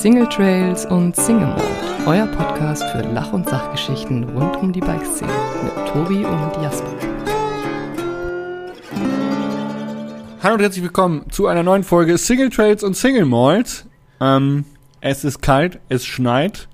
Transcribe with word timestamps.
Single 0.00 0.26
Trails 0.30 0.86
und 0.86 1.14
Single 1.14 1.48
Mode, 1.48 1.62
euer 2.06 2.26
Podcast 2.28 2.82
für 2.84 3.02
Lach- 3.12 3.34
und 3.34 3.46
Sachgeschichten 3.46 4.24
rund 4.30 4.56
um 4.56 4.72
die 4.72 4.80
Bikeszene 4.80 5.30
mit 5.62 5.88
Tobi 5.88 6.24
und 6.24 6.62
Jasper. 6.62 6.88
Hallo 10.42 10.54
und 10.54 10.62
herzlich 10.62 10.82
willkommen 10.82 11.26
zu 11.30 11.48
einer 11.48 11.62
neuen 11.62 11.84
Folge 11.84 12.16
Single 12.16 12.48
Trails 12.48 12.82
und 12.82 12.96
Single 12.96 13.26
Malt. 13.26 13.84
Ähm, 14.22 14.64
es 15.02 15.22
ist 15.22 15.42
kalt, 15.42 15.80
es 15.90 16.06
schneit, 16.06 16.68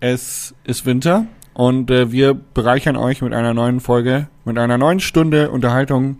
es 0.00 0.54
ist 0.64 0.86
Winter 0.86 1.26
und 1.52 1.90
äh, 1.90 2.12
wir 2.12 2.32
bereichern 2.32 2.96
euch 2.96 3.20
mit 3.20 3.34
einer 3.34 3.52
neuen 3.52 3.80
Folge, 3.80 4.28
mit 4.46 4.56
einer 4.56 4.78
neuen 4.78 5.00
Stunde 5.00 5.50
Unterhaltung 5.50 6.16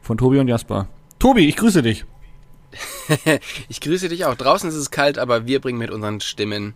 von 0.00 0.16
Tobi 0.16 0.38
und 0.38 0.46
Jasper. 0.46 0.86
Tobi, 1.18 1.48
ich 1.48 1.56
grüße 1.56 1.82
dich. 1.82 2.04
ich 3.68 3.80
grüße 3.80 4.08
dich 4.08 4.24
auch. 4.24 4.34
Draußen 4.34 4.68
ist 4.68 4.76
es 4.76 4.90
kalt, 4.90 5.18
aber 5.18 5.46
wir 5.46 5.60
bringen 5.60 5.78
mit 5.78 5.90
unseren 5.90 6.20
Stimmen 6.20 6.74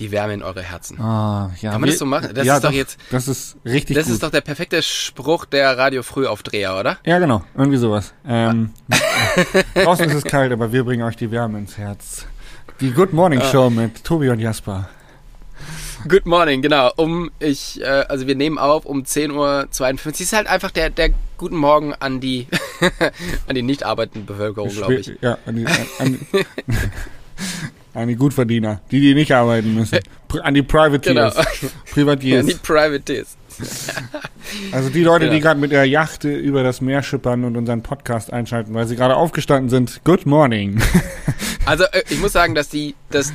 die 0.00 0.12
Wärme 0.12 0.34
in 0.34 0.42
eure 0.42 0.62
Herzen. 0.62 1.00
Ah, 1.00 1.50
ja. 1.60 1.72
Kann 1.72 1.80
man 1.80 1.88
wir, 1.88 1.92
das 1.92 1.98
so 1.98 2.06
machen? 2.06 2.30
Das 2.34 2.46
ja, 2.46 2.56
ist 2.56 2.64
doch 2.64 2.72
jetzt. 2.72 2.98
Das 3.10 3.26
ist 3.26 3.56
richtig 3.64 3.96
Das 3.96 4.06
gut. 4.06 4.14
ist 4.14 4.22
doch 4.22 4.30
der 4.30 4.40
perfekte 4.40 4.82
Spruch 4.82 5.44
der 5.44 5.76
Radio 5.76 6.02
Frühaufdreher, 6.02 6.78
oder? 6.78 6.98
ja, 7.04 7.18
genau. 7.18 7.42
Irgendwie 7.56 7.78
sowas. 7.78 8.14
Ähm, 8.26 8.70
draußen 9.74 10.06
ist 10.06 10.14
es 10.14 10.24
kalt, 10.24 10.52
aber 10.52 10.72
wir 10.72 10.84
bringen 10.84 11.02
euch 11.02 11.16
die 11.16 11.30
Wärme 11.30 11.58
ins 11.58 11.76
Herz. 11.78 12.26
Die 12.80 12.92
Good 12.92 13.12
Morning 13.12 13.40
Show 13.42 13.70
mit 13.70 14.04
Tobi 14.04 14.28
und 14.30 14.38
Jasper. 14.38 14.88
Good 16.08 16.26
morning, 16.26 16.62
genau. 16.62 16.92
Um 16.96 17.30
ich, 17.38 17.80
äh, 17.80 17.84
also 18.08 18.26
wir 18.26 18.34
nehmen 18.34 18.58
auf 18.58 18.84
um 18.84 19.02
10.52 19.02 19.34
Uhr. 19.34 20.20
Ist 20.20 20.32
halt 20.32 20.46
einfach 20.46 20.70
der, 20.70 20.90
der 20.90 21.10
guten 21.36 21.56
Morgen 21.56 21.94
an 21.94 22.20
die, 22.20 22.46
an 23.48 23.54
die 23.54 23.62
nicht 23.62 23.82
arbeitende 23.84 24.26
Bevölkerung, 24.26 24.68
glaube 24.70 24.96
ich. 24.96 25.12
Ja, 25.20 25.38
an 25.46 25.56
die, 25.56 25.66
an, 25.66 25.86
an, 25.98 26.18
an 27.94 28.08
die 28.08 28.16
Gutverdiener, 28.16 28.80
die, 28.90 29.00
die 29.00 29.14
nicht 29.14 29.32
arbeiten 29.32 29.74
müssen. 29.74 29.98
An 30.42 30.54
die 30.54 30.62
Privateers. 30.62 31.34
Genau. 31.34 31.70
Privatiers. 31.90 32.40
An 32.40 32.46
die 32.46 32.54
Privateers. 32.54 33.36
Also 34.70 34.90
die 34.90 35.02
Leute, 35.02 35.24
die 35.26 35.30
Genau. 35.32 35.42
gerade 35.42 35.60
mit 35.60 35.72
der 35.72 35.84
Yacht 35.84 36.22
über 36.24 36.62
das 36.62 36.80
Meer 36.80 37.02
schippern 37.02 37.44
und 37.44 37.56
unseren 37.56 37.82
Podcast 37.82 38.32
einschalten, 38.32 38.72
weil 38.72 38.86
sie 38.86 38.94
gerade 38.94 39.16
aufgestanden 39.16 39.68
sind. 39.68 40.00
Good 40.04 40.26
morning. 40.26 40.80
Also 41.66 41.84
äh, 41.84 42.02
ich 42.08 42.20
muss 42.20 42.32
sagen, 42.32 42.54
dass 42.54 42.68
die, 42.68 42.94
dass, 43.10 43.32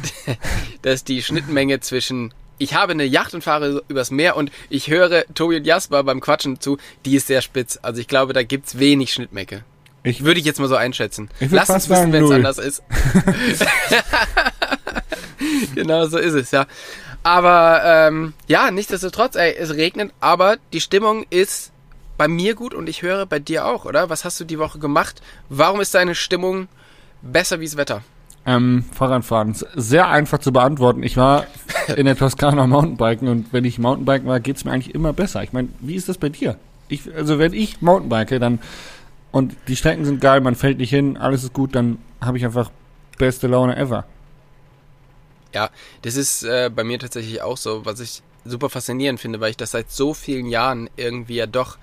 dass 0.81 1.03
die 1.03 1.21
Schnittmenge 1.21 1.81
zwischen 1.81 2.33
ich 2.63 2.73
habe 2.73 2.93
eine 2.93 3.03
Yacht 3.03 3.33
und 3.33 3.43
fahre 3.43 3.83
übers 3.87 4.11
Meer 4.11 4.35
und 4.35 4.51
ich 4.69 4.89
höre 4.89 5.25
Tobi 5.33 5.57
und 5.57 5.65
Jasper 5.65 6.03
beim 6.03 6.21
Quatschen 6.21 6.59
zu, 6.59 6.77
die 7.05 7.15
ist 7.15 7.27
sehr 7.27 7.41
spitz. 7.41 7.79
Also 7.81 7.99
ich 7.99 8.07
glaube, 8.07 8.33
da 8.33 8.43
gibt's 8.43 8.79
wenig 8.79 9.13
Schnittmenge. 9.13 9.63
Ich, 10.03 10.23
Würde 10.23 10.39
ich 10.39 10.45
jetzt 10.45 10.59
mal 10.59 10.67
so 10.67 10.75
einschätzen. 10.75 11.29
Ich 11.39 11.51
Lass 11.51 11.69
uns 11.69 11.89
wissen, 11.89 12.11
wenn 12.11 12.25
es 12.25 12.31
anders 12.31 12.57
ist. 12.57 12.83
genau 15.75 16.05
so 16.07 16.17
ist 16.17 16.33
es, 16.33 16.51
ja. 16.51 16.65
Aber 17.23 17.81
ähm, 17.85 18.33
ja, 18.47 18.69
nichtsdestotrotz, 18.69 19.35
ey, 19.35 19.55
es 19.57 19.75
regnet, 19.75 20.11
aber 20.19 20.57
die 20.73 20.81
Stimmung 20.81 21.25
ist 21.29 21.71
bei 22.17 22.27
mir 22.27 22.53
gut 22.53 22.73
und 22.73 22.89
ich 22.89 23.01
höre 23.01 23.25
bei 23.25 23.39
dir 23.39 23.65
auch, 23.65 23.85
oder? 23.85 24.09
Was 24.09 24.25
hast 24.25 24.39
du 24.39 24.43
die 24.43 24.59
Woche 24.59 24.79
gemacht? 24.79 25.21
Warum 25.47 25.79
ist 25.79 25.95
deine 25.95 26.15
Stimmung 26.15 26.67
besser 27.21 27.61
wie 27.61 27.65
das 27.65 27.77
Wetter? 27.77 28.03
Ähm, 28.45 28.85
Fahrradfahren. 28.93 29.55
Sehr 29.75 30.07
einfach 30.07 30.39
zu 30.39 30.51
beantworten. 30.51 31.03
Ich 31.03 31.17
war 31.17 31.45
in 31.95 32.05
der 32.05 32.17
Toskana 32.17 32.67
Mountainbiken 32.67 33.27
und 33.27 33.53
wenn 33.53 33.65
ich 33.65 33.79
Mountainbiken 33.79 34.27
war, 34.27 34.39
geht's 34.39 34.65
mir 34.65 34.71
eigentlich 34.71 34.93
immer 34.93 35.13
besser. 35.13 35.43
Ich 35.43 35.53
meine, 35.53 35.69
wie 35.79 35.95
ist 35.95 36.09
das 36.09 36.17
bei 36.17 36.29
dir? 36.29 36.57
Ich, 36.89 37.13
also 37.13 37.39
wenn 37.39 37.53
ich 37.53 37.81
Mountainbike, 37.81 38.39
dann 38.39 38.59
und 39.31 39.55
die 39.67 39.75
Strecken 39.75 40.05
sind 40.05 40.21
geil, 40.21 40.41
man 40.41 40.55
fällt 40.55 40.77
nicht 40.77 40.91
hin, 40.91 41.17
alles 41.17 41.43
ist 41.43 41.53
gut, 41.53 41.73
dann 41.73 41.97
habe 42.21 42.37
ich 42.37 42.45
einfach 42.45 42.69
beste 43.17 43.47
Laune 43.47 43.75
ever. 43.75 44.05
Ja, 45.53 45.69
das 46.03 46.15
ist 46.15 46.43
äh, 46.43 46.69
bei 46.73 46.83
mir 46.83 46.99
tatsächlich 46.99 47.41
auch 47.41 47.57
so, 47.57 47.85
was 47.85 47.99
ich 47.99 48.21
super 48.45 48.69
faszinierend 48.69 49.19
finde, 49.19 49.39
weil 49.39 49.51
ich 49.51 49.57
das 49.57 49.71
seit 49.71 49.91
so 49.91 50.13
vielen 50.13 50.47
Jahren 50.47 50.89
irgendwie 50.97 51.35
ja 51.35 51.47
doch 51.47 51.77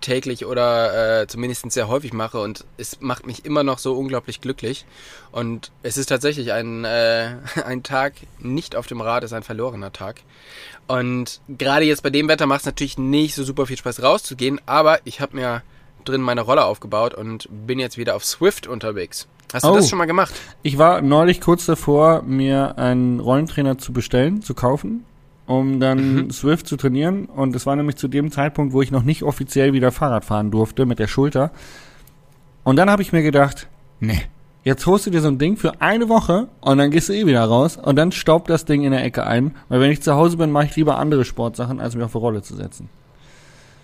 täglich 0.00 0.46
oder 0.46 1.22
äh, 1.22 1.26
zumindest 1.26 1.70
sehr 1.72 1.88
häufig 1.88 2.12
mache 2.12 2.40
und 2.40 2.64
es 2.76 3.00
macht 3.00 3.26
mich 3.26 3.44
immer 3.44 3.62
noch 3.62 3.78
so 3.78 3.94
unglaublich 3.94 4.40
glücklich. 4.40 4.84
Und 5.32 5.70
es 5.82 5.96
ist 5.96 6.06
tatsächlich 6.06 6.52
ein, 6.52 6.84
äh, 6.84 7.36
ein 7.64 7.82
Tag 7.82 8.14
nicht 8.38 8.76
auf 8.76 8.86
dem 8.86 9.00
Rad, 9.00 9.24
ist 9.24 9.32
ein 9.32 9.42
verlorener 9.42 9.92
Tag. 9.92 10.20
Und 10.86 11.40
gerade 11.48 11.84
jetzt 11.84 12.02
bei 12.02 12.10
dem 12.10 12.28
Wetter 12.28 12.46
macht 12.46 12.60
es 12.60 12.66
natürlich 12.66 12.98
nicht 12.98 13.34
so 13.34 13.42
super 13.44 13.66
viel 13.66 13.76
Spaß 13.76 14.02
rauszugehen, 14.02 14.60
aber 14.66 15.00
ich 15.04 15.20
habe 15.20 15.36
mir 15.36 15.62
drin 16.04 16.20
meine 16.20 16.42
Rolle 16.42 16.64
aufgebaut 16.64 17.14
und 17.14 17.48
bin 17.50 17.78
jetzt 17.78 17.98
wieder 17.98 18.14
auf 18.14 18.24
Swift 18.24 18.66
unterwegs. 18.66 19.26
Hast 19.52 19.64
du 19.64 19.68
Oh. 19.70 19.74
das 19.76 19.88
schon 19.88 19.98
mal 19.98 20.06
gemacht? 20.06 20.34
Ich 20.62 20.76
war 20.78 21.02
neulich 21.02 21.40
kurz 21.40 21.66
davor, 21.66 22.22
mir 22.22 22.78
einen 22.78 23.20
Rollentrainer 23.20 23.78
zu 23.78 23.92
bestellen, 23.92 24.42
zu 24.42 24.54
kaufen, 24.54 25.04
um 25.46 25.80
dann 25.80 26.30
Swift 26.30 26.66
zu 26.66 26.76
trainieren. 26.76 27.26
Und 27.26 27.54
es 27.54 27.66
war 27.66 27.76
nämlich 27.76 27.96
zu 27.96 28.08
dem 28.08 28.30
Zeitpunkt, 28.30 28.72
wo 28.72 28.82
ich 28.82 28.90
noch 28.90 29.02
nicht 29.02 29.22
offiziell 29.22 29.72
wieder 29.72 29.92
Fahrrad 29.92 30.24
fahren 30.24 30.50
durfte 30.50 30.86
mit 30.86 30.98
der 30.98 31.06
Schulter. 31.06 31.50
Und 32.64 32.76
dann 32.76 32.90
habe 32.90 33.02
ich 33.02 33.12
mir 33.12 33.22
gedacht, 33.22 33.68
nee, 34.00 34.22
jetzt 34.64 34.86
holst 34.86 35.06
du 35.06 35.10
dir 35.10 35.20
so 35.20 35.28
ein 35.28 35.38
Ding 35.38 35.56
für 35.56 35.80
eine 35.80 36.08
Woche 36.08 36.48
und 36.60 36.78
dann 36.78 36.90
gehst 36.90 37.08
du 37.08 37.12
eh 37.12 37.26
wieder 37.26 37.44
raus 37.44 37.76
und 37.76 37.94
dann 37.96 38.10
staubt 38.10 38.50
das 38.50 38.64
Ding 38.64 38.82
in 38.82 38.90
der 38.90 39.04
Ecke 39.04 39.24
ein. 39.24 39.54
Weil 39.68 39.80
wenn 39.80 39.92
ich 39.92 40.02
zu 40.02 40.14
Hause 40.14 40.36
bin, 40.36 40.50
mache 40.50 40.66
ich 40.66 40.76
lieber 40.76 40.98
andere 40.98 41.24
Sportsachen, 41.24 41.80
als 41.80 41.94
mich 41.94 42.04
auf 42.04 42.14
eine 42.14 42.20
Rolle 42.20 42.42
zu 42.42 42.56
setzen. 42.56 42.88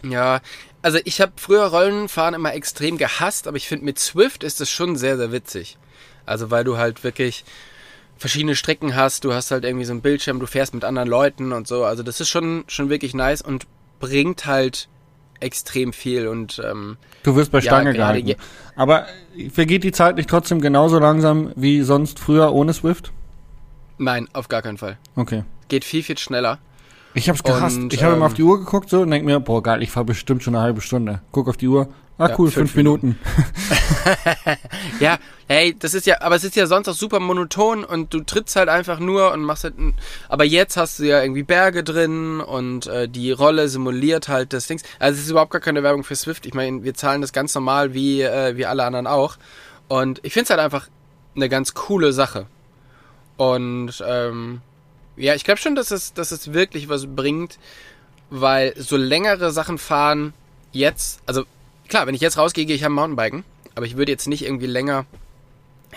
Ja, 0.05 0.41
also 0.83 0.99
ich 1.05 1.21
habe 1.21 1.33
früher 1.37 1.67
Rollenfahren 1.67 2.35
immer 2.35 2.55
extrem 2.55 2.99
gehasst, 2.99 3.47
aber 3.47 3.57
ich 3.57 3.69
finde 3.69 3.85
mit 3.85 4.01
Swift 4.01 4.43
ist 4.43 4.61
das 4.61 4.69
schon 4.69 4.97
sehr, 4.97 5.17
sehr 5.17 5.31
witzig. 5.31 5.79
Also 6.27 6.51
weil 6.51 6.65
du 6.65 6.77
halt 6.77 7.05
wirklich 7.05 7.45
verschiedene 8.17 8.55
Strecken 8.55 8.95
hast, 8.95 9.25
du 9.25 9.33
hast 9.35 9.51
halt 9.51 9.65
irgendwie 9.65 9.85
so 9.85 9.93
einen 9.93 10.01
Bildschirm, 10.03 10.39
du 10.41 10.47
fährst 10.47 10.75
mit 10.75 10.85
anderen 10.85 11.09
Leuten 11.09 11.53
und 11.53 11.67
so. 11.67 11.85
Also 11.85 12.03
das 12.03 12.21
ist 12.21 12.29
schon, 12.29 12.65
schon 12.69 12.89
wirklich 12.89 13.15
nice 13.15 13.43
und 13.43 13.67
bringt 14.01 14.47
halt 14.47 14.89
extrem 15.41 15.93
viel 15.93 16.29
und 16.29 16.61
ähm, 16.65 16.97
Du 17.25 17.35
wirst 17.35 17.51
bei 17.51 17.59
Ja, 17.59 17.63
Stange 17.73 17.93
gerade 17.95 18.23
gehalten. 18.23 18.29
je- 18.29 18.37
Aber 18.77 19.07
vergeht 19.53 19.83
die 19.83 19.91
Zeit 19.93 20.17
nicht 20.17 20.31
trotzdem 20.31 20.61
genauso 20.61 20.99
langsam 21.01 21.51
wie 21.57 21.83
sonst 21.83 22.19
früher 22.21 22.53
ohne 22.53 22.73
Swift? 22.73 23.13
nein, 23.99 24.29
auf 24.33 24.49
gar 24.49 24.63
keinen 24.63 24.79
Fall. 24.79 24.99
Okay. 25.15 25.45
Geht 25.69 25.85
viel, 25.85 26.03
viel 26.03 26.19
schneller. 26.19 26.59
Ich 27.15 27.29
hab's 27.29 27.43
gehasst. 27.45 27.77
Und, 27.79 27.93
ich 27.93 28.03
habe 28.03 28.15
immer 28.15 28.25
ähm, 28.25 28.31
auf 28.31 28.35
die 28.35 28.43
Uhr 28.43 28.59
geguckt 28.59 28.89
so 28.89 29.03
und 29.03 29.11
denk 29.11 29.25
mir, 29.25 29.39
boah 29.39 29.63
geil, 29.63 29.83
ich 29.83 29.91
fahr 29.91 30.05
bestimmt 30.05 30.43
schon 30.43 30.55
eine 30.57 30.65
halbe 30.65 30.81
Stunde. 30.81 31.21
Guck 31.31 31.49
auf 31.49 31.57
die 31.57 31.69
Uhr. 31.69 31.89
Ah 32.19 32.29
Ja, 32.29 32.35
cool, 32.39 32.51
fünf 32.51 32.73
fünf, 32.73 32.77
Minuten. 32.77 33.19
Ja, 35.01 35.19
hey, 35.49 35.77
das 35.79 35.95
ist 35.95 36.07
ja, 36.07 36.21
aber 36.21 36.37
es 36.37 36.45
ist 36.45 36.57
ja 36.57 36.67
sonst 36.67 36.89
auch 36.89 36.95
super 36.95 37.21
monoton 37.21 37.85
und 37.85 38.13
du 38.13 38.21
trittst 38.21 38.57
halt 38.57 38.69
einfach 38.69 38.99
nur 38.99 39.33
und 39.33 39.43
machst 39.43 39.65
halt, 39.65 39.79
ein, 39.79 39.95
aber 40.29 40.45
jetzt 40.45 40.77
hast 40.77 40.99
du 40.99 41.05
ja 41.05 41.23
irgendwie 41.23 41.43
Berge 41.43 41.85
drin 41.85 42.41
und 42.41 42.87
äh, 42.87 43.09
die 43.09 43.33
Rolle 43.33 43.69
simuliert 43.69 44.29
halt 44.29 44.53
das 44.53 44.67
Dings. 44.67 44.83
Also 44.99 45.19
es 45.19 45.25
ist 45.25 45.31
überhaupt 45.31 45.53
gar 45.53 45.61
keine 45.61 45.83
Werbung 45.83 46.05
für 46.05 46.17
Swift. 46.17 46.47
Ich 46.47 46.55
meine, 46.55 46.85
wir 46.85 46.95
zahlen 46.95 47.21
das 47.21 47.33
ganz 47.33 47.55
normal 47.55 47.95
wie, 47.95 48.23
äh, 48.23 48.57
wie 48.57 48.67
alle 48.67 48.85
anderen 48.85 49.07
auch. 49.07 49.37
Und 49.89 50.21
ich 50.23 50.33
finde 50.33 50.45
es 50.45 50.51
halt 50.51 50.61
einfach 50.61 50.89
eine 51.35 51.49
ganz 51.49 51.75
coole 51.75 52.13
Sache. 52.13 52.47
Und 53.37 54.03
ähm, 54.07 54.61
ja, 55.17 55.35
ich 55.35 55.45
glaube 55.45 55.61
schon, 55.61 55.75
dass 55.75 55.91
es, 55.91 56.15
dass 56.15 56.33
es 56.33 56.53
wirklich 56.53 56.89
was 56.89 57.07
bringt, 57.07 57.59
weil 58.31 58.75
so 58.77 58.97
längere 58.97 59.51
Sachen 59.53 59.79
fahren 59.79 60.33
jetzt, 60.73 61.21
also 61.27 61.45
klar, 61.89 62.07
wenn 62.07 62.15
ich 62.15 62.21
jetzt 62.21 62.39
rausgehe, 62.39 62.67
gehe 62.67 62.77
ich 62.77 62.85
am 62.85 62.93
Mountainbiken, 62.95 63.45
aber 63.75 63.87
ich 63.87 63.97
würde 63.97 64.13
jetzt 64.13 64.27
nicht 64.29 64.45
irgendwie 64.45 64.67
länger 64.67 65.07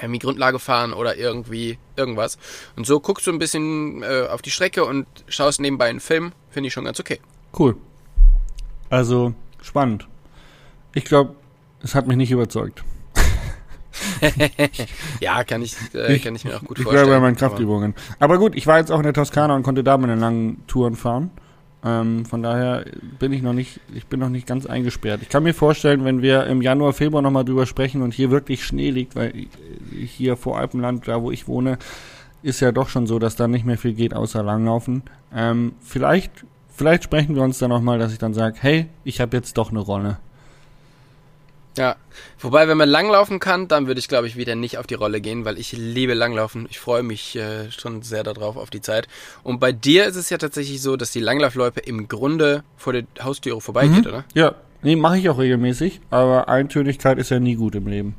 irgendwie 0.02 0.20
Grundlage 0.20 0.60
fahren 0.60 0.92
oder 0.94 1.16
irgendwie 1.16 1.78
irgendwas. 1.96 2.38
Und 2.76 2.86
so 2.86 3.00
guckst 3.00 3.26
du 3.28 3.32
ein 3.32 3.40
bisschen 3.40 4.04
äh, 4.04 4.28
auf 4.30 4.42
die 4.42 4.52
Strecke 4.52 4.84
und 4.84 5.06
schaust 5.28 5.62
nebenbei 5.62 5.86
einen 5.86 6.02
Film, 6.02 6.34
finde 6.50 6.68
ich 6.68 6.74
schon 6.74 6.84
ganz 6.86 7.00
okay. 7.00 7.20
Cool. 7.58 7.78
Also, 8.90 9.34
spannend. 9.62 10.08
Ich 10.94 11.06
glaube, 11.06 11.36
es 11.82 11.96
hat 11.96 12.08
mich 12.08 12.18
nicht 12.18 12.32
überzeugt. 12.32 12.84
Ja, 15.22 15.44
kann 15.44 15.62
ich, 15.62 15.76
äh, 15.94 16.16
Ich- 16.16 16.24
kann 16.24 16.36
ich 16.36 16.44
mir 16.44 16.58
auch 16.58 16.64
gut 16.64 16.78
Ich 16.78 16.84
vorstellen. 16.84 17.06
bleibe 17.08 17.18
bei 17.18 17.20
meinen 17.22 17.38
Aber- 17.38 17.48
Kraftübungen. 17.48 17.96
Aber 18.20 18.38
gut, 18.38 18.56
ich 18.56 18.68
war 18.68 18.78
jetzt 18.80 18.92
auch 18.92 18.98
in 18.98 19.04
der 19.04 19.14
Toskana 19.14 19.56
und 19.56 19.64
konnte 19.64 19.84
da 19.84 19.98
meine 19.98 20.16
langen 20.16 20.66
Touren 20.68 20.96
fahren. 20.96 21.32
Ähm, 21.86 22.26
von 22.26 22.42
daher 22.42 22.86
bin 23.20 23.32
ich 23.32 23.44
noch 23.44 23.54
nicht, 23.54 23.80
ich 23.94 24.08
bin 24.08 24.20
noch 24.20 24.30
nicht 24.30 24.48
ganz 24.48 24.66
eingesperrt. 24.66 25.22
Ich 25.22 25.30
kann 25.30 25.44
mir 25.44 25.54
vorstellen, 25.54 26.04
wenn 26.04 26.24
wir 26.24 26.48
im 26.48 26.64
Januar, 26.64 26.94
Februar 26.94 27.22
nochmal 27.22 27.46
drüber 27.46 27.68
sprechen 27.68 28.02
und 28.02 28.14
hier 28.14 28.32
wirklich 28.32 28.66
Schnee 28.66 28.90
liegt, 28.90 29.16
weil 29.16 29.46
hier 29.92 30.36
vor 30.36 30.58
Alpenland, 30.58 31.08
da 31.08 31.22
wo 31.22 31.30
ich 31.30 31.48
wohne, 31.48 31.78
ist 32.42 32.60
ja 32.60 32.72
doch 32.72 32.90
schon 32.90 33.06
so, 33.06 33.20
dass 33.20 33.36
da 33.36 33.48
nicht 33.48 33.66
mehr 33.66 33.78
viel 33.78 33.94
geht 33.94 34.16
außer 34.16 34.42
Langlaufen. 34.42 35.04
Ähm, 35.34 35.74
vielleicht, 35.82 36.32
vielleicht 36.76 37.04
sprechen 37.04 37.36
wir 37.36 37.44
uns 37.44 37.60
dann 37.60 37.70
nochmal, 37.70 38.00
dass 38.00 38.12
ich 38.12 38.20
dann 38.20 38.34
sage, 38.34 38.58
hey, 38.60 38.88
ich 39.04 39.22
habe 39.22 39.38
jetzt 39.38 39.58
doch 39.58 39.70
eine 39.70 39.80
Rolle. 39.80 40.18
Ja, 41.78 41.98
wobei, 42.40 42.68
wenn 42.68 42.78
man 42.78 42.88
langlaufen 42.88 43.40
kann, 43.40 43.68
dann 43.68 43.88
würde 43.88 44.00
ich, 44.00 44.08
glaube 44.08 44.28
ich, 44.28 44.38
wieder 44.38 44.56
nicht 44.56 44.78
auf 44.78 44.88
die 44.88 44.94
Rolle 44.94 45.20
gehen, 45.20 45.44
weil 45.44 45.58
ich 45.60 45.74
liebe 45.74 46.14
Langlaufen. 46.14 46.68
Ich 46.70 46.80
freue 46.80 47.04
mich 47.04 47.36
äh, 47.36 47.70
schon 47.72 48.02
sehr 48.02 48.24
darauf, 48.24 48.56
auf 48.56 48.70
die 48.70 48.82
Zeit. 48.82 49.08
Und 49.44 49.60
bei 49.60 49.72
dir 49.72 50.06
ist 50.06 50.16
es 50.16 50.30
ja 50.30 50.38
tatsächlich 50.38 50.82
so, 50.82 50.96
dass 50.96 51.12
die 51.12 51.20
Langlaufloipe 51.20 51.82
im 51.82 52.08
Grunde 52.08 52.64
vor 52.78 52.94
der 52.94 53.04
Haustüre 53.22 53.60
vorbeigeht, 53.60 54.08
oder? 54.08 54.24
Ja, 54.34 54.56
nee, 54.84 54.96
mache 54.96 55.18
ich 55.18 55.30
auch 55.30 55.38
regelmäßig, 55.38 56.00
aber 56.10 56.48
Eintönigkeit 56.48 57.18
ist 57.18 57.30
ja 57.30 57.40
nie 57.40 57.56
gut 57.56 57.76
im 57.76 57.88
Leben. 57.88 58.16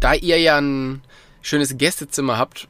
Da 0.00 0.14
ihr 0.14 0.38
ja 0.38 0.58
ein 0.58 1.02
schönes 1.42 1.76
Gästezimmer 1.76 2.38
habt, 2.38 2.68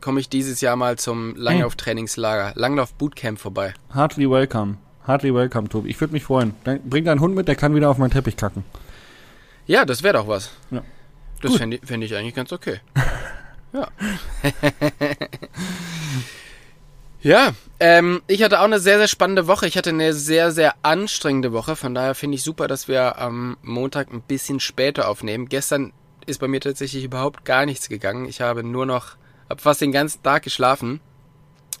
komme 0.00 0.20
ich 0.20 0.28
dieses 0.28 0.60
Jahr 0.60 0.76
mal 0.76 0.96
zum 0.98 1.36
Langlauf-Trainingslager, 1.36 2.52
Langlauf-Bootcamp 2.54 3.38
vorbei. 3.38 3.74
Heartily 3.94 4.30
welcome. 4.30 4.78
Heartily 5.06 5.32
welcome, 5.32 5.68
Tobi. 5.68 5.90
Ich 5.90 6.00
würde 6.00 6.12
mich 6.12 6.24
freuen. 6.24 6.54
Dann 6.64 6.80
bring 6.82 7.04
deinen 7.04 7.20
Hund 7.20 7.36
mit, 7.36 7.46
der 7.46 7.54
kann 7.54 7.74
wieder 7.74 7.88
auf 7.88 7.98
meinen 7.98 8.10
Teppich 8.10 8.36
kacken. 8.36 8.64
Ja, 9.66 9.84
das 9.84 10.02
wäre 10.02 10.14
doch 10.14 10.28
was. 10.28 10.50
Ja. 10.70 10.82
Das 11.42 11.56
fände 11.56 11.76
ich, 11.76 11.86
fänd 11.86 12.04
ich 12.04 12.14
eigentlich 12.14 12.34
ganz 12.34 12.52
okay. 12.52 12.80
ja. 13.72 13.88
ja, 17.20 17.52
ähm, 17.78 18.22
ich 18.26 18.42
hatte 18.42 18.60
auch 18.60 18.64
eine 18.64 18.80
sehr, 18.80 18.98
sehr 18.98 19.08
spannende 19.08 19.46
Woche. 19.46 19.66
Ich 19.66 19.76
hatte 19.76 19.90
eine 19.90 20.14
sehr, 20.14 20.52
sehr 20.52 20.74
anstrengende 20.82 21.52
Woche. 21.52 21.76
Von 21.76 21.94
daher 21.94 22.14
finde 22.14 22.36
ich 22.36 22.42
super, 22.42 22.68
dass 22.68 22.88
wir 22.88 23.18
am 23.18 23.56
Montag 23.62 24.12
ein 24.12 24.22
bisschen 24.22 24.60
später 24.60 25.08
aufnehmen. 25.08 25.48
Gestern 25.48 25.92
ist 26.26 26.40
bei 26.40 26.48
mir 26.48 26.60
tatsächlich 26.60 27.04
überhaupt 27.04 27.44
gar 27.44 27.66
nichts 27.66 27.88
gegangen. 27.88 28.26
Ich 28.26 28.40
habe 28.40 28.62
nur 28.62 28.86
noch, 28.86 29.16
hab 29.48 29.60
fast 29.60 29.80
den 29.80 29.92
ganzen 29.92 30.22
Tag 30.22 30.42
geschlafen, 30.42 31.00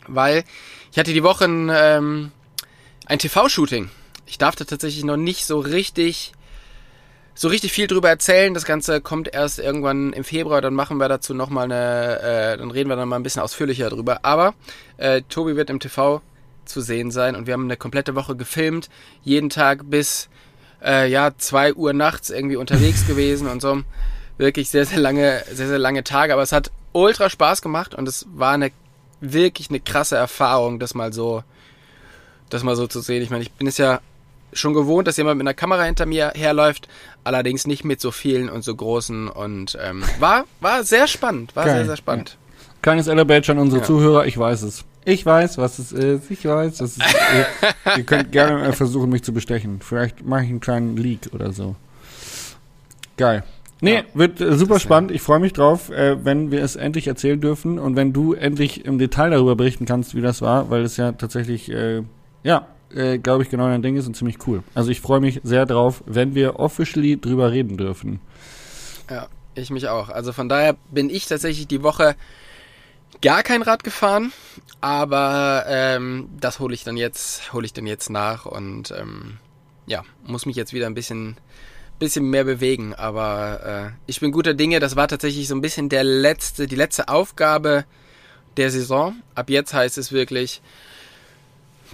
weil 0.06 0.44
ich 0.92 0.98
hatte 0.98 1.12
die 1.12 1.22
Woche 1.22 1.44
ein, 1.44 1.70
ähm, 1.72 2.32
ein 3.06 3.18
TV-Shooting. 3.18 3.90
Ich 4.26 4.38
darf 4.38 4.56
da 4.56 4.64
tatsächlich 4.64 5.04
noch 5.04 5.16
nicht 5.16 5.46
so 5.46 5.60
richtig 5.60 6.32
so 7.36 7.48
richtig 7.48 7.70
viel 7.70 7.86
drüber 7.86 8.08
erzählen. 8.08 8.54
Das 8.54 8.64
Ganze 8.64 9.00
kommt 9.00 9.32
erst 9.32 9.58
irgendwann 9.58 10.12
im 10.12 10.24
Februar, 10.24 10.60
dann 10.60 10.74
machen 10.74 10.96
wir 10.96 11.08
dazu 11.08 11.34
nochmal 11.34 11.64
eine, 11.64 12.20
äh, 12.20 12.56
dann 12.56 12.70
reden 12.70 12.88
wir 12.88 12.96
dann 12.96 13.08
mal 13.08 13.16
ein 13.16 13.22
bisschen 13.22 13.42
ausführlicher 13.42 13.90
drüber. 13.90 14.20
Aber 14.22 14.54
äh, 14.96 15.22
Tobi 15.28 15.54
wird 15.54 15.70
im 15.70 15.78
TV 15.78 16.22
zu 16.64 16.80
sehen 16.80 17.10
sein 17.10 17.36
und 17.36 17.46
wir 17.46 17.52
haben 17.52 17.64
eine 17.64 17.76
komplette 17.76 18.16
Woche 18.16 18.34
gefilmt, 18.34 18.88
jeden 19.22 19.50
Tag 19.50 19.88
bis 19.88 20.28
äh, 20.82 21.08
ja 21.08 21.32
zwei 21.36 21.74
Uhr 21.74 21.92
nachts 21.92 22.30
irgendwie 22.30 22.56
unterwegs 22.56 23.06
gewesen 23.06 23.46
und 23.46 23.60
so. 23.60 23.82
Wirklich 24.38 24.70
sehr, 24.70 24.86
sehr 24.86 24.98
lange, 24.98 25.44
sehr, 25.52 25.68
sehr 25.68 25.78
lange 25.78 26.04
Tage, 26.04 26.32
aber 26.32 26.42
es 26.42 26.52
hat 26.52 26.70
ultra 26.92 27.30
Spaß 27.30 27.62
gemacht 27.62 27.94
und 27.94 28.08
es 28.08 28.26
war 28.30 28.52
eine 28.52 28.72
wirklich 29.20 29.68
eine 29.70 29.80
krasse 29.80 30.16
Erfahrung, 30.16 30.78
das 30.78 30.94
mal 30.94 31.12
so, 31.12 31.42
das 32.48 32.62
mal 32.62 32.76
so 32.76 32.86
zu 32.86 33.00
sehen. 33.00 33.22
Ich 33.22 33.30
meine, 33.30 33.42
ich 33.42 33.52
bin 33.52 33.66
es 33.66 33.78
ja 33.78 34.00
schon 34.52 34.74
gewohnt, 34.74 35.06
dass 35.08 35.16
jemand 35.16 35.38
mit 35.38 35.46
einer 35.46 35.54
Kamera 35.54 35.82
hinter 35.84 36.06
mir 36.06 36.32
herläuft, 36.34 36.88
allerdings 37.24 37.66
nicht 37.66 37.84
mit 37.84 38.00
so 38.00 38.10
vielen 38.10 38.48
und 38.48 38.62
so 38.62 38.74
großen 38.74 39.28
und 39.28 39.76
ähm, 39.82 40.02
war 40.20 40.44
war 40.60 40.84
sehr 40.84 41.06
spannend, 41.06 41.54
war 41.56 41.64
Geil. 41.64 41.76
sehr 41.78 41.86
sehr 41.86 41.96
spannend. 41.96 42.36
Kleines 42.82 43.06
Elevate 43.08 43.52
an 43.52 43.58
unsere 43.58 43.80
Ja. 43.82 43.86
Zuhörer, 43.86 44.26
ich 44.26 44.38
weiß 44.38 44.62
es. 44.62 44.84
Ich 45.04 45.24
weiß, 45.24 45.58
was 45.58 45.78
es 45.78 45.92
ist. 45.92 46.30
Ich 46.30 46.44
weiß, 46.44 46.80
was 46.80 46.90
es 46.90 46.98
ist. 46.98 47.16
Ihr 47.96 48.02
könnt 48.06 48.32
gerne 48.32 48.72
versuchen, 48.72 49.08
mich 49.10 49.22
zu 49.22 49.32
bestechen. 49.32 49.80
Vielleicht 49.80 50.24
mache 50.26 50.42
ich 50.44 50.50
einen 50.50 50.60
kleinen 50.60 50.96
Leak 50.96 51.30
oder 51.32 51.52
so. 51.52 51.76
Geil. 53.16 53.44
Nee, 53.80 53.96
Ja. 53.96 54.02
wird 54.14 54.40
äh, 54.40 54.56
super 54.56 54.74
ja. 54.74 54.80
spannend. 54.80 55.10
Ich 55.10 55.22
freue 55.22 55.38
mich 55.38 55.52
drauf, 55.52 55.90
äh, 55.90 56.24
wenn 56.24 56.50
wir 56.50 56.62
es 56.62 56.76
endlich 56.76 57.06
erzählen 57.08 57.40
dürfen 57.40 57.78
und 57.78 57.94
wenn 57.94 58.12
du 58.12 58.32
endlich 58.34 58.84
im 58.84 58.98
Detail 58.98 59.30
darüber 59.30 59.54
berichten 59.54 59.84
kannst, 59.84 60.14
wie 60.14 60.22
das 60.22 60.40
war, 60.42 60.70
weil 60.70 60.82
es 60.82 60.96
ja 60.96 61.12
tatsächlich, 61.12 61.70
äh, 61.70 62.02
ja, 62.42 62.66
äh, 62.94 63.18
glaube 63.18 63.42
ich, 63.42 63.50
genau 63.50 63.68
dein 63.68 63.82
Ding 63.82 63.96
ist 63.96 64.06
und 64.06 64.16
ziemlich 64.16 64.46
cool. 64.46 64.62
Also 64.74 64.90
ich 64.90 65.00
freue 65.00 65.20
mich 65.20 65.40
sehr 65.42 65.66
drauf, 65.66 66.02
wenn 66.06 66.34
wir 66.34 66.58
officially 66.58 67.20
drüber 67.20 67.50
reden 67.50 67.76
dürfen. 67.76 68.20
Ja, 69.10 69.28
ich 69.54 69.70
mich 69.70 69.88
auch. 69.88 70.08
Also 70.08 70.32
von 70.32 70.48
daher 70.48 70.76
bin 70.90 71.10
ich 71.10 71.26
tatsächlich 71.26 71.66
die 71.66 71.82
Woche 71.82 72.16
gar 73.22 73.42
kein 73.42 73.62
Rad 73.62 73.84
gefahren, 73.84 74.32
aber 74.80 75.64
ähm, 75.68 76.28
das 76.38 76.60
hole 76.60 76.74
ich 76.74 76.84
dann 76.84 76.96
jetzt, 76.96 77.52
hole 77.52 77.64
ich 77.64 77.72
dann 77.72 77.86
jetzt 77.86 78.10
nach 78.10 78.46
und 78.46 78.90
ähm, 78.90 79.38
ja, 79.86 80.02
muss 80.24 80.46
mich 80.46 80.56
jetzt 80.56 80.72
wieder 80.72 80.86
ein 80.86 80.94
bisschen 80.94 81.36
bisschen 81.98 82.28
mehr 82.28 82.44
bewegen, 82.44 82.94
aber 82.94 83.92
äh, 83.94 83.98
ich 84.06 84.20
bin 84.20 84.32
guter 84.32 84.54
Dinge. 84.54 84.80
Das 84.80 84.96
war 84.96 85.08
tatsächlich 85.08 85.48
so 85.48 85.54
ein 85.54 85.62
bisschen 85.62 85.88
der 85.88 86.04
letzte, 86.04 86.66
die 86.66 86.76
letzte 86.76 87.08
Aufgabe 87.08 87.84
der 88.56 88.70
Saison. 88.70 89.16
Ab 89.34 89.50
jetzt 89.50 89.72
heißt 89.72 89.96
es 89.98 90.12
wirklich 90.12 90.60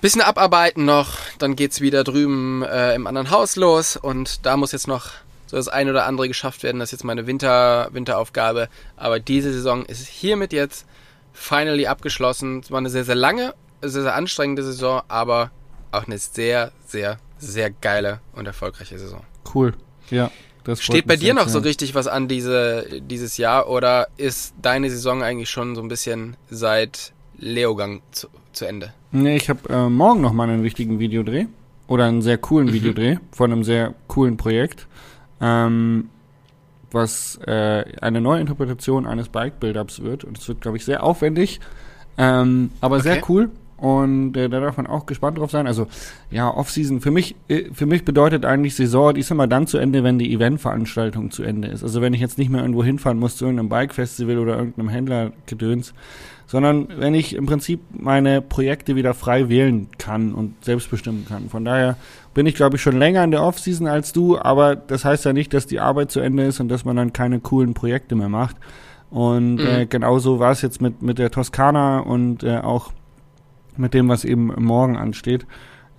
bisschen 0.00 0.22
abarbeiten 0.22 0.84
noch, 0.84 1.18
dann 1.38 1.56
geht's 1.56 1.80
wieder 1.80 2.04
drüben 2.04 2.62
äh, 2.62 2.94
im 2.94 3.06
anderen 3.06 3.30
Haus 3.30 3.56
los 3.56 3.96
und 3.96 4.46
da 4.46 4.56
muss 4.56 4.72
jetzt 4.72 4.88
noch 4.88 5.10
so 5.46 5.56
das 5.56 5.68
ein 5.68 5.88
oder 5.88 6.06
andere 6.06 6.28
geschafft 6.28 6.62
werden. 6.62 6.78
Das 6.78 6.88
ist 6.88 6.92
jetzt 6.92 7.04
meine 7.04 7.26
Winter 7.26 7.88
Winteraufgabe, 7.92 8.68
aber 8.96 9.20
diese 9.20 9.52
Saison 9.52 9.84
ist 9.84 10.06
hiermit 10.06 10.52
jetzt 10.52 10.86
finally 11.32 11.86
abgeschlossen. 11.86 12.60
Es 12.60 12.70
war 12.70 12.78
eine 12.78 12.90
sehr 12.90 13.04
sehr 13.04 13.14
lange, 13.14 13.54
sehr 13.82 14.02
sehr 14.02 14.14
anstrengende 14.14 14.62
Saison, 14.62 15.02
aber 15.08 15.50
auch 15.90 16.06
eine 16.06 16.18
sehr 16.18 16.72
sehr 16.86 17.18
sehr 17.38 17.70
geile 17.70 18.20
und 18.32 18.46
erfolgreiche 18.46 18.98
Saison. 18.98 19.22
Cool. 19.54 19.74
Ja. 20.10 20.30
Das 20.64 20.80
Steht 20.80 21.06
bei 21.06 21.16
dir 21.16 21.34
noch 21.34 21.46
zu 21.46 21.54
so 21.54 21.58
richtig 21.58 21.94
was 21.94 22.06
an 22.06 22.28
diese, 22.28 22.86
dieses 23.00 23.36
Jahr 23.36 23.68
oder 23.68 24.08
ist 24.16 24.54
deine 24.62 24.90
Saison 24.90 25.22
eigentlich 25.22 25.50
schon 25.50 25.74
so 25.74 25.82
ein 25.82 25.88
bisschen 25.88 26.36
seit 26.50 27.12
Leogang 27.36 28.02
zu, 28.52 28.66
Ende? 28.66 28.92
Nee, 29.10 29.36
ich 29.36 29.48
habe 29.48 29.68
äh, 29.68 29.88
morgen 29.88 30.20
noch 30.20 30.32
mal 30.32 30.48
einen 30.48 30.62
wichtigen 30.62 30.98
Videodreh 30.98 31.46
oder 31.88 32.06
einen 32.06 32.22
sehr 32.22 32.38
coolen 32.38 32.68
Mhm. 32.68 32.72
Videodreh 32.72 33.16
von 33.32 33.52
einem 33.52 33.64
sehr 33.64 33.94
coolen 34.08 34.36
Projekt, 34.36 34.86
ähm, 35.40 36.08
was 36.90 37.38
äh, 37.46 37.84
eine 38.00 38.20
neue 38.20 38.40
Interpretation 38.40 39.06
eines 39.06 39.28
Bike-Build-Ups 39.28 40.02
wird. 40.02 40.24
Und 40.24 40.38
es 40.38 40.46
wird, 40.48 40.60
glaube 40.60 40.76
ich, 40.76 40.84
sehr 40.84 41.02
aufwendig, 41.02 41.60
ähm, 42.18 42.70
aber 42.80 43.00
sehr 43.00 43.14
Okay. 43.18 43.24
cool. 43.28 43.50
Und 43.78 44.36
äh, 44.36 44.48
da 44.48 44.60
darf 44.60 44.76
man 44.76 44.86
auch 44.86 45.06
gespannt 45.06 45.38
drauf 45.38 45.50
sein. 45.50 45.66
Also 45.66 45.88
ja, 46.30 46.48
Off-Season 46.48 47.00
für 47.00 47.10
mich 47.10 47.34
äh, 47.48 47.64
für 47.72 47.86
mich 47.86 48.04
bedeutet 48.04 48.44
eigentlich 48.44 48.76
Saison, 48.76 49.12
die 49.12 49.20
ist 49.20 49.30
immer 49.32 49.48
dann 49.48 49.66
zu 49.66 49.76
Ende, 49.78 50.04
wenn 50.04 50.20
die 50.20 50.32
Eventveranstaltung 50.32 51.32
zu 51.32 51.42
Ende 51.42 51.66
ist. 51.66 51.82
Also 51.82 52.00
wenn 52.00 52.14
ich 52.14 52.20
jetzt 52.20 52.38
nicht 52.38 52.48
mehr 52.48 52.60
irgendwo 52.60 52.84
hinfahren 52.84 53.18
muss 53.18 53.36
zu 53.36 53.44
irgendeinem 53.44 53.70
Bike-Festival 53.70 54.38
oder 54.38 54.56
irgendeinem 54.56 54.88
Händlergedöns, 54.88 55.94
sondern 56.52 56.88
wenn 56.98 57.14
ich 57.14 57.34
im 57.34 57.46
Prinzip 57.46 57.80
meine 57.98 58.42
Projekte 58.42 58.94
wieder 58.94 59.14
frei 59.14 59.48
wählen 59.48 59.88
kann 59.96 60.34
und 60.34 60.62
selbst 60.62 60.90
bestimmen 60.90 61.24
kann. 61.26 61.48
Von 61.48 61.64
daher 61.64 61.96
bin 62.34 62.44
ich, 62.44 62.54
glaube 62.56 62.76
ich, 62.76 62.82
schon 62.82 62.98
länger 62.98 63.24
in 63.24 63.30
der 63.30 63.42
Off-Season 63.42 63.86
als 63.86 64.12
du, 64.12 64.38
aber 64.38 64.76
das 64.76 65.06
heißt 65.06 65.24
ja 65.24 65.32
nicht, 65.32 65.54
dass 65.54 65.66
die 65.66 65.80
Arbeit 65.80 66.10
zu 66.10 66.20
Ende 66.20 66.44
ist 66.44 66.60
und 66.60 66.68
dass 66.68 66.84
man 66.84 66.94
dann 66.94 67.14
keine 67.14 67.40
coolen 67.40 67.72
Projekte 67.72 68.16
mehr 68.16 68.28
macht. 68.28 68.56
Und 69.08 69.54
Mhm. 69.54 69.66
äh, 69.66 69.86
genauso 69.86 70.40
war 70.40 70.52
es 70.52 70.60
jetzt 70.60 70.82
mit, 70.82 71.00
mit 71.00 71.18
der 71.18 71.30
Toskana 71.30 72.00
und 72.00 72.42
äh, 72.42 72.58
auch 72.58 72.92
mit 73.78 73.94
dem, 73.94 74.10
was 74.10 74.26
eben 74.26 74.52
morgen 74.62 74.98
ansteht. 74.98 75.46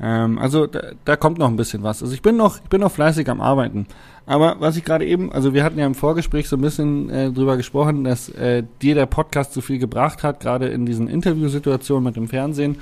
Ähm, 0.03 0.37
also 0.37 0.67
da, 0.67 0.91
da 1.05 1.15
kommt 1.15 1.39
noch 1.39 1.47
ein 1.47 1.55
bisschen 1.55 1.81
was. 1.81 2.03
Also 2.03 2.13
ich 2.13 2.21
bin 2.21 2.35
noch, 2.35 2.57
ich 2.57 2.69
bin 2.69 2.81
noch 2.81 2.91
fleißig 2.91 3.29
am 3.29 3.39
Arbeiten. 3.39 3.87
Aber 4.25 4.57
was 4.59 4.75
ich 4.75 4.83
gerade 4.83 5.05
eben, 5.05 5.31
also 5.31 5.53
wir 5.53 5.63
hatten 5.63 5.79
ja 5.79 5.85
im 5.85 5.95
Vorgespräch 5.95 6.49
so 6.49 6.57
ein 6.57 6.61
bisschen 6.61 7.09
äh, 7.09 7.31
drüber 7.31 7.55
gesprochen, 7.55 8.03
dass 8.03 8.27
äh, 8.29 8.63
dir 8.81 8.95
der 8.95 9.05
Podcast 9.05 9.53
so 9.53 9.61
viel 9.61 9.79
gebracht 9.79 10.23
hat, 10.23 10.41
gerade 10.41 10.67
in 10.67 10.85
diesen 10.85 11.07
Interviewsituationen 11.07 12.03
mit 12.03 12.17
dem 12.17 12.27
Fernsehen, 12.27 12.77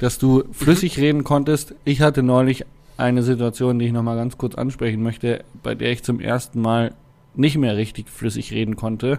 dass 0.00 0.18
du 0.18 0.44
flüssig 0.52 0.98
reden 0.98 1.22
konntest. 1.22 1.74
Ich 1.84 2.00
hatte 2.00 2.24
neulich 2.24 2.64
eine 2.96 3.22
Situation, 3.22 3.78
die 3.78 3.86
ich 3.86 3.92
nochmal 3.92 4.16
ganz 4.16 4.36
kurz 4.36 4.56
ansprechen 4.56 5.02
möchte, 5.02 5.44
bei 5.62 5.76
der 5.76 5.92
ich 5.92 6.02
zum 6.02 6.20
ersten 6.20 6.60
Mal 6.60 6.92
nicht 7.36 7.56
mehr 7.56 7.76
richtig 7.76 8.08
flüssig 8.08 8.52
reden 8.52 8.74
konnte. 8.74 9.18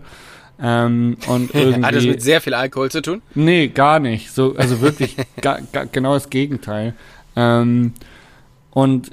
Ähm, 0.61 1.17
und 1.27 1.53
irgendwie 1.53 1.83
Hat 1.85 1.95
das 1.95 2.05
mit 2.05 2.21
sehr 2.21 2.41
viel 2.41 2.53
Alkohol 2.53 2.89
zu 2.89 3.01
tun? 3.01 3.21
Nee, 3.33 3.67
gar 3.67 3.99
nicht. 3.99 4.31
So, 4.31 4.55
also 4.55 4.81
wirklich 4.81 5.15
ga, 5.41 5.59
ga, 5.71 5.85
genau 5.85 6.13
das 6.13 6.29
Gegenteil. 6.29 6.93
Ähm, 7.35 7.93
und 8.71 9.11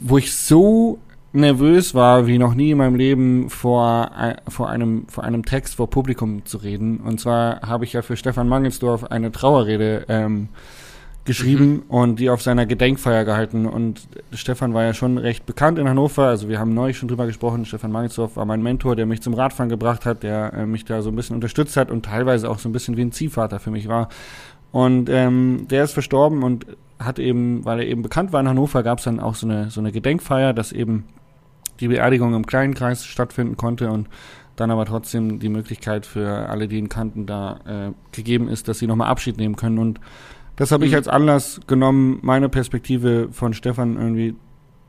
wo 0.00 0.18
ich 0.18 0.34
so 0.34 0.98
nervös 1.32 1.94
war, 1.94 2.26
wie 2.26 2.38
noch 2.38 2.54
nie 2.54 2.70
in 2.70 2.78
meinem 2.78 2.94
Leben 2.94 3.50
vor, 3.50 4.10
vor, 4.48 4.70
einem, 4.70 5.06
vor 5.08 5.24
einem 5.24 5.44
Text 5.44 5.74
vor 5.74 5.90
Publikum 5.90 6.44
zu 6.44 6.58
reden. 6.58 6.98
Und 6.98 7.20
zwar 7.20 7.60
habe 7.62 7.84
ich 7.84 7.92
ja 7.92 8.02
für 8.02 8.16
Stefan 8.16 8.48
Mangelsdorf 8.48 9.04
eine 9.04 9.30
Trauerrede 9.30 10.06
ähm, 10.08 10.48
geschrieben 11.28 11.82
und 11.88 12.18
die 12.18 12.30
auf 12.30 12.40
seiner 12.40 12.64
Gedenkfeier 12.64 13.24
gehalten. 13.24 13.66
Und 13.66 14.08
Stefan 14.32 14.72
war 14.72 14.84
ja 14.84 14.94
schon 14.94 15.18
recht 15.18 15.44
bekannt 15.44 15.78
in 15.78 15.88
Hannover. 15.88 16.26
Also 16.26 16.48
wir 16.48 16.58
haben 16.58 16.72
neulich 16.72 16.96
schon 16.96 17.08
drüber 17.08 17.26
gesprochen. 17.26 17.66
Stefan 17.66 17.92
Mangelsdorf 17.92 18.36
war 18.36 18.46
mein 18.46 18.62
Mentor, 18.62 18.96
der 18.96 19.04
mich 19.04 19.20
zum 19.20 19.34
Radfahren 19.34 19.68
gebracht 19.68 20.06
hat, 20.06 20.22
der 20.22 20.54
äh, 20.54 20.66
mich 20.66 20.86
da 20.86 21.02
so 21.02 21.10
ein 21.10 21.16
bisschen 21.16 21.36
unterstützt 21.36 21.76
hat 21.76 21.90
und 21.90 22.06
teilweise 22.06 22.50
auch 22.50 22.58
so 22.58 22.68
ein 22.68 22.72
bisschen 22.72 22.96
wie 22.96 23.02
ein 23.02 23.12
Ziehvater 23.12 23.60
für 23.60 23.70
mich 23.70 23.88
war. 23.88 24.08
Und 24.72 25.10
ähm, 25.10 25.66
der 25.70 25.84
ist 25.84 25.92
verstorben 25.92 26.42
und 26.42 26.66
hat 26.98 27.18
eben, 27.18 27.64
weil 27.64 27.80
er 27.80 27.86
eben 27.86 28.02
bekannt 28.02 28.32
war 28.32 28.40
in 28.40 28.48
Hannover, 28.48 28.82
gab 28.82 28.98
es 28.98 29.04
dann 29.04 29.20
auch 29.20 29.34
so 29.34 29.46
eine, 29.46 29.70
so 29.70 29.80
eine 29.80 29.92
Gedenkfeier, 29.92 30.52
dass 30.52 30.72
eben 30.72 31.04
die 31.80 31.88
Beerdigung 31.88 32.34
im 32.34 32.46
kleinen 32.46 32.74
Kreis 32.74 33.04
stattfinden 33.04 33.56
konnte 33.56 33.90
und 33.90 34.08
dann 34.56 34.70
aber 34.70 34.84
trotzdem 34.84 35.38
die 35.38 35.48
Möglichkeit 35.48 36.06
für 36.06 36.48
alle, 36.48 36.66
die 36.66 36.78
ihn 36.78 36.88
kannten, 36.88 37.26
da 37.26 37.60
äh, 37.66 37.92
gegeben 38.10 38.48
ist, 38.48 38.66
dass 38.66 38.80
sie 38.80 38.88
nochmal 38.88 39.08
Abschied 39.08 39.36
nehmen 39.36 39.54
können. 39.54 39.78
Und 39.78 40.00
das 40.56 40.72
habe 40.72 40.84
ich 40.84 40.90
Mhm. 40.90 40.96
als 40.96 41.08
Anlass 41.08 41.60
genommen, 41.68 42.18
meine 42.22 42.48
Perspektive 42.48 43.28
von 43.30 43.54
Stefan 43.54 43.96
irgendwie 43.96 44.34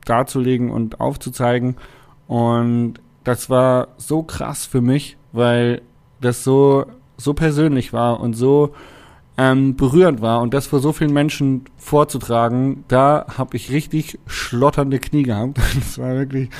darzulegen 0.04 0.70
und 0.70 1.00
aufzuzeigen. 1.00 1.76
Und 2.26 2.94
das 3.22 3.48
war 3.48 3.88
so 3.96 4.24
krass 4.24 4.66
für 4.66 4.80
mich, 4.80 5.16
weil 5.30 5.82
das 6.20 6.42
so, 6.42 6.86
so 7.16 7.34
persönlich 7.34 7.92
war 7.92 8.18
und 8.20 8.34
so 8.34 8.74
ähm, 9.36 9.76
berührend 9.76 10.20
war 10.20 10.40
und 10.40 10.52
das 10.52 10.66
vor 10.66 10.80
so 10.80 10.92
vielen 10.92 11.12
Menschen 11.12 11.64
vorzutragen, 11.78 12.84
da 12.88 13.26
habe 13.38 13.56
ich 13.56 13.70
richtig 13.70 14.18
schlotternde 14.26 14.98
Knie 14.98 15.22
gehabt. 15.22 15.58
Das 15.74 15.98
war 15.98 16.14
wirklich, 16.14 16.50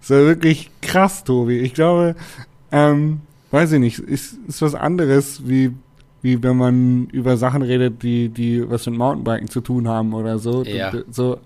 das 0.00 0.10
war 0.10 0.18
wirklich 0.18 0.70
krass, 0.82 1.24
Tobi. 1.24 1.58
Ich 1.60 1.74
glaube, 1.74 2.16
ähm, 2.72 3.20
weiß 3.50 3.72
ich 3.72 3.80
nicht, 3.80 3.98
ist, 4.00 4.38
ist 4.48 4.62
was 4.62 4.74
anderes, 4.74 5.46
wie, 5.46 5.72
wie 6.22 6.42
wenn 6.42 6.56
man 6.56 7.06
über 7.12 7.36
Sachen 7.36 7.62
redet, 7.62 8.02
die, 8.02 8.28
die 8.28 8.68
was 8.68 8.86
mit 8.86 8.96
Mountainbiken 8.96 9.48
zu 9.48 9.60
tun 9.60 9.86
haben 9.86 10.12
oder 10.12 10.38
so. 10.38 10.64
Ja. 10.64 10.92
So, 11.10 11.38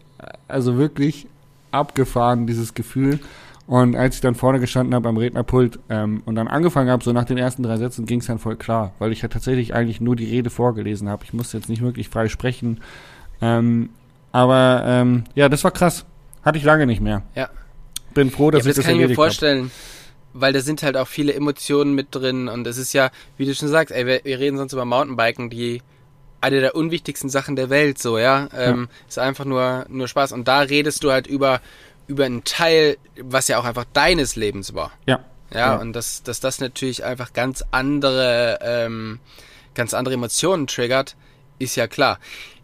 also 0.46 0.78
wirklich 0.78 1.26
abgefahren, 1.70 2.46
dieses 2.46 2.74
Gefühl. 2.74 3.20
Und 3.68 3.96
als 3.96 4.14
ich 4.14 4.22
dann 4.22 4.34
vorne 4.34 4.60
gestanden 4.60 4.94
habe 4.94 5.10
am 5.10 5.18
Rednerpult 5.18 5.78
ähm, 5.90 6.22
und 6.24 6.36
dann 6.36 6.48
angefangen 6.48 6.88
habe, 6.88 7.04
so 7.04 7.12
nach 7.12 7.26
den 7.26 7.36
ersten 7.36 7.62
drei 7.62 7.76
Sätzen 7.76 8.06
ging 8.06 8.20
es 8.20 8.26
dann 8.26 8.38
voll 8.38 8.56
klar, 8.56 8.94
weil 8.98 9.12
ich 9.12 9.20
ja 9.20 9.28
tatsächlich 9.28 9.74
eigentlich 9.74 10.00
nur 10.00 10.16
die 10.16 10.24
Rede 10.24 10.48
vorgelesen 10.48 11.06
habe. 11.10 11.24
Ich 11.24 11.34
musste 11.34 11.58
jetzt 11.58 11.68
nicht 11.68 11.82
wirklich 11.82 12.08
frei 12.08 12.30
sprechen. 12.30 12.80
Ähm, 13.42 13.90
aber 14.32 14.84
ähm, 14.86 15.24
ja, 15.34 15.50
das 15.50 15.64
war 15.64 15.70
krass. 15.70 16.06
Hatte 16.42 16.56
ich 16.56 16.64
lange 16.64 16.86
nicht 16.86 17.02
mehr. 17.02 17.24
Ja. 17.34 17.50
Bin 18.14 18.30
froh, 18.30 18.50
dass 18.50 18.64
ja, 18.64 18.70
ich 18.70 18.76
das 18.76 18.86
das 18.86 18.90
kann 18.90 18.98
ich 19.02 19.06
mir 19.06 19.14
vorstellen, 19.14 19.70
weil 20.32 20.54
da 20.54 20.60
sind 20.60 20.82
halt 20.82 20.96
auch 20.96 21.06
viele 21.06 21.34
Emotionen 21.34 21.94
mit 21.94 22.06
drin 22.10 22.48
und 22.48 22.66
es 22.66 22.78
ist 22.78 22.94
ja, 22.94 23.10
wie 23.36 23.44
du 23.44 23.54
schon 23.54 23.68
sagst, 23.68 23.94
ey, 23.94 24.06
wir, 24.06 24.22
wir 24.24 24.38
reden 24.38 24.56
sonst 24.56 24.72
über 24.72 24.86
Mountainbiken, 24.86 25.50
die 25.50 25.82
eine 26.40 26.60
der 26.60 26.74
unwichtigsten 26.74 27.28
Sachen 27.28 27.56
der 27.56 27.68
Welt, 27.68 27.98
so, 27.98 28.18
ja. 28.18 28.48
Ähm, 28.56 28.88
Ist 29.08 29.18
einfach 29.18 29.44
nur, 29.44 29.86
nur 29.88 30.08
Spaß. 30.08 30.32
Und 30.32 30.48
da 30.48 30.60
redest 30.60 31.02
du 31.04 31.10
halt 31.10 31.26
über, 31.26 31.60
über 32.08 32.24
einen 32.24 32.42
Teil, 32.44 32.96
was 33.20 33.46
ja 33.48 33.58
auch 33.58 33.64
einfach 33.64 33.84
deines 33.92 34.34
Lebens 34.36 34.74
war. 34.74 34.90
Ja. 35.06 35.20
Ja, 35.52 35.58
Ja. 35.58 35.76
und 35.76 35.92
dass, 35.94 36.22
dass 36.24 36.40
das 36.40 36.58
natürlich 36.60 37.04
einfach 37.04 37.32
ganz 37.32 37.64
andere, 37.70 38.58
ähm, 38.62 39.20
ganz 39.74 39.94
andere 39.94 40.14
Emotionen 40.14 40.66
triggert, 40.66 41.16
ist 41.58 41.76
ja 41.76 41.86
klar. 41.86 42.18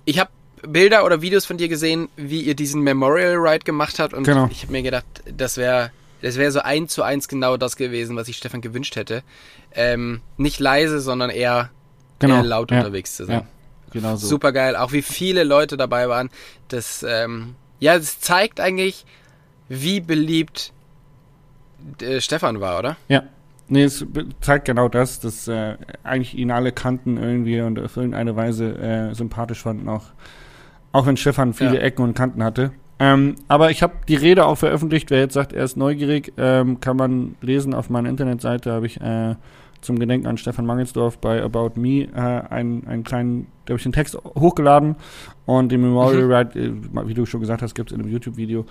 Ich 0.04 0.18
habe 0.18 0.30
Bilder 0.66 1.04
oder 1.04 1.22
Videos 1.22 1.46
von 1.46 1.56
dir 1.58 1.68
gesehen, 1.68 2.08
wie 2.16 2.40
ihr 2.40 2.54
diesen 2.56 2.82
Memorial 2.82 3.36
Ride 3.36 3.64
gemacht 3.64 3.98
habt 3.98 4.12
und 4.14 4.24
Genau. 4.24 4.48
ich 4.50 4.62
habe 4.62 4.72
mir 4.72 4.82
gedacht, 4.82 5.04
das 5.30 5.56
wäre 5.56 5.92
das 6.22 6.36
wäre 6.36 6.50
so 6.50 6.60
eins 6.60 6.94
zu 6.94 7.02
eins 7.02 7.28
genau 7.28 7.58
das 7.58 7.76
gewesen, 7.76 8.16
was 8.16 8.28
ich 8.28 8.38
Stefan 8.38 8.62
gewünscht 8.62 8.96
hätte. 8.96 9.22
Ähm, 9.74 10.22
nicht 10.38 10.58
leise, 10.58 11.00
sondern 11.00 11.28
eher, 11.28 11.68
Genau. 12.18 12.36
eher 12.36 12.42
laut 12.44 12.70
Ja. 12.70 12.78
unterwegs 12.78 13.14
zu 13.16 13.26
sein. 13.26 13.40
Ja, 13.40 13.46
genau 13.92 14.16
so. 14.16 14.26
Super 14.26 14.52
geil, 14.52 14.74
auch 14.74 14.92
wie 14.92 15.02
viele 15.02 15.44
Leute 15.44 15.76
dabei 15.76 16.08
waren. 16.08 16.30
Das, 16.68 17.04
ähm, 17.06 17.56
ja, 17.78 17.98
das 17.98 18.20
zeigt 18.20 18.58
eigentlich, 18.58 19.04
wie 19.82 20.00
beliebt 20.00 20.72
äh, 22.00 22.20
Stefan 22.20 22.60
war, 22.60 22.78
oder? 22.78 22.96
Ja. 23.08 23.22
Nee, 23.66 23.84
es 23.84 24.04
zeigt 24.42 24.66
genau 24.66 24.88
das, 24.88 25.20
dass 25.20 25.48
äh, 25.48 25.76
eigentlich 26.02 26.36
ihn 26.36 26.50
alle 26.50 26.70
kannten 26.70 27.16
irgendwie 27.16 27.60
und 27.62 27.78
auf 27.78 27.96
irgendeine 27.96 28.36
Weise 28.36 28.76
äh, 28.78 29.14
sympathisch 29.14 29.62
fanden, 29.62 29.88
auch, 29.88 30.04
auch 30.92 31.06
wenn 31.06 31.16
Stefan 31.16 31.54
viele 31.54 31.76
Ja. 31.76 31.80
Ecken 31.80 32.02
und 32.02 32.14
Kanten 32.14 32.44
hatte. 32.44 32.72
Ähm, 32.98 33.36
aber 33.48 33.70
ich 33.70 33.82
habe 33.82 33.94
die 34.06 34.16
Rede 34.16 34.44
auch 34.44 34.56
veröffentlicht. 34.56 35.10
Wer 35.10 35.20
jetzt 35.20 35.32
sagt, 35.34 35.52
er 35.54 35.64
ist 35.64 35.76
neugierig, 35.78 36.32
ähm, 36.36 36.78
kann 36.80 36.96
man 36.98 37.36
lesen 37.40 37.72
auf 37.74 37.88
meiner 37.90 38.08
Internetseite. 38.10 38.70
Habe 38.70 38.86
ich 38.86 39.00
äh, 39.00 39.34
zum 39.80 39.98
Gedenken 39.98 40.26
an 40.26 40.36
Stefan 40.36 40.66
Mangelsdorf 40.66 41.18
bei 41.18 41.42
About 41.42 41.72
Me 41.76 42.02
äh, 42.14 42.18
einen, 42.52 42.86
einen 42.86 43.02
kleinen, 43.02 43.46
da 43.64 43.72
habe 43.72 43.78
ich 43.78 43.82
den 43.82 43.92
Text 43.92 44.16
hochgeladen 44.16 44.94
und 45.46 45.72
den 45.72 45.80
Memorial 45.80 46.24
Mhm. 46.24 46.32
Ride, 46.32 46.60
äh, 46.60 47.08
wie 47.08 47.14
du 47.14 47.24
schon 47.26 47.40
gesagt 47.40 47.62
hast, 47.62 47.74
gibt 47.74 47.90
es 47.90 47.96
in 47.96 48.02
einem 48.02 48.12
YouTube-Video. 48.12 48.64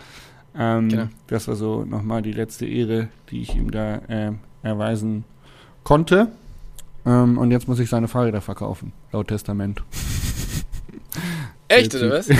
Ähm, 0.57 0.89
Genau. 0.89 1.07
Das 1.27 1.47
war 1.47 1.55
so 1.55 1.83
nochmal 1.83 2.21
die 2.21 2.31
letzte 2.31 2.65
Ehre, 2.65 3.07
die 3.31 3.41
ich 3.41 3.55
ihm 3.55 3.71
da 3.71 3.95
äh, 4.07 4.31
erweisen 4.61 5.23
konnte. 5.83 6.27
Ähm, 7.05 7.37
und 7.37 7.51
jetzt 7.51 7.67
muss 7.67 7.79
ich 7.79 7.89
seine 7.89 8.07
Fahrräder 8.07 8.39
verkaufen, 8.41 8.93
laut 9.11 9.27
Testament. 9.27 9.83
Echt, 11.67 11.93
Der 11.93 12.01
oder 12.01 12.19
was? 12.19 12.27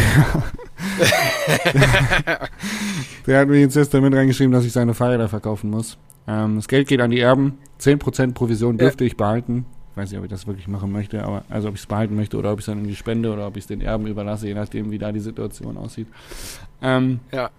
Der 3.28 3.40
hat 3.40 3.48
mir 3.48 3.64
ins 3.64 3.74
Testament 3.74 4.16
reingeschrieben, 4.16 4.52
dass 4.52 4.66
ich 4.66 4.72
seine 4.74 4.94
Fahrräder 4.94 5.28
verkaufen 5.30 5.70
muss. 5.70 5.98
Ähm, 6.28 6.58
das 6.58 6.68
Geld 6.68 6.88
geht 6.88 7.02
an 7.02 7.12
die 7.12 7.20
Erben. 7.20 7.58
10% 7.80 8.34
Provision 8.34 8.78
Ja. 8.78 8.86
dürfte 8.86 9.06
ich 9.06 9.18
behalten. 9.18 9.66
Ich 9.92 9.98
weiß 9.98 10.10
nicht, 10.10 10.18
ob 10.20 10.26
ich 10.26 10.32
das 10.32 10.48
wirklich 10.48 10.68
machen 10.68 10.92
möchte, 10.92 11.24
aber 11.24 11.44
also 11.50 11.68
ob 11.70 11.76
ich 11.76 11.82
es 11.82 11.86
behalten 11.88 12.16
möchte 12.16 12.38
oder 12.38 12.52
ob 12.52 12.60
ich 12.60 12.64
es 12.64 12.66
dann 12.68 12.80
irgendwie 12.80 12.96
spende 12.96 13.32
oder 13.32 13.46
ob 13.48 13.58
ich 13.58 13.64
es 13.64 13.68
den 13.68 13.82
Erben 13.82 14.08
überlasse, 14.08 14.48
je 14.48 14.56
nachdem, 14.56 14.90
wie 14.92 14.98
da 14.98 15.12
die 15.12 15.20
Situation 15.20 15.78
aussieht. 15.78 16.08
Ähm, 16.82 17.20
Ja. 17.32 17.50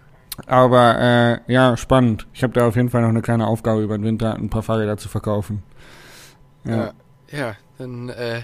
Aber 0.47 1.41
äh, 1.47 1.53
ja, 1.53 1.77
spannend. 1.77 2.27
Ich 2.33 2.43
habe 2.43 2.53
da 2.53 2.67
auf 2.67 2.77
jeden 2.77 2.91
Fall 2.91 3.03
noch 3.03 3.09
eine 3.11 3.23
kleine 3.23 3.47
Aufgabe 3.47 3.83
über 3.83 3.97
den 3.97 4.05
Winter, 4.05 4.35
ein 4.35 4.51
paar 4.51 4.63
Fahrräder 4.63 4.97
zu 4.97 5.09
verkaufen. 5.09 5.63
Ja, 6.65 6.93
ja 7.31 7.57
dann, 7.79 8.09
äh, 8.09 8.43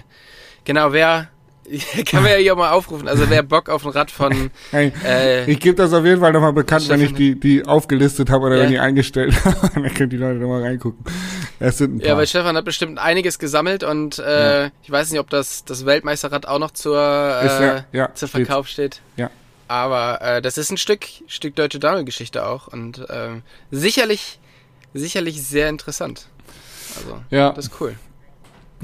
genau, 0.63 0.93
wer, 0.93 1.27
kann 2.05 2.23
man 2.23 2.31
ja 2.31 2.37
hier 2.37 2.53
auch 2.53 2.57
mal 2.57 2.71
aufrufen, 2.71 3.07
also 3.07 3.29
wer 3.29 3.43
Bock 3.43 3.69
auf 3.69 3.85
ein 3.85 3.91
Rad 3.91 4.11
von, 4.11 4.51
Hey, 4.71 4.91
äh, 5.05 5.49
ich 5.49 5.59
gebe 5.59 5.75
das 5.75 5.93
auf 5.93 6.03
jeden 6.05 6.19
Fall 6.21 6.31
nochmal 6.33 6.53
bekannt, 6.53 6.87
wenn 6.89 6.99
ich 7.01 7.07
Stefan- 7.09 7.17
die, 7.17 7.39
die 7.39 7.65
aufgelistet 7.65 8.29
habe 8.29 8.47
oder 8.47 8.57
Ja. 8.57 8.63
wenn 8.63 8.69
die 8.71 8.79
eingestellt 8.79 9.33
habe. 9.45 9.69
Dann 9.73 9.93
können 9.93 10.09
die 10.09 10.17
Leute 10.17 10.39
nochmal 10.39 10.61
reingucken. 10.63 11.03
Es 11.59 11.77
sind 11.77 11.95
ein 11.95 11.99
paar. 11.99 12.07
ja, 12.09 12.17
weil 12.17 12.27
Stefan 12.27 12.55
hat 12.57 12.65
bestimmt 12.65 12.99
einiges 12.99 13.39
gesammelt 13.39 13.83
und, 13.83 14.19
äh, 14.19 14.67
ich 14.83 14.89
weiß 14.91 15.11
nicht, 15.11 15.19
ob 15.19 15.29
das, 15.29 15.63
das 15.65 15.85
Weltmeisterrad 15.85 16.47
auch 16.47 16.59
noch 16.59 16.71
zur, 16.71 16.97
äh, 16.97 17.45
ja- 17.63 17.85
ja, 17.91 18.13
zur 18.15 18.27
steht. 18.27 18.45
Verkauf 18.47 18.67
steht. 18.67 19.01
Ja. 19.17 19.29
Aber, 19.71 20.21
äh, 20.21 20.41
das 20.41 20.57
ist 20.57 20.69
ein 20.69 20.75
Stück, 20.75 21.05
Stück 21.27 21.55
deutsche 21.55 21.79
Damengeschichte 21.79 22.45
auch 22.45 22.67
und, 22.67 23.05
ähm, 23.09 23.41
sicherlich, 23.71 24.37
sicherlich 24.93 25.41
sehr 25.41 25.69
interessant. 25.69 26.27
Also, 26.97 27.21
Ja. 27.29 27.53
das 27.53 27.67
ist 27.67 27.79
cool. 27.79 27.95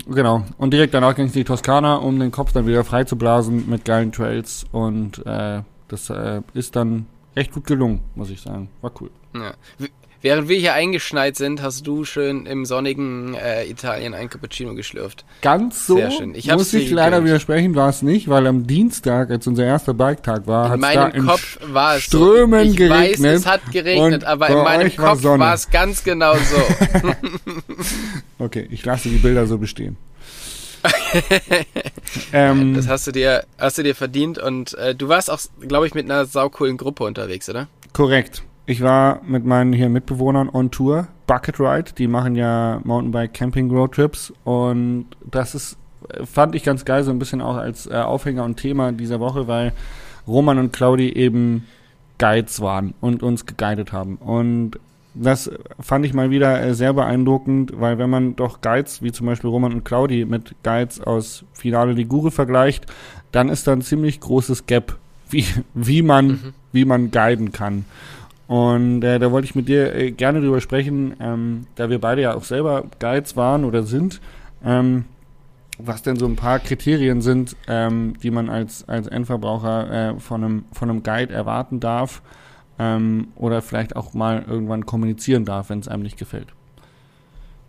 Genau. 0.08 0.46
Und 0.58 0.72
direkt 0.72 0.94
danach 0.94 1.14
ging 1.16 1.26
es 1.26 1.34
in 1.36 1.42
die 1.42 1.44
Toskana, 1.44 1.96
um 1.96 2.18
den 2.20 2.32
Kopf 2.32 2.54
dann 2.54 2.66
wieder 2.68 2.86
frei 2.86 3.04
zu 3.04 3.18
blasen 3.18 3.70
mit 3.70 3.84
geilen 3.84 4.14
Trails. 4.14 4.66
Und 4.72 5.26
äh, 5.26 5.62
das 5.90 6.10
äh, 6.10 6.42
ist 6.54 6.78
dann 6.78 7.06
recht 7.36 7.52
gut 7.52 7.66
gelungen, 7.66 8.00
muss 8.16 8.30
ich 8.30 8.40
sagen. 8.40 8.70
War 8.82 8.92
cool. 9.02 9.10
Ja. 9.36 9.56
Während 10.22 10.50
wir 10.50 10.58
hier 10.58 10.74
eingeschneit 10.74 11.36
sind, 11.36 11.62
hast 11.62 11.86
du 11.86 12.04
schön 12.04 12.46
im 12.46 12.66
sonnigen 12.66 13.36
äh, 13.36 13.66
Italien 13.66 14.14
ein 14.14 14.30
Cappuccino 14.30 14.74
geschlürft. 14.74 15.26
Ganz 15.42 15.86
so 15.86 15.96
Sehr 15.98 16.12
schön. 16.12 16.34
Ich 16.36 16.52
muss 16.52 16.74
ich 16.74 16.90
leider 16.90 17.18
gegönnt. 17.18 17.28
widersprechen, 17.28 17.76
war 17.76 17.90
es 17.90 18.02
nicht, 18.02 18.28
weil 18.28 18.48
am 18.48 18.66
Dienstag, 18.66 19.30
als 19.30 19.46
unser 19.48 19.66
erster 19.66 19.94
Biketag 19.94 20.48
war, 20.48 20.70
hat 20.70 20.74
da 20.74 20.78
meinem 20.78 21.12
in 21.14 21.26
Kopf 21.26 21.60
war 21.62 21.98
es 21.98 22.04
Strömen 22.04 22.66
so. 22.66 22.72
Ich 22.72 22.78
geregnet 22.78 23.20
weiß, 23.22 23.40
es 23.42 23.46
hat 23.46 23.62
geregnet, 23.72 24.24
aber 24.24 24.50
in 24.50 24.58
meinem 24.64 24.98
war 24.98 25.10
Kopf 25.12 25.22
Sonne. 25.22 25.44
war 25.44 25.54
es 25.54 25.70
ganz 25.70 26.04
genau 26.04 26.34
so. 26.36 26.58
Okay, 28.40 28.68
ich 28.70 28.86
lasse 28.86 29.10
die 29.10 29.18
Bilder 29.18 29.48
so 29.48 29.58
bestehen. 29.58 29.98
ähm, 32.34 32.76
Das 32.76 32.88
hast 32.88 33.08
du 33.08 33.12
dir, 33.12 33.46
hast 33.58 33.78
du 33.78 33.84
dir 33.84 33.96
verdient 33.96 34.38
und 34.38 34.74
äh, 34.76 34.94
du 34.96 35.08
warst 35.10 35.30
auch, 35.32 35.40
glaube 35.68 35.88
ich, 35.88 35.94
mit 35.94 36.06
einer 36.06 36.26
saucoolen 36.26 36.78
Gruppe 36.78 37.04
unterwegs, 37.04 37.50
oder? 37.50 37.68
Korrekt. 37.94 38.44
Ich 38.70 38.82
war 38.82 39.22
mit 39.26 39.46
meinen 39.46 39.72
hier 39.72 39.88
Mitbewohnern 39.90 40.50
on 40.50 40.70
Tour, 40.72 41.08
Bucket 41.26 41.60
Ride, 41.60 41.92
die 41.98 42.08
machen 42.08 42.36
ja 42.36 42.82
Mountainbike 42.84 43.34
Camping 43.34 43.72
Roadtrips 43.72 44.34
und 44.44 45.06
das 45.32 45.56
ist, 45.56 45.78
fand 46.26 46.54
ich 46.54 46.64
ganz 46.64 46.84
geil, 46.84 47.04
so 47.04 47.12
ein 47.12 47.18
bisschen 47.20 47.42
auch 47.42 47.56
als 47.56 47.88
äh, 47.88 47.94
Aufhänger 47.96 48.44
und 48.44 48.58
Thema 48.58 48.92
dieser 48.92 49.22
Woche, 49.22 49.48
weil 49.48 49.72
Roman 50.28 50.58
und 50.60 50.74
Claudi 50.74 51.10
eben 51.14 51.66
Guides 52.20 52.60
waren 52.60 52.94
und 53.00 53.24
uns 53.24 53.46
geguidet 53.46 53.94
haben 53.94 54.18
und 54.18 54.80
das 55.14 55.50
fand 55.80 56.06
ich 56.06 56.14
mal 56.14 56.30
wieder 56.30 56.62
äh, 56.62 56.74
sehr 56.76 56.92
beeindruckend, 56.94 57.72
weil 57.80 57.98
wenn 57.98 58.10
man 58.10 58.36
doch 58.36 58.60
Guides, 58.62 59.02
wie 59.02 59.12
zum 59.14 59.28
Beispiel 59.28 59.50
Roman 59.50 59.74
und 59.74 59.86
Claudi, 59.86 60.26
mit 60.26 60.54
Guides 60.64 61.00
aus 61.02 61.46
Finale 61.54 61.94
Ligure 61.94 62.32
vergleicht, 62.32 62.86
dann 63.32 63.48
ist 63.50 63.66
da 63.66 63.72
ein 63.74 63.82
ziemlich 63.82 64.20
großes 64.20 64.66
Gap, 64.68 64.98
wie, 65.30 65.46
wie 65.74 66.02
man, 66.02 66.28
Mhm. 66.28 66.54
wie 66.74 66.86
man 66.86 67.12
guiden 67.12 67.52
kann. 67.54 67.86
Und 68.48 69.04
äh, 69.04 69.20
da 69.20 69.32
wollte 69.32 69.46
ich 69.46 69.56
mit 69.56 69.68
dir 69.68 69.94
äh, 69.94 70.12
gerne 70.12 70.40
drüber 70.40 70.62
sprechen, 70.62 71.16
ähm, 71.20 71.68
da 71.76 71.90
wir 71.90 72.00
beide 72.00 72.22
ja 72.22 72.34
auch 72.34 72.46
selber 72.46 72.86
Guides 73.00 73.36
waren 73.36 73.66
oder 73.66 73.84
sind, 73.84 74.22
ähm, 74.64 75.06
was 75.78 76.02
denn 76.02 76.16
so 76.16 76.26
ein 76.26 76.38
paar 76.38 76.60
Kriterien 76.60 77.22
sind, 77.22 77.56
ähm, 77.68 78.14
die 78.24 78.32
man 78.32 78.50
als, 78.50 78.88
als 78.88 79.08
Endverbraucher 79.08 79.92
äh, 79.92 80.20
von, 80.20 80.44
einem, 80.44 80.66
von 80.72 80.90
einem 80.90 81.04
Guide 81.04 81.34
erwarten 81.34 81.80
darf 81.80 82.22
ähm, 82.80 83.28
oder 83.36 83.62
vielleicht 83.62 83.96
auch 83.96 84.14
mal 84.14 84.46
irgendwann 84.48 84.86
kommunizieren 84.86 85.46
darf, 85.46 85.70
wenn 85.70 85.80
es 85.80 85.88
einem 85.88 86.04
nicht 86.04 86.18
gefällt. 86.18 86.48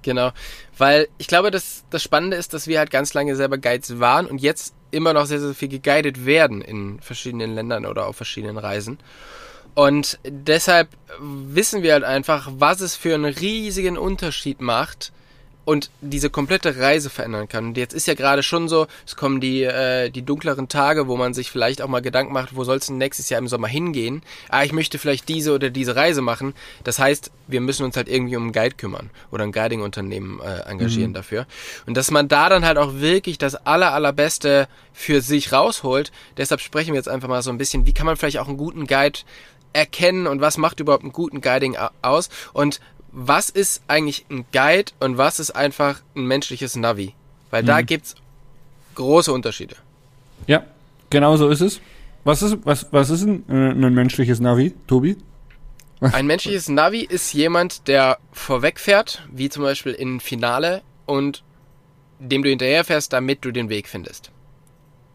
Genau. 0.02 0.30
Weil 0.76 1.08
ich 1.18 1.26
glaube, 1.26 1.50
dass 1.50 1.84
das 1.90 2.02
Spannende 2.02 2.36
ist, 2.36 2.54
dass 2.54 2.68
wir 2.68 2.78
halt 2.78 2.90
ganz 2.90 3.14
lange 3.14 3.34
selber 3.34 3.58
Guides 3.58 3.98
waren 3.98 4.26
und 4.26 4.40
jetzt 4.40 4.74
immer 4.90 5.12
noch 5.12 5.26
sehr, 5.26 5.40
sehr 5.40 5.54
viel 5.54 5.68
geguidet 5.68 6.24
werden 6.24 6.62
in 6.62 7.00
verschiedenen 7.00 7.54
Ländern 7.54 7.84
oder 7.84 8.06
auf 8.06 8.16
verschiedenen 8.16 8.58
Reisen. 8.58 8.98
Und 9.74 10.18
deshalb 10.24 10.88
wissen 11.20 11.82
wir 11.82 11.92
halt 11.92 12.04
einfach, 12.04 12.50
was 12.52 12.80
es 12.80 12.96
für 12.96 13.14
einen 13.14 13.32
riesigen 13.32 13.96
Unterschied 13.96 14.60
macht 14.60 15.12
und 15.68 15.90
diese 16.00 16.30
komplette 16.30 16.78
Reise 16.78 17.10
verändern 17.10 17.46
kann. 17.46 17.66
Und 17.66 17.76
jetzt 17.76 17.92
ist 17.92 18.06
ja 18.06 18.14
gerade 18.14 18.42
schon 18.42 18.70
so, 18.70 18.86
es 19.06 19.16
kommen 19.16 19.38
die, 19.38 19.64
äh, 19.64 20.08
die 20.08 20.22
dunkleren 20.22 20.68
Tage, 20.68 21.08
wo 21.08 21.16
man 21.18 21.34
sich 21.34 21.50
vielleicht 21.50 21.82
auch 21.82 21.88
mal 21.88 22.00
Gedanken 22.00 22.32
macht, 22.32 22.56
wo 22.56 22.64
soll 22.64 22.78
es 22.78 22.86
denn 22.86 22.96
nächstes 22.96 23.28
Jahr 23.28 23.38
im 23.38 23.48
Sommer 23.48 23.68
hingehen? 23.68 24.22
Ah, 24.48 24.64
ich 24.64 24.72
möchte 24.72 24.96
vielleicht 24.96 25.28
diese 25.28 25.52
oder 25.52 25.68
diese 25.68 25.94
Reise 25.94 26.22
machen. 26.22 26.54
Das 26.84 26.98
heißt, 26.98 27.30
wir 27.48 27.60
müssen 27.60 27.84
uns 27.84 27.98
halt 27.98 28.08
irgendwie 28.08 28.36
um 28.36 28.44
einen 28.44 28.52
Guide 28.52 28.76
kümmern 28.76 29.10
oder 29.30 29.44
ein 29.44 29.52
Guiding-Unternehmen 29.52 30.40
äh, 30.40 30.70
engagieren 30.70 31.12
dafür. 31.12 31.46
Und 31.84 31.98
dass 31.98 32.10
man 32.10 32.28
da 32.28 32.48
dann 32.48 32.64
halt 32.64 32.78
auch 32.78 32.94
wirklich 32.94 33.36
das 33.36 33.54
aller, 33.54 33.92
allerbeste 33.92 34.68
für 34.94 35.20
sich 35.20 35.52
rausholt. 35.52 36.12
Deshalb 36.38 36.62
sprechen 36.62 36.94
wir 36.94 36.98
jetzt 36.98 37.10
einfach 37.10 37.28
mal 37.28 37.42
so 37.42 37.50
ein 37.50 37.58
bisschen, 37.58 37.84
wie 37.84 37.92
kann 37.92 38.06
man 38.06 38.16
vielleicht 38.16 38.38
auch 38.38 38.48
einen 38.48 38.56
guten 38.56 38.86
Guide 38.86 39.18
erkennen 39.72 40.26
und 40.26 40.40
was 40.40 40.56
macht 40.58 40.80
überhaupt 40.80 41.02
einen 41.04 41.12
guten 41.12 41.40
Guiding 41.40 41.76
au- 41.76 41.90
aus 42.02 42.28
und 42.52 42.80
was 43.10 43.48
ist 43.50 43.82
eigentlich 43.88 44.26
ein 44.30 44.44
Guide 44.52 44.92
und 45.00 45.16
was 45.18 45.40
ist 45.40 45.50
einfach 45.52 46.00
ein 46.14 46.26
menschliches 46.26 46.76
Navi? 46.76 47.14
Weil 47.50 47.64
da 47.64 47.80
Mhm. 47.80 47.86
gibt's 47.86 48.14
große 48.94 49.32
Unterschiede. 49.32 49.76
Ja, 50.46 50.64
genau 51.10 51.36
so 51.36 51.48
ist 51.48 51.60
es. 51.62 51.80
Was 52.24 52.42
ist, 52.42 52.58
was, 52.64 52.86
was 52.92 53.08
ist 53.10 53.22
ein, 53.22 53.44
äh, 53.48 53.70
ein 53.70 53.94
menschliches 53.94 54.40
Navi, 54.40 54.74
Tobi? 54.86 55.16
Ein 56.00 56.26
menschliches 56.26 56.68
Navi 56.68 57.00
ist 57.00 57.32
jemand, 57.32 57.88
der 57.88 58.18
vorwegfährt, 58.32 59.26
wie 59.32 59.48
zum 59.48 59.62
Beispiel 59.62 59.92
in 59.92 60.20
Finale 60.20 60.82
und 61.06 61.42
dem 62.20 62.42
du 62.42 62.50
hinterherfährst, 62.50 63.12
damit 63.12 63.44
du 63.44 63.50
den 63.52 63.68
Weg 63.68 63.88
findest. 63.88 64.30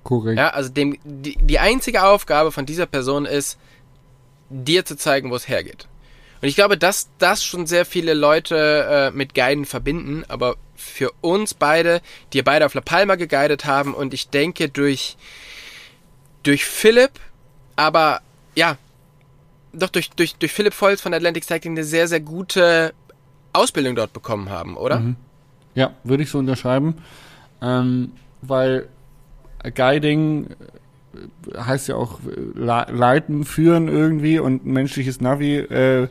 Korrekt. 0.04 0.38
Ja, 0.38 0.50
also 0.50 0.70
dem, 0.70 0.98
die, 1.06 1.38
die 1.40 1.60
einzige 1.60 2.04
Aufgabe 2.04 2.52
von 2.52 2.66
dieser 2.66 2.86
Person 2.86 3.26
ist, 3.26 3.58
dir 4.50 4.86
zu 4.86 4.98
zeigen, 4.98 5.32
wo 5.32 5.36
es 5.36 5.48
hergeht. 5.48 5.88
Und 6.42 6.50
ich 6.50 6.56
glaube, 6.56 6.78
dass 6.78 7.10
das 7.20 7.44
schon 7.44 7.68
sehr 7.68 7.86
viele 7.86 8.14
Leute 8.14 9.12
äh, 9.14 9.16
mit 9.16 9.34
Guiden 9.34 9.66
verbinden, 9.66 10.26
aber 10.28 10.58
für 10.76 11.12
uns 11.22 11.54
beide, 11.54 12.02
die 12.34 12.42
beide 12.42 12.66
auf 12.66 12.74
La 12.74 12.82
Palma 12.82 13.16
geguidet 13.16 13.66
haben 13.66 13.94
und 13.94 14.14
ich 14.14 14.30
denke 14.30 14.68
durch, 14.68 15.16
durch 16.44 16.66
Philipp, 16.66 17.12
aber 17.78 18.22
ja, 18.56 18.78
doch 19.72 19.90
durch, 19.90 20.10
durch, 20.12 20.36
durch 20.36 20.52
Philipp 20.52 20.80
Volz 20.80 21.02
von 21.02 21.14
Atlantic 21.14 21.46
Cycling 21.46 21.74
eine 21.74 21.86
sehr, 21.86 22.08
sehr 22.08 22.20
gute 22.20 22.94
Ausbildung 23.54 23.96
dort 23.96 24.14
bekommen 24.14 24.50
haben, 24.50 24.76
oder? 24.76 25.00
Mhm. 25.00 25.16
Ja, 25.76 25.94
würde 26.04 26.24
ich 26.24 26.30
so 26.30 26.40
unterschreiben. 26.40 27.02
Ähm, 27.62 28.12
weil 28.42 28.90
Guiding 29.76 30.56
heißt 31.58 31.88
ja 31.90 31.96
auch 31.96 32.20
le- 32.56 32.88
leiten, 32.92 33.44
führen 33.44 33.88
irgendwie 33.88 34.40
und 34.40 34.66
ein 34.66 34.74
menschliches 34.74 35.22
Navi 35.22 35.58
äh, 35.58 36.08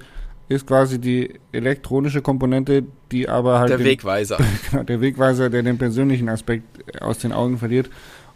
ist 0.48 0.66
quasi 0.66 0.98
die 0.98 1.34
elektronische 1.52 2.20
Komponente, 2.22 2.84
die 3.10 3.28
aber 3.28 3.58
halt 3.60 3.70
Der 3.70 3.78
den, 3.78 3.86
Wegweiser. 3.86 4.38
genau, 4.70 4.82
der 4.82 5.00
Wegweiser, 5.00 5.50
der 5.50 5.62
den 5.62 5.78
persönlichen 5.78 6.28
Aspekt 6.28 6.64
aus 7.02 7.18
den 7.18 7.32
Augen 7.32 7.58
verliert. 7.58 7.88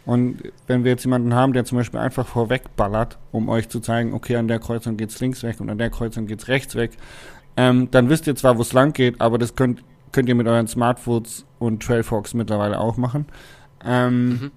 Und 0.05 0.37
wenn 0.67 0.83
wir 0.85 0.91
jetzt 0.91 1.03
jemanden 1.03 1.33
haben, 1.33 1.51
der 1.53 1.65
zum 1.65 1.77
Beispiel 1.77 1.99
einfach 1.99 2.25
vorwegballert, 2.25 3.17
um 3.31 3.49
euch 3.49 3.67
zu 3.69 3.81
zeigen, 3.81 4.13
okay, 4.13 4.37
an 4.37 4.47
der 4.47 4.59
Kreuzung 4.59 4.95
geht's 4.95 5.19
links 5.19 5.43
weg 5.43 5.59
und 5.59 5.69
an 5.69 5.77
der 5.77 5.89
Kreuzung 5.89 6.27
geht's 6.27 6.47
rechts 6.47 6.75
weg, 6.75 6.91
ähm, 7.57 7.89
dann 7.91 8.09
wisst 8.09 8.25
ihr 8.25 8.35
zwar, 8.35 8.57
wo 8.57 8.61
es 8.61 8.71
lang 8.71 8.93
geht, 8.93 9.19
aber 9.19 9.37
das 9.37 9.55
könnt, 9.55 9.83
könnt 10.13 10.29
ihr 10.29 10.35
mit 10.35 10.47
euren 10.47 10.67
Smartphones 10.67 11.45
und 11.59 11.83
Trailfox 11.83 12.33
mittlerweile 12.35 12.79
auch 12.79 12.95
machen. 12.97 13.25
Ähm, 13.85 14.29
Mhm. 14.29 14.51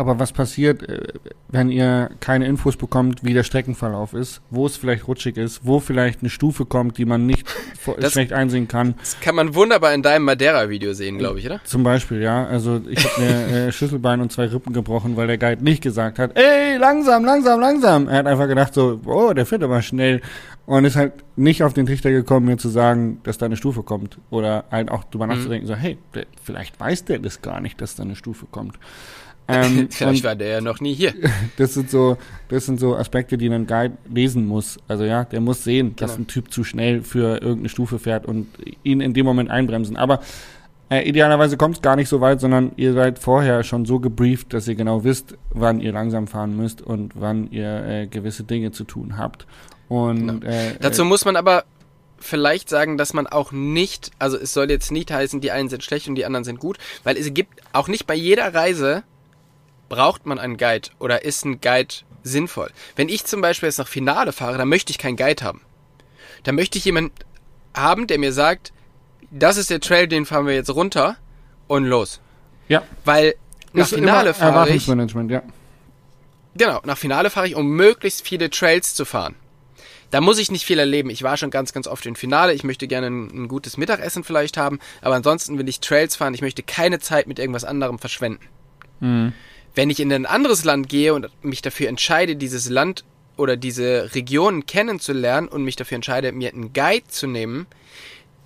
Aber 0.00 0.18
was 0.18 0.32
passiert, 0.32 0.82
äh, 0.88 1.08
wenn 1.50 1.68
ihr 1.70 2.08
keine 2.20 2.46
Infos 2.46 2.78
bekommt, 2.78 3.22
wie 3.22 3.34
der 3.34 3.42
Streckenverlauf 3.42 4.14
ist, 4.14 4.40
wo 4.48 4.64
es 4.64 4.78
vielleicht 4.78 5.06
rutschig 5.06 5.36
ist, 5.36 5.60
wo 5.66 5.78
vielleicht 5.78 6.20
eine 6.20 6.30
Stufe 6.30 6.64
kommt, 6.64 6.96
die 6.96 7.04
man 7.04 7.26
nicht 7.26 7.46
Das- 8.00 8.12
schlecht 8.12 8.32
einsehen 8.32 8.66
kann? 8.66 8.94
Das 8.98 9.20
kann 9.20 9.34
man 9.34 9.54
wunderbar 9.54 9.92
in 9.92 10.02
deinem 10.02 10.24
Madeira-Video 10.24 10.94
sehen, 10.94 11.18
glaube 11.18 11.38
ich, 11.38 11.44
oder? 11.44 11.60
Zum 11.64 11.82
Beispiel, 11.82 12.22
ja. 12.22 12.46
Also 12.46 12.80
ich 12.88 13.04
habe 13.04 13.20
mir 13.20 13.66
äh, 13.68 13.72
Schlüsselbein 13.72 14.22
und 14.22 14.32
zwei 14.32 14.46
Rippen 14.46 14.72
gebrochen, 14.72 15.18
weil 15.18 15.26
der 15.26 15.36
Guide 15.36 15.62
nicht 15.62 15.82
gesagt 15.82 16.18
hat, 16.18 16.34
ey, 16.38 16.78
langsam, 16.78 17.22
langsam, 17.26 17.60
langsam. 17.60 18.08
Er 18.08 18.16
hat 18.20 18.26
einfach 18.26 18.48
gedacht 18.48 18.72
so, 18.72 18.98
oh, 19.04 19.34
der 19.34 19.44
fährt 19.44 19.62
aber 19.62 19.82
schnell. 19.82 20.22
Und 20.64 20.84
ist 20.86 20.96
halt 20.96 21.12
nicht 21.36 21.62
auf 21.62 21.74
den 21.74 21.84
Trichter 21.84 22.10
gekommen, 22.10 22.46
mir 22.46 22.56
zu 22.56 22.68
sagen, 22.70 23.20
dass 23.24 23.36
da 23.38 23.44
eine 23.46 23.56
Stufe 23.56 23.82
kommt. 23.82 24.16
Oder 24.30 24.64
halt 24.70 24.90
auch 24.90 25.04
drüber 25.04 25.26
Mhm. 25.26 25.32
nachzudenken, 25.34 25.66
so, 25.66 25.74
hey, 25.74 25.98
der, 26.14 26.24
vielleicht 26.42 26.80
weiß 26.80 27.04
der 27.04 27.18
das 27.18 27.42
gar 27.42 27.60
nicht, 27.60 27.80
dass 27.82 27.96
da 27.96 28.04
eine 28.04 28.16
Stufe 28.16 28.46
kommt. 28.50 28.78
Ähm, 29.52 29.88
Vielleicht 29.90 30.24
war 30.24 30.34
der 30.36 30.48
ja 30.48 30.60
noch 30.60 30.80
nie 30.80 30.94
hier. 30.94 31.12
das 31.56 31.74
sind 31.74 31.90
so, 31.90 32.16
das 32.48 32.66
sind 32.66 32.80
so 32.80 32.96
Aspekte, 32.96 33.36
die 33.38 33.48
ein 33.48 33.66
Guide 33.66 33.96
lesen 34.12 34.46
muss. 34.46 34.78
Also 34.88 35.04
ja, 35.04 35.24
der 35.24 35.40
muss 35.40 35.64
sehen, 35.64 35.94
dass 35.96 36.12
Genau. 36.12 36.22
ein 36.24 36.26
Typ 36.26 36.52
zu 36.52 36.64
schnell 36.64 37.02
für 37.02 37.40
irgendeine 37.40 37.68
Stufe 37.68 37.98
fährt 37.98 38.26
und 38.26 38.46
ihn 38.82 39.00
in 39.00 39.14
dem 39.14 39.26
Moment 39.26 39.50
einbremsen. 39.50 39.96
Aber 39.96 40.20
äh, 40.90 41.08
idealerweise 41.08 41.56
kommt 41.56 41.76
es 41.76 41.82
gar 41.82 41.94
nicht 41.96 42.08
so 42.08 42.20
weit, 42.20 42.40
sondern 42.40 42.72
ihr 42.76 42.92
seid 42.94 43.18
vorher 43.18 43.62
schon 43.62 43.84
so 43.84 44.00
gebrieft, 44.00 44.52
dass 44.52 44.66
ihr 44.66 44.74
genau 44.74 45.04
wisst, 45.04 45.36
wann 45.50 45.80
ihr 45.80 45.92
langsam 45.92 46.26
fahren 46.26 46.56
müsst 46.56 46.82
und 46.82 47.12
wann 47.14 47.50
ihr 47.52 47.84
äh, 47.86 48.06
gewisse 48.08 48.42
Dinge 48.44 48.72
zu 48.72 48.84
tun 48.84 49.16
habt. 49.16 49.46
Und 49.88 50.26
Genau. 50.26 50.46
äh, 50.46 50.74
Dazu 50.80 51.02
äh, 51.02 51.04
muss 51.04 51.24
man 51.24 51.36
aber 51.36 51.64
vielleicht 52.18 52.68
sagen, 52.68 52.98
dass 52.98 53.14
man 53.14 53.26
auch 53.26 53.50
nicht, 53.52 54.10
also 54.18 54.36
es 54.36 54.52
soll 54.52 54.68
jetzt 54.70 54.90
nicht 54.92 55.10
heißen, 55.12 55.40
die 55.40 55.52
einen 55.52 55.68
sind 55.68 55.82
schlecht 55.82 56.06
und 56.08 56.16
die 56.16 56.24
anderen 56.26 56.44
sind 56.44 56.58
gut, 56.60 56.76
weil 57.02 57.16
es 57.16 57.32
gibt 57.32 57.60
auch 57.72 57.88
nicht 57.88 58.06
bei 58.06 58.14
jeder 58.14 58.52
Reise 58.52 59.04
braucht 59.90 60.24
man 60.24 60.38
einen 60.38 60.56
Guide 60.56 60.88
oder 60.98 61.22
ist 61.24 61.44
ein 61.44 61.60
Guide 61.60 61.94
sinnvoll. 62.22 62.70
Wenn 62.96 63.10
ich 63.10 63.24
zum 63.26 63.42
Beispiel 63.42 63.66
jetzt 63.66 63.78
nach 63.78 63.88
Finale 63.88 64.32
fahre, 64.32 64.56
dann 64.56 64.68
möchte 64.68 64.90
ich 64.90 64.98
keinen 64.98 65.16
Guide 65.16 65.44
haben. 65.44 65.60
Da 66.44 66.52
möchte 66.52 66.78
ich 66.78 66.86
jemanden 66.86 67.12
haben, 67.74 68.06
der 68.06 68.18
mir 68.18 68.32
sagt, 68.32 68.72
das 69.30 69.58
ist 69.58 69.68
der 69.68 69.80
Trail, 69.80 70.08
den 70.08 70.24
fahren 70.24 70.46
wir 70.46 70.54
jetzt 70.54 70.70
runter 70.70 71.16
und 71.68 71.84
los. 71.84 72.20
ja, 72.68 72.82
Weil 73.04 73.34
nach 73.74 73.84
ist 73.84 73.94
Finale 73.94 74.32
fahre 74.32 74.50
ich, 74.50 74.54
Erwartungsmanagement, 74.54 75.30
ja. 75.30 75.42
Genau, 76.54 76.80
nach 76.84 76.98
Finale 76.98 77.30
fahre 77.30 77.46
ich, 77.46 77.54
um 77.54 77.68
möglichst 77.68 78.26
viele 78.26 78.48
Trails 78.50 78.94
zu 78.94 79.04
fahren. 79.04 79.36
Da 80.10 80.20
muss 80.20 80.38
ich 80.38 80.50
nicht 80.50 80.64
viel 80.64 80.80
erleben. 80.80 81.10
Ich 81.10 81.22
war 81.22 81.36
schon 81.36 81.50
ganz, 81.50 81.72
ganz 81.72 81.86
oft 81.86 82.04
im 82.06 82.16
Finale. 82.16 82.52
Ich 82.52 82.64
möchte 82.64 82.88
gerne 82.88 83.06
ein, 83.06 83.44
ein 83.44 83.48
gutes 83.48 83.76
Mittagessen 83.76 84.24
vielleicht 84.24 84.56
haben. 84.56 84.80
Aber 85.02 85.14
ansonsten 85.14 85.56
will 85.56 85.68
ich 85.68 85.78
Trails 85.78 86.16
fahren. 86.16 86.34
Ich 86.34 86.42
möchte 86.42 86.64
keine 86.64 86.98
Zeit 86.98 87.28
mit 87.28 87.38
irgendwas 87.38 87.64
anderem 87.64 88.00
verschwenden. 88.00 88.44
Mhm. 88.98 89.32
Wenn 89.74 89.90
ich 89.90 90.00
in 90.00 90.12
ein 90.12 90.26
anderes 90.26 90.64
Land 90.64 90.88
gehe 90.88 91.14
und 91.14 91.28
mich 91.42 91.62
dafür 91.62 91.88
entscheide, 91.88 92.36
dieses 92.36 92.68
Land 92.68 93.04
oder 93.36 93.56
diese 93.56 94.14
Region 94.14 94.66
kennenzulernen 94.66 95.48
und 95.48 95.64
mich 95.64 95.76
dafür 95.76 95.96
entscheide, 95.96 96.32
mir 96.32 96.52
einen 96.52 96.72
Guide 96.72 97.06
zu 97.08 97.26
nehmen, 97.26 97.66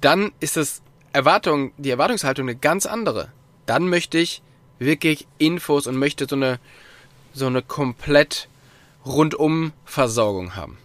dann 0.01 0.33
ist 0.41 0.57
das 0.57 0.83
Erwartung, 1.13 1.73
die 1.79 1.91
Erwartungshaltung 1.91 2.49
eine 2.49 2.57
ganz 2.57 2.87
andere. 2.87 3.33
Dann 3.67 3.89
möchte 3.89 4.19
ich 4.19 4.43
wirklich 4.79 5.27
Infos 5.39 5.87
und 5.87 5.97
möchte 5.97 6.27
so 6.29 6.37
eine, 6.37 6.59
so 7.33 7.47
eine 7.47 7.63
komplett 7.63 8.49
rundum 9.07 9.73
Versorgung 9.85 10.57
haben. 10.57 10.79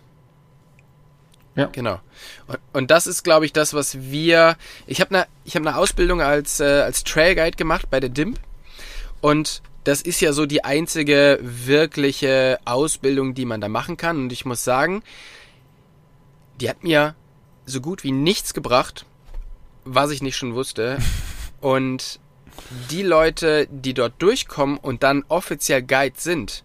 Ja. 1.56 1.66
Genau. 1.68 2.00
Und, 2.48 2.60
und 2.74 2.92
das 2.92 3.08
ist, 3.08 3.24
glaube 3.24 3.46
ich, 3.46 3.54
das, 3.54 3.74
was 3.74 4.00
wir. 4.00 4.56
Ich 4.88 5.02
habe 5.02 5.16
eine, 5.16 5.28
ich 5.44 5.56
habe 5.56 5.68
eine 5.68 5.78
Ausbildung 5.78 6.22
als 6.22 6.60
äh, 6.60 6.82
als 6.82 7.04
Trail 7.04 7.36
Guide 7.36 7.58
gemacht 7.58 7.90
bei 7.90 8.00
der 8.00 8.10
DIMP 8.10 8.40
und 9.20 9.62
das 9.84 10.02
ist 10.02 10.22
ja 10.22 10.34
so 10.34 10.46
die 10.46 10.64
einzige 10.64 11.40
wirkliche 11.42 12.60
Ausbildung, 12.66 13.34
die 13.34 13.46
man 13.46 13.62
da 13.62 13.70
machen 13.70 13.98
kann. 13.98 14.18
Und 14.18 14.32
ich 14.32 14.46
muss 14.46 14.64
sagen, 14.64 15.04
die 16.60 16.70
hat 16.70 16.84
mir 16.84 17.16
so 17.66 17.82
gut 17.82 18.04
wie 18.04 18.12
nichts 18.12 18.54
gebracht, 18.54 19.06
was 19.86 20.12
ich 20.12 20.22
nicht 20.22 20.38
schon 20.38 20.54
wusste. 20.56 20.98
Und 21.62 22.20
die 22.90 23.04
Leute, 23.04 23.68
die 23.72 23.94
dort 23.94 24.22
durchkommen 24.22 24.78
und 24.78 25.04
dann 25.04 25.24
offiziell 25.28 25.82
Guide 25.82 26.16
sind, 26.18 26.64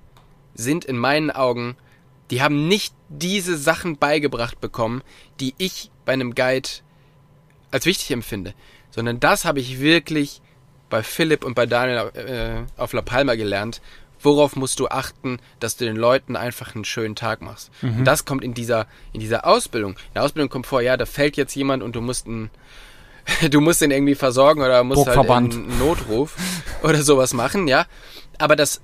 sind 0.55 0.85
in 0.85 0.99
meinen 0.99 1.31
Augen, 1.31 1.77
die 2.31 2.43
haben 2.43 2.69
nicht 2.69 2.95
diese 3.09 3.57
Sachen 3.57 3.99
beigebracht 3.99 4.61
bekommen, 4.61 5.03
die 5.41 5.55
ich 5.59 5.91
bei 6.05 6.13
einem 6.13 6.35
Guide 6.35 6.69
als 7.71 7.87
wichtig 7.87 8.11
empfinde, 8.11 8.55
sondern 8.91 9.21
das 9.21 9.45
habe 9.45 9.61
ich 9.61 9.81
wirklich 9.81 10.41
bei 10.95 11.03
Philipp 11.03 11.45
und 11.45 11.55
bei 11.55 11.67
Daniel 11.67 12.13
äh, 12.15 12.81
auf 12.81 12.93
La 12.93 13.03
Palma 13.03 13.35
gelernt. 13.35 13.81
Worauf 14.23 14.55
musst 14.55 14.79
du 14.79 14.87
achten, 14.87 15.41
dass 15.59 15.77
du 15.77 15.85
den 15.85 15.97
Leuten 15.97 16.37
einfach 16.37 16.77
einen 16.77 16.85
schönen 16.85 17.17
Tag 17.17 17.43
machst? 17.43 17.73
Und 17.99 18.05
das 18.05 18.25
kommt 18.25 18.45
in 18.45 18.55
dieser, 18.55 18.87
in 19.13 19.19
dieser 19.19 19.45
Ausbildung. 19.45 19.95
In 19.95 20.15
der 20.15 20.23
Ausbildung 20.23 20.51
kommt 20.51 20.69
vor, 20.69 20.83
ja, 20.83 20.97
da 20.97 21.05
fällt 21.05 21.37
jetzt 21.37 21.57
jemand 21.57 21.83
und 21.83 21.97
du 21.97 22.01
musst 22.01 22.29
einen, 22.29 22.49
du 23.51 23.61
musst 23.61 23.81
den 23.81 23.91
irgendwie 23.91 24.15
versorgen 24.15 24.63
oder 24.63 24.85
musst 24.85 25.05
halt 25.05 25.29
einen 25.29 25.79
Notruf 25.81 26.37
oder 26.85 27.03
sowas 27.03 27.35
machen, 27.35 27.67
ja. 27.67 27.87
Aber 28.39 28.55
das 28.55 28.81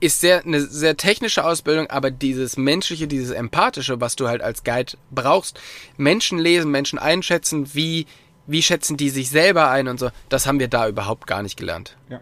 ist 0.00 0.20
sehr, 0.20 0.44
eine 0.44 0.60
sehr 0.60 0.98
technische 0.98 1.46
Ausbildung, 1.46 1.88
aber 1.88 2.10
dieses 2.10 2.58
menschliche, 2.58 3.08
dieses 3.08 3.30
empathische, 3.30 4.02
was 4.02 4.16
du 4.16 4.28
halt 4.28 4.42
als 4.42 4.64
Guide 4.64 4.98
brauchst, 5.10 5.58
Menschen 5.96 6.38
lesen, 6.38 6.70
Menschen 6.70 6.98
einschätzen, 6.98 7.74
wie, 7.74 8.04
wie 8.46 8.62
schätzen 8.62 8.96
die 8.96 9.10
sich 9.10 9.30
selber 9.30 9.70
ein 9.70 9.88
und 9.88 9.98
so, 9.98 10.10
das 10.28 10.46
haben 10.46 10.60
wir 10.60 10.68
da 10.68 10.88
überhaupt 10.88 11.26
gar 11.26 11.42
nicht 11.42 11.56
gelernt. 11.56 11.96
Ja. 12.08 12.20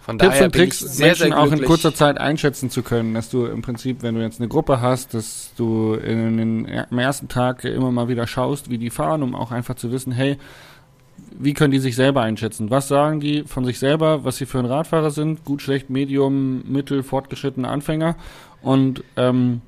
Von 0.00 0.18
Tipps 0.18 0.30
daher 0.30 0.46
und 0.46 0.52
bin 0.52 0.62
ich 0.62 0.68
Tricks, 0.70 0.96
sehr, 0.96 1.08
Menschen 1.08 1.26
sehr 1.26 1.38
auch 1.38 1.52
in 1.52 1.64
kurzer 1.64 1.94
Zeit 1.94 2.16
einschätzen 2.16 2.70
zu 2.70 2.82
können, 2.82 3.12
dass 3.12 3.28
du 3.28 3.44
im 3.44 3.60
Prinzip, 3.60 4.02
wenn 4.02 4.14
du 4.14 4.22
jetzt 4.22 4.40
eine 4.40 4.48
Gruppe 4.48 4.80
hast, 4.80 5.12
dass 5.12 5.52
du 5.56 5.94
in 5.94 6.38
den, 6.38 6.84
am 6.90 6.98
ersten 6.98 7.28
Tag 7.28 7.64
immer 7.64 7.92
mal 7.92 8.08
wieder 8.08 8.26
schaust, 8.26 8.70
wie 8.70 8.78
die 8.78 8.88
fahren, 8.88 9.22
um 9.22 9.34
auch 9.34 9.50
einfach 9.50 9.74
zu 9.74 9.92
wissen, 9.92 10.12
hey, 10.12 10.38
wie 11.38 11.52
können 11.52 11.72
die 11.72 11.78
sich 11.78 11.94
selber 11.94 12.22
einschätzen? 12.22 12.70
Was 12.70 12.88
sagen 12.88 13.20
die 13.20 13.42
von 13.44 13.66
sich 13.66 13.78
selber, 13.78 14.24
was 14.24 14.38
sie 14.38 14.46
für 14.46 14.58
ein 14.58 14.64
Radfahrer 14.64 15.10
sind? 15.10 15.44
Gut, 15.44 15.60
schlecht, 15.60 15.90
Medium, 15.90 16.62
Mittel, 16.66 17.02
fortgeschrittene 17.02 17.68
Anfänger 17.68 18.16
und 18.62 19.04
ähm, 19.16 19.60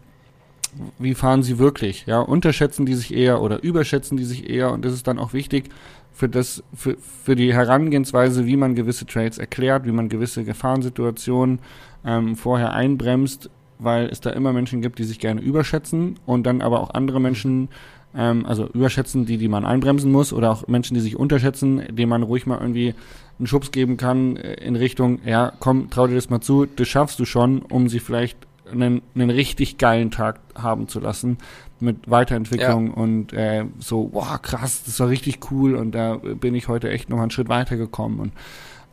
wie 0.98 1.14
fahren 1.14 1.42
sie 1.42 1.58
wirklich? 1.58 2.06
Ja, 2.06 2.20
unterschätzen 2.20 2.86
die 2.86 2.94
sich 2.94 3.14
eher 3.14 3.42
oder 3.42 3.62
überschätzen 3.62 4.16
die 4.16 4.24
sich 4.24 4.48
eher? 4.48 4.72
Und 4.72 4.84
das 4.84 4.92
ist 4.92 5.06
dann 5.06 5.18
auch 5.18 5.32
wichtig 5.32 5.70
für 6.12 6.28
das, 6.28 6.62
für, 6.74 6.96
für 7.24 7.36
die 7.36 7.54
Herangehensweise, 7.54 8.46
wie 8.46 8.56
man 8.56 8.74
gewisse 8.74 9.06
Trails 9.06 9.38
erklärt, 9.38 9.86
wie 9.86 9.92
man 9.92 10.08
gewisse 10.08 10.44
Gefahrensituationen 10.44 11.60
ähm, 12.04 12.36
vorher 12.36 12.72
einbremst, 12.72 13.50
weil 13.78 14.06
es 14.06 14.20
da 14.20 14.30
immer 14.30 14.52
Menschen 14.52 14.82
gibt, 14.82 14.98
die 14.98 15.04
sich 15.04 15.18
gerne 15.18 15.40
überschätzen 15.40 16.18
und 16.26 16.44
dann 16.44 16.60
aber 16.60 16.80
auch 16.80 16.90
andere 16.90 17.20
Menschen 17.20 17.68
ähm, 18.14 18.44
also 18.46 18.66
überschätzen 18.68 19.26
die, 19.26 19.38
die 19.38 19.48
man 19.48 19.64
einbremsen 19.64 20.10
muss 20.10 20.32
oder 20.32 20.50
auch 20.50 20.66
Menschen, 20.68 20.94
die 20.94 21.00
sich 21.00 21.16
unterschätzen, 21.16 21.82
denen 21.90 22.10
man 22.10 22.22
ruhig 22.22 22.46
mal 22.46 22.58
irgendwie 22.60 22.94
einen 23.38 23.46
Schubs 23.46 23.70
geben 23.70 23.96
kann 23.96 24.36
äh, 24.36 24.54
in 24.54 24.76
Richtung, 24.76 25.20
ja, 25.24 25.52
komm, 25.60 25.90
trau 25.90 26.06
dir 26.06 26.14
das 26.14 26.30
mal 26.30 26.40
zu, 26.40 26.66
das 26.66 26.88
schaffst 26.88 27.18
du 27.18 27.24
schon, 27.24 27.60
um 27.62 27.88
sie 27.88 28.00
vielleicht 28.00 28.36
einen, 28.70 29.02
einen 29.14 29.30
richtig 29.30 29.78
geilen 29.78 30.10
Tag 30.10 30.40
haben 30.54 30.88
zu 30.88 31.00
lassen 31.00 31.38
mit 31.78 32.10
Weiterentwicklung 32.10 32.88
ja. 32.88 32.92
und 32.94 33.32
äh, 33.32 33.64
so, 33.78 34.10
wow, 34.12 34.40
krass, 34.40 34.82
das 34.84 35.00
war 35.00 35.08
richtig 35.08 35.50
cool 35.50 35.74
und 35.74 35.92
da 35.92 36.16
bin 36.16 36.54
ich 36.54 36.68
heute 36.68 36.90
echt 36.90 37.08
noch 37.08 37.20
einen 37.20 37.30
Schritt 37.30 37.48
weitergekommen 37.48 38.20
und 38.20 38.32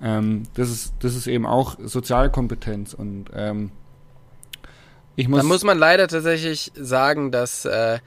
ähm, 0.02 0.44
das 0.54 0.70
ist 0.70 0.94
das 1.00 1.16
ist 1.16 1.28
eben 1.28 1.46
auch 1.46 1.78
Sozialkompetenz 1.84 2.94
und 2.94 3.26
ähm, 3.34 3.72
ich 5.16 5.28
muss. 5.28 5.42
Da 5.42 5.46
muss 5.46 5.64
man 5.64 5.78
leider 5.78 6.08
tatsächlich 6.08 6.72
sagen, 6.76 7.32
dass 7.32 7.66
äh, 7.66 8.00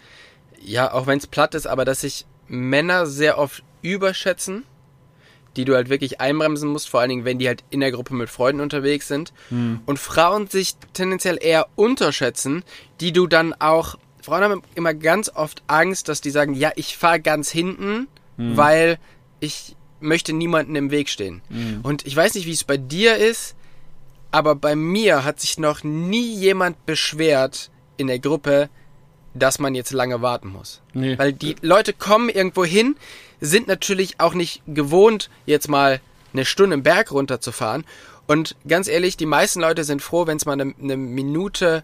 ja, 0.62 0.92
auch 0.92 1.06
wenn 1.06 1.18
es 1.18 1.26
platt 1.26 1.54
ist, 1.54 1.66
aber 1.66 1.84
dass 1.84 2.02
sich 2.02 2.26
Männer 2.46 3.06
sehr 3.06 3.38
oft 3.38 3.64
überschätzen, 3.82 4.64
die 5.56 5.64
du 5.64 5.74
halt 5.74 5.88
wirklich 5.88 6.20
einbremsen 6.20 6.68
musst, 6.68 6.88
vor 6.88 7.00
allen 7.00 7.10
Dingen, 7.10 7.24
wenn 7.24 7.38
die 7.38 7.48
halt 7.48 7.64
in 7.70 7.80
der 7.80 7.90
Gruppe 7.90 8.14
mit 8.14 8.30
Freunden 8.30 8.60
unterwegs 8.60 9.08
sind. 9.08 9.32
Hm. 9.48 9.80
Und 9.86 9.98
Frauen 9.98 10.46
sich 10.46 10.76
tendenziell 10.92 11.38
eher 11.40 11.66
unterschätzen, 11.76 12.62
die 13.00 13.12
du 13.12 13.26
dann 13.26 13.54
auch. 13.54 13.96
Frauen 14.22 14.42
haben 14.42 14.62
immer 14.74 14.94
ganz 14.94 15.30
oft 15.34 15.62
Angst, 15.66 16.08
dass 16.08 16.20
die 16.20 16.30
sagen, 16.30 16.54
ja, 16.54 16.70
ich 16.76 16.96
fahre 16.96 17.20
ganz 17.20 17.50
hinten, 17.50 18.06
hm. 18.36 18.56
weil 18.56 18.98
ich 19.40 19.76
möchte 20.00 20.32
niemanden 20.32 20.76
im 20.76 20.90
Weg 20.90 21.08
stehen. 21.08 21.42
Hm. 21.48 21.80
Und 21.82 22.06
ich 22.06 22.14
weiß 22.14 22.34
nicht, 22.34 22.46
wie 22.46 22.52
es 22.52 22.64
bei 22.64 22.76
dir 22.76 23.16
ist, 23.16 23.54
aber 24.30 24.54
bei 24.54 24.76
mir 24.76 25.24
hat 25.24 25.40
sich 25.40 25.58
noch 25.58 25.82
nie 25.82 26.34
jemand 26.34 26.86
beschwert 26.86 27.70
in 27.96 28.06
der 28.06 28.18
Gruppe, 28.18 28.68
dass 29.34 29.58
man 29.58 29.74
jetzt 29.74 29.92
lange 29.92 30.22
warten 30.22 30.48
muss. 30.48 30.80
Nee. 30.92 31.18
Weil 31.18 31.32
die 31.32 31.56
Leute 31.60 31.92
kommen 31.92 32.28
irgendwo 32.28 32.64
hin, 32.64 32.96
sind 33.40 33.68
natürlich 33.68 34.20
auch 34.20 34.34
nicht 34.34 34.62
gewohnt, 34.66 35.30
jetzt 35.46 35.68
mal 35.68 36.00
eine 36.32 36.44
Stunde 36.44 36.74
im 36.74 36.82
Berg 36.82 37.12
runterzufahren. 37.12 37.84
Und 38.26 38.54
ganz 38.68 38.86
ehrlich, 38.86 39.16
die 39.16 39.26
meisten 39.26 39.60
Leute 39.60 39.84
sind 39.84 40.02
froh, 40.02 40.26
wenn 40.26 40.36
es 40.36 40.46
mal 40.46 40.52
eine, 40.52 40.74
eine, 40.80 40.96
Minute 40.96 41.82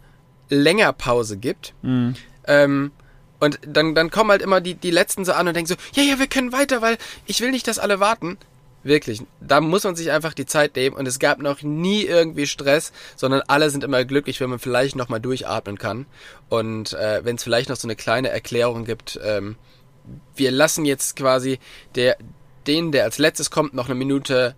länger 0.48 0.92
Pause 0.92 1.38
gibt. 1.38 1.74
Mhm. 1.82 2.14
Ähm, 2.46 2.92
und 3.40 3.58
dann, 3.66 3.94
dann 3.94 4.10
kommen 4.10 4.30
halt 4.30 4.42
immer 4.42 4.60
die, 4.60 4.74
die 4.74 4.90
Letzten 4.90 5.24
so 5.24 5.32
an 5.32 5.48
und 5.48 5.54
denken 5.54 5.68
so, 5.68 6.00
ja, 6.00 6.08
ja, 6.08 6.18
wir 6.18 6.26
können 6.26 6.52
weiter, 6.52 6.82
weil 6.82 6.98
ich 7.26 7.40
will 7.40 7.50
nicht, 7.50 7.66
dass 7.66 7.78
alle 7.78 8.00
warten. 8.00 8.38
Wirklich, 8.82 9.22
da 9.40 9.60
muss 9.60 9.82
man 9.82 9.96
sich 9.96 10.12
einfach 10.12 10.32
die 10.32 10.46
Zeit 10.46 10.76
nehmen 10.76 10.94
und 10.94 11.08
es 11.08 11.18
gab 11.18 11.40
noch 11.40 11.62
nie 11.62 12.04
irgendwie 12.04 12.46
Stress, 12.46 12.92
sondern 13.16 13.42
alle 13.48 13.68
sind 13.70 13.82
immer 13.82 14.04
glücklich, 14.04 14.40
wenn 14.40 14.48
man 14.48 14.60
vielleicht 14.60 14.94
nochmal 14.94 15.18
durchatmen 15.18 15.76
kann. 15.76 16.06
Und 16.48 16.92
äh, 16.92 17.24
wenn 17.24 17.34
es 17.34 17.42
vielleicht 17.42 17.68
noch 17.68 17.76
so 17.76 17.88
eine 17.88 17.96
kleine 17.96 18.28
Erklärung 18.28 18.84
gibt, 18.84 19.18
ähm, 19.24 19.56
wir 20.34 20.50
lassen 20.50 20.84
jetzt 20.84 21.16
quasi 21.16 21.58
der, 21.94 22.16
den, 22.66 22.92
der 22.92 23.04
als 23.04 23.18
letztes 23.18 23.50
kommt, 23.50 23.74
noch 23.74 23.86
eine 23.86 23.94
Minute 23.94 24.54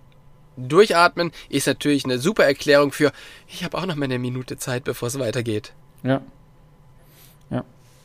durchatmen, 0.57 1.31
ist 1.49 1.67
natürlich 1.67 2.05
eine 2.05 2.19
super 2.19 2.45
Erklärung 2.45 2.93
für, 2.93 3.13
ich 3.47 3.65
habe 3.65 3.79
auch 3.79 3.87
noch 3.87 3.95
mal 3.95 4.05
eine 4.05 4.19
Minute 4.19 4.57
Zeit, 4.57 4.85
bevor 4.85 5.09
es 5.09 5.19
weitergeht. 5.19 5.73
Ja. 6.03 6.23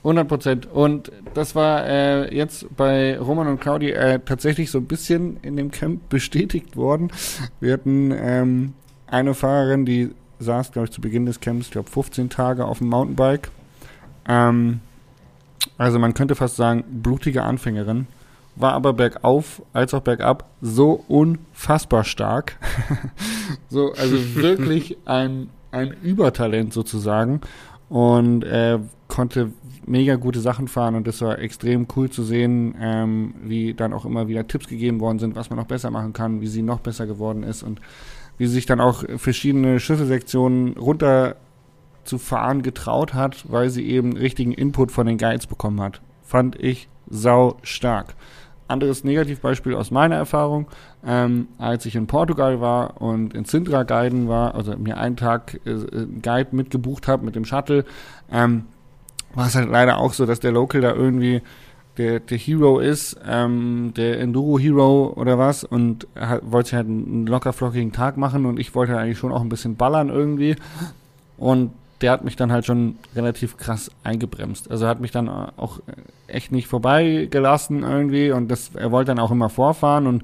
100 0.04 0.28
Prozent. 0.28 0.66
Und 0.66 1.12
das 1.34 1.56
war 1.56 1.86
äh, 1.88 2.36
jetzt 2.36 2.66
bei 2.76 3.18
Roman 3.18 3.48
und 3.48 3.62
Claudi 3.62 3.92
äh, 3.92 4.20
tatsächlich 4.20 4.70
so 4.70 4.80
ein 4.80 4.86
bisschen 4.86 5.38
in 5.42 5.56
dem 5.56 5.72
Camp 5.72 6.10
bestätigt 6.10 6.76
worden. 6.76 7.12
Wir 7.60 7.74
hatten 7.74 8.12
ähm, 8.12 8.74
eine 9.08 9.34
Fahrerin, 9.34 9.86
die 9.86 10.12
saß, 10.40 10.74
glaube 10.74 10.88
ich, 10.88 10.92
zu 10.92 11.00
Beginn 11.00 11.26
des 11.26 11.40
Camps, 11.40 11.68
ich 11.68 11.72
glaube, 11.72 11.90
15 11.90 12.30
Tage 12.30 12.66
auf 12.66 12.80
dem 12.80 12.90
Mountainbike. 12.90 13.50
Ähm, 14.28 14.82
also 15.78 16.00
man 16.00 16.14
könnte 16.14 16.36
fast 16.36 16.56
sagen, 16.56 16.84
blutige 17.02 17.44
Anfängerin. 17.44 18.08
War 18.56 18.74
aber 18.74 18.94
bergauf 18.94 19.64
als 19.74 19.94
auch 19.96 20.02
bergab 20.02 20.48
so 20.62 21.04
unfassbar 21.08 22.04
stark. 22.04 22.58
so, 23.70 23.94
also 23.94 24.16
wirklich 24.36 24.98
ein, 25.06 25.50
ein 25.72 25.96
Übertalent 26.04 26.72
sozusagen. 26.72 27.42
Und 27.90 28.44
äh, 28.44 28.80
konnte 29.08 29.52
mega 29.86 30.16
gute 30.16 30.40
Sachen 30.40 30.68
fahren 30.68 30.96
und 30.96 31.06
das 31.08 31.22
war 31.22 31.38
extrem 31.40 31.88
cool 31.96 32.10
zu 32.10 32.24
sehen, 32.24 32.74
ähm, 32.80 33.36
wie 33.44 33.74
dann 33.74 33.94
auch 33.94 34.06
immer 34.06 34.28
wieder 34.28 34.48
Tipps 34.48 34.68
gegeben 34.68 35.00
worden 35.00 35.20
sind, 35.20 35.36
was 35.36 35.50
man 35.50 35.60
noch 35.60 35.68
besser 35.68 35.92
machen 35.92 36.14
kann, 36.14 36.42
wie 36.42 36.48
sie 36.48 36.64
noch 36.64 36.80
besser 36.80 37.06
geworden 37.06 37.44
ist 37.44 37.62
und 37.62 37.80
wie 38.38 38.48
sie 38.48 38.54
sich 38.54 38.66
dann 38.66 38.82
auch 38.82 39.04
verschiedene 39.18 39.80
Schlüsselsektionen 39.80 40.78
runter 40.78 41.36
zu 42.04 42.18
fahren 42.18 42.62
getraut 42.62 43.14
hat, 43.14 43.46
weil 43.50 43.70
sie 43.70 43.88
eben 43.88 44.18
richtigen 44.18 44.52
Input 44.52 44.92
von 44.92 45.08
den 45.08 45.18
Guides 45.18 45.48
bekommen 45.48 45.82
hat. 45.82 46.02
Fand 46.24 46.60
ich 46.60 46.88
sau 47.10 47.58
stark. 47.64 48.16
Anderes 48.68 49.04
Negativbeispiel 49.04 49.76
aus 49.76 49.92
meiner 49.92 50.16
Erfahrung, 50.16 50.68
ähm, 51.06 51.48
als 51.58 51.86
ich 51.86 51.96
in 51.96 52.08
Portugal 52.08 52.62
war 52.62 53.02
und 53.02 53.34
in 53.34 53.46
Sintra 53.46 53.84
guiden 53.84 54.28
war, 54.30 54.56
also 54.56 54.76
mir 54.78 54.98
einen 54.98 55.18
Tag 55.18 55.60
äh, 55.66 55.72
einen 55.72 56.22
Guide 56.22 56.56
mitgebucht 56.56 57.08
habe 57.08 57.26
mit 57.26 57.36
dem 57.36 57.46
Shuttle, 57.46 57.86
ähm, 58.32 58.66
war 59.36 59.48
es 59.48 59.56
halt 59.56 59.70
leider 59.70 59.98
auch 59.98 60.14
so, 60.14 60.26
dass 60.26 60.40
der 60.40 60.52
Local 60.52 60.82
da 60.82 60.94
irgendwie 60.94 61.42
der, 61.98 62.20
der 62.20 62.38
Hero 62.38 62.80
ist, 62.80 63.18
ähm, 63.28 63.94
der 63.96 64.20
Enduro-Hero 64.20 65.14
oder 65.16 65.38
was 65.38 65.64
und 65.64 66.08
hat, 66.16 66.42
wollte 66.44 66.76
halt 66.76 66.88
einen 66.88 67.28
locker 67.28 67.54
flockigen 67.54 67.92
Tag 67.92 68.18
machen 68.18 68.46
und 68.46 68.60
ich 68.60 68.74
wollte 68.74 68.98
eigentlich 68.98 69.20
schon 69.20 69.32
auch 69.32 69.42
ein 69.42 69.50
bisschen 69.50 69.76
ballern 69.76 70.10
irgendwie 70.10 70.56
und 71.38 71.72
der 72.04 72.12
hat 72.12 72.24
mich 72.26 72.36
dann 72.36 72.52
halt 72.52 72.66
schon 72.66 72.98
relativ 73.16 73.56
krass 73.58 73.90
eingebremst. 74.04 74.70
Also 74.70 74.88
hat 74.88 75.00
mich 75.00 75.12
dann 75.12 75.30
auch 75.30 75.80
echt 76.28 76.52
nicht 76.52 76.68
vorbeigelassen 76.68 77.84
irgendwie 77.84 78.32
und 78.32 78.50
das, 78.50 78.72
er 78.76 78.92
wollte 78.92 79.08
dann 79.12 79.20
auch 79.20 79.32
immer 79.32 79.50
vorfahren 79.50 80.06
und 80.06 80.24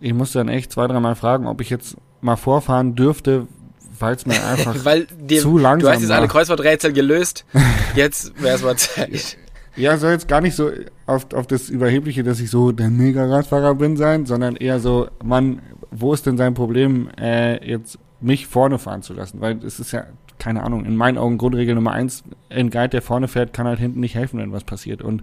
ich 0.00 0.14
musste 0.14 0.38
dann 0.38 0.48
echt 0.48 0.72
zwei, 0.72 0.86
dreimal 0.86 1.16
fragen, 1.16 1.46
ob 1.46 1.60
ich 1.60 1.70
jetzt 1.70 1.96
mal 2.20 2.36
vorfahren 2.36 2.94
dürfte, 2.94 3.48
weil 3.98 4.14
es 4.14 4.26
mir 4.26 4.42
einfach 4.46 4.76
dem, 5.20 5.40
zu 5.40 5.58
langsam 5.58 5.90
Du 5.90 5.94
hast 5.94 6.02
jetzt 6.02 6.12
alle 6.12 6.28
Kreuzworträtsel 6.28 6.92
gelöst. 6.92 7.44
Jetzt 7.94 8.32
wäre 8.42 8.56
es 8.56 8.62
mal 8.62 8.76
Zeit. 8.76 9.36
Ja, 9.76 9.96
soll 9.96 10.12
jetzt 10.12 10.28
gar 10.28 10.40
nicht 10.40 10.56
so 10.56 10.70
auf, 11.06 11.32
auf 11.34 11.46
das 11.46 11.68
Überhebliche, 11.68 12.22
dass 12.22 12.40
ich 12.40 12.50
so 12.50 12.72
der 12.72 12.90
Mega-Radfahrer 12.90 13.74
bin, 13.74 13.96
sein, 13.96 14.26
sondern 14.26 14.56
eher 14.56 14.80
so, 14.80 15.08
Mann, 15.22 15.60
wo 15.90 16.12
ist 16.12 16.26
denn 16.26 16.36
sein 16.36 16.54
Problem, 16.54 17.08
äh, 17.18 17.64
jetzt 17.66 17.98
mich 18.20 18.46
vorne 18.46 18.78
fahren 18.78 19.02
zu 19.02 19.12
lassen? 19.12 19.40
Weil 19.40 19.62
es 19.64 19.78
ist 19.78 19.92
ja, 19.92 20.04
keine 20.38 20.62
Ahnung, 20.62 20.84
in 20.84 20.96
meinen 20.96 21.18
Augen 21.18 21.38
Grundregel 21.38 21.74
Nummer 21.74 21.92
eins, 21.92 22.24
ein 22.50 22.70
Guide, 22.70 22.90
der 22.90 23.02
vorne 23.02 23.28
fährt, 23.28 23.52
kann 23.52 23.66
halt 23.66 23.78
hinten 23.78 24.00
nicht 24.00 24.14
helfen, 24.14 24.38
wenn 24.38 24.52
was 24.52 24.64
passiert. 24.64 25.02
Und 25.02 25.22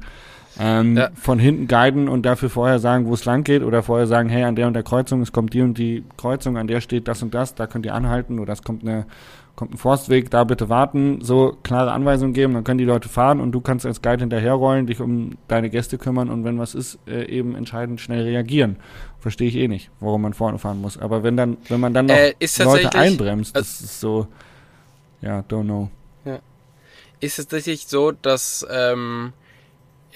ähm, 0.60 0.98
ja. 0.98 1.10
von 1.14 1.40
hinten 1.40 1.68
guiden 1.68 2.10
und 2.10 2.26
dafür 2.26 2.50
vorher 2.50 2.80
sagen, 2.80 3.06
wo 3.06 3.14
es 3.14 3.26
lang 3.26 3.44
geht 3.44 3.64
oder 3.64 3.84
vorher 3.84 4.08
sagen, 4.08 4.30
hey, 4.30 4.44
an 4.44 4.56
der 4.56 4.68
und 4.68 4.74
der 4.74 4.84
Kreuzung, 4.84 5.22
es 5.22 5.32
kommt 5.32 5.54
die 5.54 5.62
und 5.62 5.78
die 5.78 6.04
Kreuzung, 6.18 6.58
an 6.58 6.68
der 6.68 6.82
steht 6.82 7.08
das 7.08 7.24
und 7.24 7.34
das, 7.34 7.56
da 7.56 7.68
könnt 7.68 7.86
ihr 7.86 7.94
anhalten 7.94 8.40
oder 8.40 8.54
es 8.54 8.64
kommt 8.64 8.84
eine 8.84 9.06
kommt 9.60 9.74
ein 9.74 9.78
Forstweg, 9.78 10.32
da 10.32 10.46
bitte 10.46 10.70
warten, 10.70 11.20
so 11.22 11.58
klare 11.64 11.92
Anweisungen 11.92 12.34
geben, 12.34 12.54
dann 12.54 12.64
können 12.64 12.78
die 12.78 12.86
Leute 12.86 13.10
fahren 13.10 13.42
und 13.42 13.52
du 13.52 13.60
kannst 13.60 13.86
als 13.86 14.02
Guide 14.02 14.22
hinterherrollen, 14.22 14.88
dich 14.88 15.02
um 15.02 15.32
deine 15.50 15.70
Gäste 15.70 15.98
kümmern 15.98 16.30
und 16.30 16.46
wenn 16.46 16.58
was 16.58 16.76
ist, 16.76 16.98
äh, 17.08 17.26
eben 17.26 17.56
entscheidend 17.56 18.00
schnell 18.00 18.24
reagieren. 18.24 18.78
Verstehe 19.20 19.50
ich 19.50 19.58
eh 19.58 19.68
nicht, 19.68 19.92
warum 20.00 20.22
man 20.22 20.34
vorne 20.34 20.60
fahren 20.60 20.80
muss. 20.80 20.98
Aber 20.98 21.24
wenn 21.24 21.36
dann, 21.36 21.58
wenn 21.68 21.82
man 21.82 21.94
dann 21.94 22.06
noch 22.06 22.16
äh, 22.16 22.34
Leute 22.64 22.98
einbremst, 22.98 23.54
das 23.54 23.82
ist 23.82 24.00
so, 24.00 24.28
ja, 25.22 25.44
don't 25.50 25.64
know. 25.64 25.90
Ja. 26.26 26.40
Ist 27.20 27.40
es 27.40 27.48
tatsächlich 27.48 27.88
so, 27.88 28.12
dass 28.12 28.66
ähm, 28.70 29.34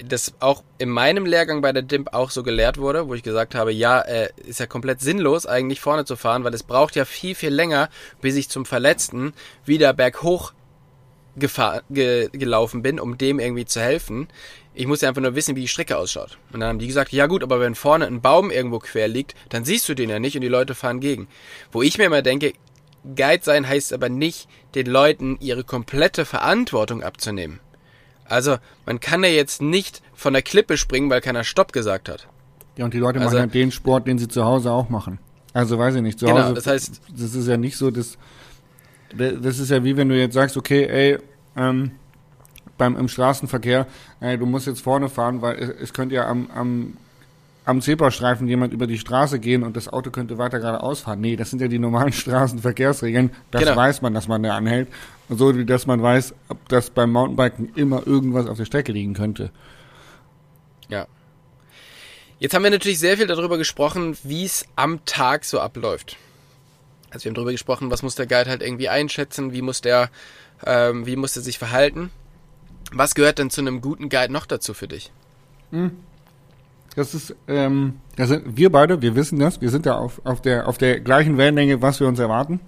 das 0.04 0.34
auch 0.40 0.64
in 0.78 0.90
meinem 0.90 1.26
Lehrgang 1.26 1.62
bei 1.62 1.72
der 1.72 1.84
DIMP 1.84 2.14
auch 2.14 2.32
so 2.32 2.44
gelehrt 2.44 2.78
wurde, 2.78 3.08
wo 3.08 3.14
ich 3.14 3.24
gesagt 3.24 3.56
habe, 3.56 3.72
ja, 3.72 4.02
äh, 4.02 4.30
ist 4.46 4.60
ja 4.60 4.66
komplett 4.66 5.02
sinnlos, 5.02 5.46
eigentlich 5.46 5.82
vorne 5.82 6.06
zu 6.06 6.16
fahren, 6.16 6.44
weil 6.44 6.54
es 6.54 6.64
braucht 6.64 6.96
ja 6.96 7.06
viel, 7.06 7.36
viel 7.36 7.54
länger, 7.54 7.90
bis 8.22 8.36
ich 8.36 8.50
zum 8.50 8.66
Verletzten 8.66 9.34
wieder 9.66 9.94
berghoch 9.94 10.54
gefahr, 11.36 11.84
ge, 11.90 12.30
gelaufen 12.32 12.82
bin, 12.82 13.00
um 13.00 13.18
dem 13.18 13.40
irgendwie 13.40 13.66
zu 13.66 13.82
helfen. 13.82 14.28
Ich 14.76 14.88
muss 14.88 15.02
ja 15.02 15.10
einfach 15.10 15.22
nur 15.22 15.36
wissen, 15.36 15.56
wie 15.56 15.62
die 15.62 15.68
Strecke 15.68 15.98
ausschaut. 15.98 16.38
Und 16.52 16.60
dann 16.60 16.70
haben 16.70 16.80
die 16.80 16.88
gesagt, 16.88 17.12
ja 17.12 17.28
gut, 17.28 17.44
aber 17.44 17.60
wenn 17.60 17.76
vorne 17.76 18.08
ein 18.08 18.22
Baum 18.22 18.50
irgendwo 18.50 18.80
quer 18.80 19.08
liegt, 19.08 19.36
dann 19.50 19.66
siehst 19.66 19.88
du 19.88 19.94
den 19.94 20.10
ja 20.10 20.20
nicht 20.20 20.36
und 20.36 20.42
die 20.42 20.48
Leute 20.48 20.74
fahren 20.74 21.00
gegen. 21.00 21.28
Wo 21.72 21.84
ich 21.84 21.98
mir 21.98 22.06
immer 22.06 22.24
denke, 22.24 22.54
Guide 23.04 23.44
sein 23.44 23.68
heißt 23.68 23.94
aber 23.94 24.10
nicht, 24.10 24.48
den 24.76 24.88
Leuten 24.88 25.38
ihre 25.40 25.64
komplette 25.64 26.26
Verantwortung 26.26 27.04
abzunehmen. 27.04 27.60
Also, 28.26 28.58
man 28.86 29.00
kann 29.00 29.24
ja 29.24 29.30
jetzt 29.30 29.62
nicht 29.62 30.02
von 30.14 30.34
der 30.34 30.42
Klippe 30.42 30.78
springen, 30.78 31.10
weil 31.10 31.22
keiner 31.22 31.44
Stopp 31.44 31.74
gesagt 31.74 32.10
hat. 32.10 32.28
Ja, 32.78 32.86
und 32.86 32.94
die 32.94 33.00
Leute 33.00 33.20
also, 33.20 33.32
machen 33.32 33.42
halt 33.42 33.54
den 33.54 33.72
Sport, 33.72 34.08
den 34.08 34.18
sie 34.18 34.28
zu 34.28 34.46
Hause 34.46 34.72
auch 34.72 34.90
machen. 34.90 35.20
Also, 35.54 35.78
weiß 35.78 35.96
ich 35.96 36.02
nicht, 36.02 36.20
zu 36.20 36.26
genau, 36.26 36.44
Hause. 36.44 36.54
Das 36.54 36.68
heißt, 36.68 37.02
das 37.16 37.36
ist 37.36 37.48
ja 37.48 37.58
nicht 37.58 37.78
so, 37.78 37.92
das, 37.92 38.18
das 39.16 39.60
ist 39.60 39.70
ja 39.70 39.84
wie 39.84 39.98
wenn 39.98 40.10
du 40.10 40.18
jetzt 40.18 40.34
sagst, 40.34 40.58
okay, 40.58 40.86
ey, 40.86 41.20
ähm, 41.56 41.92
beim, 42.78 42.98
im 42.98 43.08
Straßenverkehr, 43.08 43.86
ey, 44.20 44.38
du 44.38 44.46
musst 44.46 44.66
jetzt 44.66 44.82
vorne 44.82 45.10
fahren, 45.10 45.42
weil 45.42 45.58
es, 45.60 45.70
es 45.70 45.94
könnte 45.94 46.16
ja 46.16 46.28
am, 46.28 46.50
am 46.52 46.98
am 47.66 47.82
Zebrastreifen 47.82 48.48
jemand 48.48 48.74
über 48.74 48.88
die 48.88 48.98
Straße 48.98 49.40
gehen 49.40 49.64
und 49.64 49.78
das 49.78 49.88
Auto 49.88 50.12
könnte 50.12 50.38
weiter 50.38 50.60
geradeaus 50.60 51.02
fahren. 51.02 51.22
Nee, 51.22 51.36
das 51.36 51.50
sind 51.50 51.62
ja 51.62 51.68
die 51.68 51.80
normalen 51.80 52.12
Straßenverkehrsregeln. 52.14 53.32
Das 53.52 53.64
genau. 53.64 53.76
weiß 53.76 54.02
man, 54.02 54.14
dass 54.14 54.28
man 54.28 54.44
da 54.44 54.56
anhält. 54.56 54.90
Und 55.30 55.38
so 55.38 55.56
wie 55.56 55.66
dass 55.66 55.88
man 55.88 56.02
weiß, 56.02 56.34
ob 56.50 56.68
das 56.70 56.90
beim 56.90 57.12
Mountainbiken 57.12 57.74
immer 57.76 58.06
irgendwas 58.06 58.48
auf 58.48 58.58
der 58.58 58.66
Strecke 58.66 58.92
liegen 58.92 59.14
könnte. 59.14 59.52
Ja. 60.90 61.08
Jetzt 62.40 62.54
haben 62.54 62.64
wir 62.64 62.72
natürlich 62.72 63.00
sehr 63.00 63.18
viel 63.18 63.28
darüber 63.28 63.58
gesprochen, 63.58 64.18
wie 64.24 64.44
es 64.44 64.66
am 64.76 65.06
Tag 65.06 65.46
so 65.46 65.62
abläuft. 65.62 66.18
Also 67.10 67.26
wir 67.26 67.30
haben 67.30 67.36
darüber 67.36 67.52
gesprochen, 67.52 67.90
was 67.90 68.04
muss 68.04 68.16
der 68.16 68.26
Guide 68.26 68.50
halt 68.50 68.62
irgendwie 68.62 68.90
einschätzen, 68.90 69.54
wie 69.54 69.62
muss 69.62 69.80
der, 69.80 70.10
ähm, 70.66 71.06
wie 71.06 71.16
muss 71.16 71.36
er 71.38 71.42
sich 71.42 71.58
verhalten. 71.58 72.12
Was 72.92 73.16
gehört 73.16 73.40
denn 73.40 73.50
zu 73.50 73.62
einem 73.62 73.80
guten 73.80 74.10
Guide 74.10 74.34
noch 74.34 74.46
dazu 74.46 74.74
für 74.74 74.88
dich? 74.88 75.12
Das 76.96 77.14
ist, 77.14 77.36
ähm, 77.48 77.96
das 78.16 78.30
sind 78.30 78.58
wir 78.58 78.72
beide, 78.72 79.02
wir 79.02 79.16
wissen 79.16 79.40
das, 79.40 79.62
wir 79.62 79.70
sind 79.70 79.86
da 79.86 79.98
auf, 79.98 80.22
auf, 80.26 80.42
der, 80.42 80.68
auf 80.68 80.78
der 80.78 81.00
gleichen 81.00 81.38
Wellenlänge, 81.38 81.82
was 81.82 82.00
wir 82.00 82.08
uns 82.08 82.20
erwarten. 82.20 82.60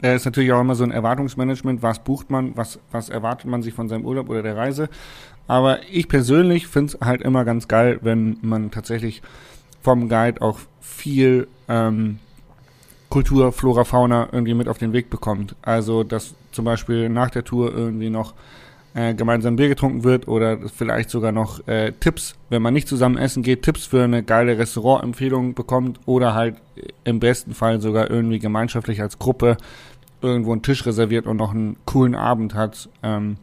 Es 0.00 0.22
ist 0.22 0.24
natürlich 0.26 0.52
auch 0.52 0.60
immer 0.60 0.76
so 0.76 0.84
ein 0.84 0.92
Erwartungsmanagement, 0.92 1.82
was 1.82 1.98
bucht 2.00 2.30
man, 2.30 2.56
was, 2.56 2.78
was 2.92 3.08
erwartet 3.08 3.50
man 3.50 3.62
sich 3.62 3.74
von 3.74 3.88
seinem 3.88 4.04
Urlaub 4.04 4.28
oder 4.28 4.42
der 4.42 4.56
Reise. 4.56 4.88
Aber 5.48 5.80
ich 5.90 6.08
persönlich 6.08 6.68
finde 6.68 6.94
es 6.94 7.00
halt 7.04 7.22
immer 7.22 7.44
ganz 7.44 7.68
geil, 7.68 7.98
wenn 8.02 8.38
man 8.42 8.70
tatsächlich 8.70 9.22
vom 9.82 10.08
Guide 10.08 10.40
auch 10.42 10.58
viel 10.80 11.48
ähm, 11.68 12.18
Kultur, 13.08 13.52
Flora, 13.52 13.84
Fauna 13.84 14.28
irgendwie 14.30 14.54
mit 14.54 14.68
auf 14.68 14.78
den 14.78 14.92
Weg 14.92 15.10
bekommt. 15.10 15.56
Also, 15.62 16.04
dass 16.04 16.34
zum 16.52 16.64
Beispiel 16.64 17.08
nach 17.08 17.30
der 17.30 17.44
Tour 17.44 17.72
irgendwie 17.72 18.10
noch 18.10 18.34
äh, 18.98 19.14
gemeinsam 19.14 19.54
Bier 19.54 19.68
getrunken 19.68 20.02
wird 20.02 20.26
oder 20.26 20.58
vielleicht 20.68 21.10
sogar 21.10 21.30
noch 21.30 21.66
äh, 21.68 21.92
Tipps, 21.92 22.34
wenn 22.48 22.62
man 22.62 22.74
nicht 22.74 22.88
zusammen 22.88 23.16
essen 23.16 23.44
geht, 23.44 23.62
Tipps 23.62 23.86
für 23.86 24.02
eine 24.02 24.24
geile 24.24 24.58
Restaurantempfehlung 24.58 25.54
bekommt 25.54 26.00
oder 26.06 26.34
halt 26.34 26.56
im 27.04 27.20
besten 27.20 27.54
Fall 27.54 27.80
sogar 27.80 28.10
irgendwie 28.10 28.40
gemeinschaftlich 28.40 29.00
als 29.00 29.20
Gruppe 29.20 29.56
irgendwo 30.20 30.50
einen 30.50 30.62
Tisch 30.62 30.84
reserviert 30.84 31.26
und 31.26 31.36
noch 31.36 31.54
einen 31.54 31.76
coolen 31.84 32.16
Abend 32.16 32.54
hat, 32.54 32.88
ähm, 33.04 33.36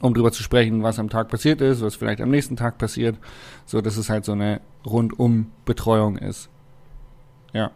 um 0.00 0.12
drüber 0.12 0.30
zu 0.30 0.42
sprechen, 0.42 0.82
was 0.82 0.98
am 0.98 1.08
Tag 1.08 1.28
passiert 1.30 1.62
ist, 1.62 1.80
was 1.80 1.94
vielleicht 1.94 2.20
am 2.20 2.30
nächsten 2.30 2.56
Tag 2.56 2.76
passiert, 2.76 3.16
so 3.64 3.80
dass 3.80 3.96
es 3.96 4.10
halt 4.10 4.26
so 4.26 4.32
eine 4.32 4.60
rundum 4.84 5.52
Betreuung 5.64 6.18
ist. 6.18 6.50
Ja. 7.54 7.70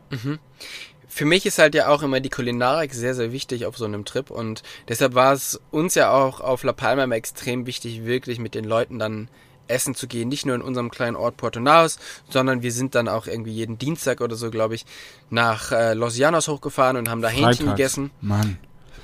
Für 1.13 1.25
mich 1.25 1.45
ist 1.45 1.59
halt 1.59 1.75
ja 1.75 1.89
auch 1.89 2.03
immer 2.03 2.21
die 2.21 2.31
Kulinarik 2.31 2.95
sehr, 2.95 3.15
sehr 3.15 3.33
wichtig 3.33 3.67
auf 3.67 3.77
so 3.77 3.85
einem 3.85 4.05
Trip 4.05 4.31
und 4.31 4.63
deshalb 4.89 5.15
war 5.15 5.33
es 5.33 5.61
uns 5.71 5.95
ja 5.97 6.11
auch 6.13 6.41
auf 6.41 6.63
La 6.63 6.73
Palma 6.73 7.05
immer 7.05 7.17
extrem 7.17 7.67
wichtig, 7.67 8.05
wirklich 8.05 8.39
mit 8.39 8.55
den 8.55 8.65
Leuten 8.65 8.99
dann 8.99 9.29
essen 9.67 9.95
zu 9.95 10.07
gehen. 10.07 10.29
Nicht 10.29 10.47
nur 10.47 10.55
in 10.55 10.63
unserem 10.63 10.91
kleinen 10.91 11.17
Ort 11.17 11.37
Puerto 11.37 11.61
Naos, 11.61 11.99
sondern 12.29 12.63
wir 12.63 12.73
sind 12.73 12.95
dann 12.95 13.09
auch 13.09 13.27
irgendwie 13.27 13.53
jeden 13.53 13.77
Dienstag 13.79 14.21
oder 14.21 14.37
so, 14.37 14.51
glaube 14.51 14.75
ich, 14.77 14.87
nach 15.31 15.73
äh, 15.73 15.95
Los 15.95 16.17
Llanos 16.17 16.49
hochgefahren 16.49 16.97
und 16.97 17.09
haben 17.09 17.23
da 17.23 17.29
Hähnchen 17.29 17.67
Freitags. 17.67 17.77
gegessen. 17.77 18.11
Mann. 18.21 18.59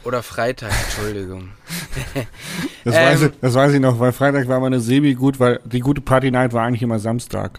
Oder 0.04 0.22
Freitag, 0.22 0.70
Entschuldigung. 0.84 1.50
Das, 2.84 2.94
Ähm, 2.94 3.02
weiß 3.04 3.22
ich, 3.22 3.32
das 3.40 3.54
weiß 3.54 3.72
ich 3.72 3.80
noch, 3.80 3.98
weil 3.98 4.12
Freitag 4.12 4.46
war 4.46 4.60
meine 4.60 4.78
Semi 4.78 5.14
gut, 5.14 5.40
weil 5.40 5.58
die 5.64 5.80
gute 5.80 6.00
Party 6.00 6.30
Night 6.30 6.52
war 6.52 6.64
eigentlich 6.64 6.82
immer 6.82 7.00
Samstag. 7.00 7.58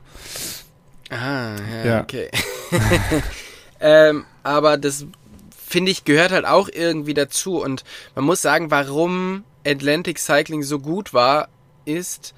Ah, 1.09 1.55
ja, 1.83 1.85
Ja. 1.85 2.01
okay. 2.01 2.29
ähm, 3.81 4.23
aber 4.47 4.77
das 4.77 5.05
finde 5.51 5.91
ich 5.91 6.05
gehört 6.05 6.31
halt 6.31 6.45
auch 6.45 6.69
irgendwie 6.71 7.13
dazu. 7.13 7.61
Und 7.61 7.83
man 8.15 8.23
muss 8.23 8.41
sagen, 8.41 8.71
warum 8.71 9.43
Atlantic 9.65 10.17
Cycling 10.17 10.63
so 10.63 10.79
gut 10.79 11.13
war, 11.13 11.49
ist, 11.85 12.33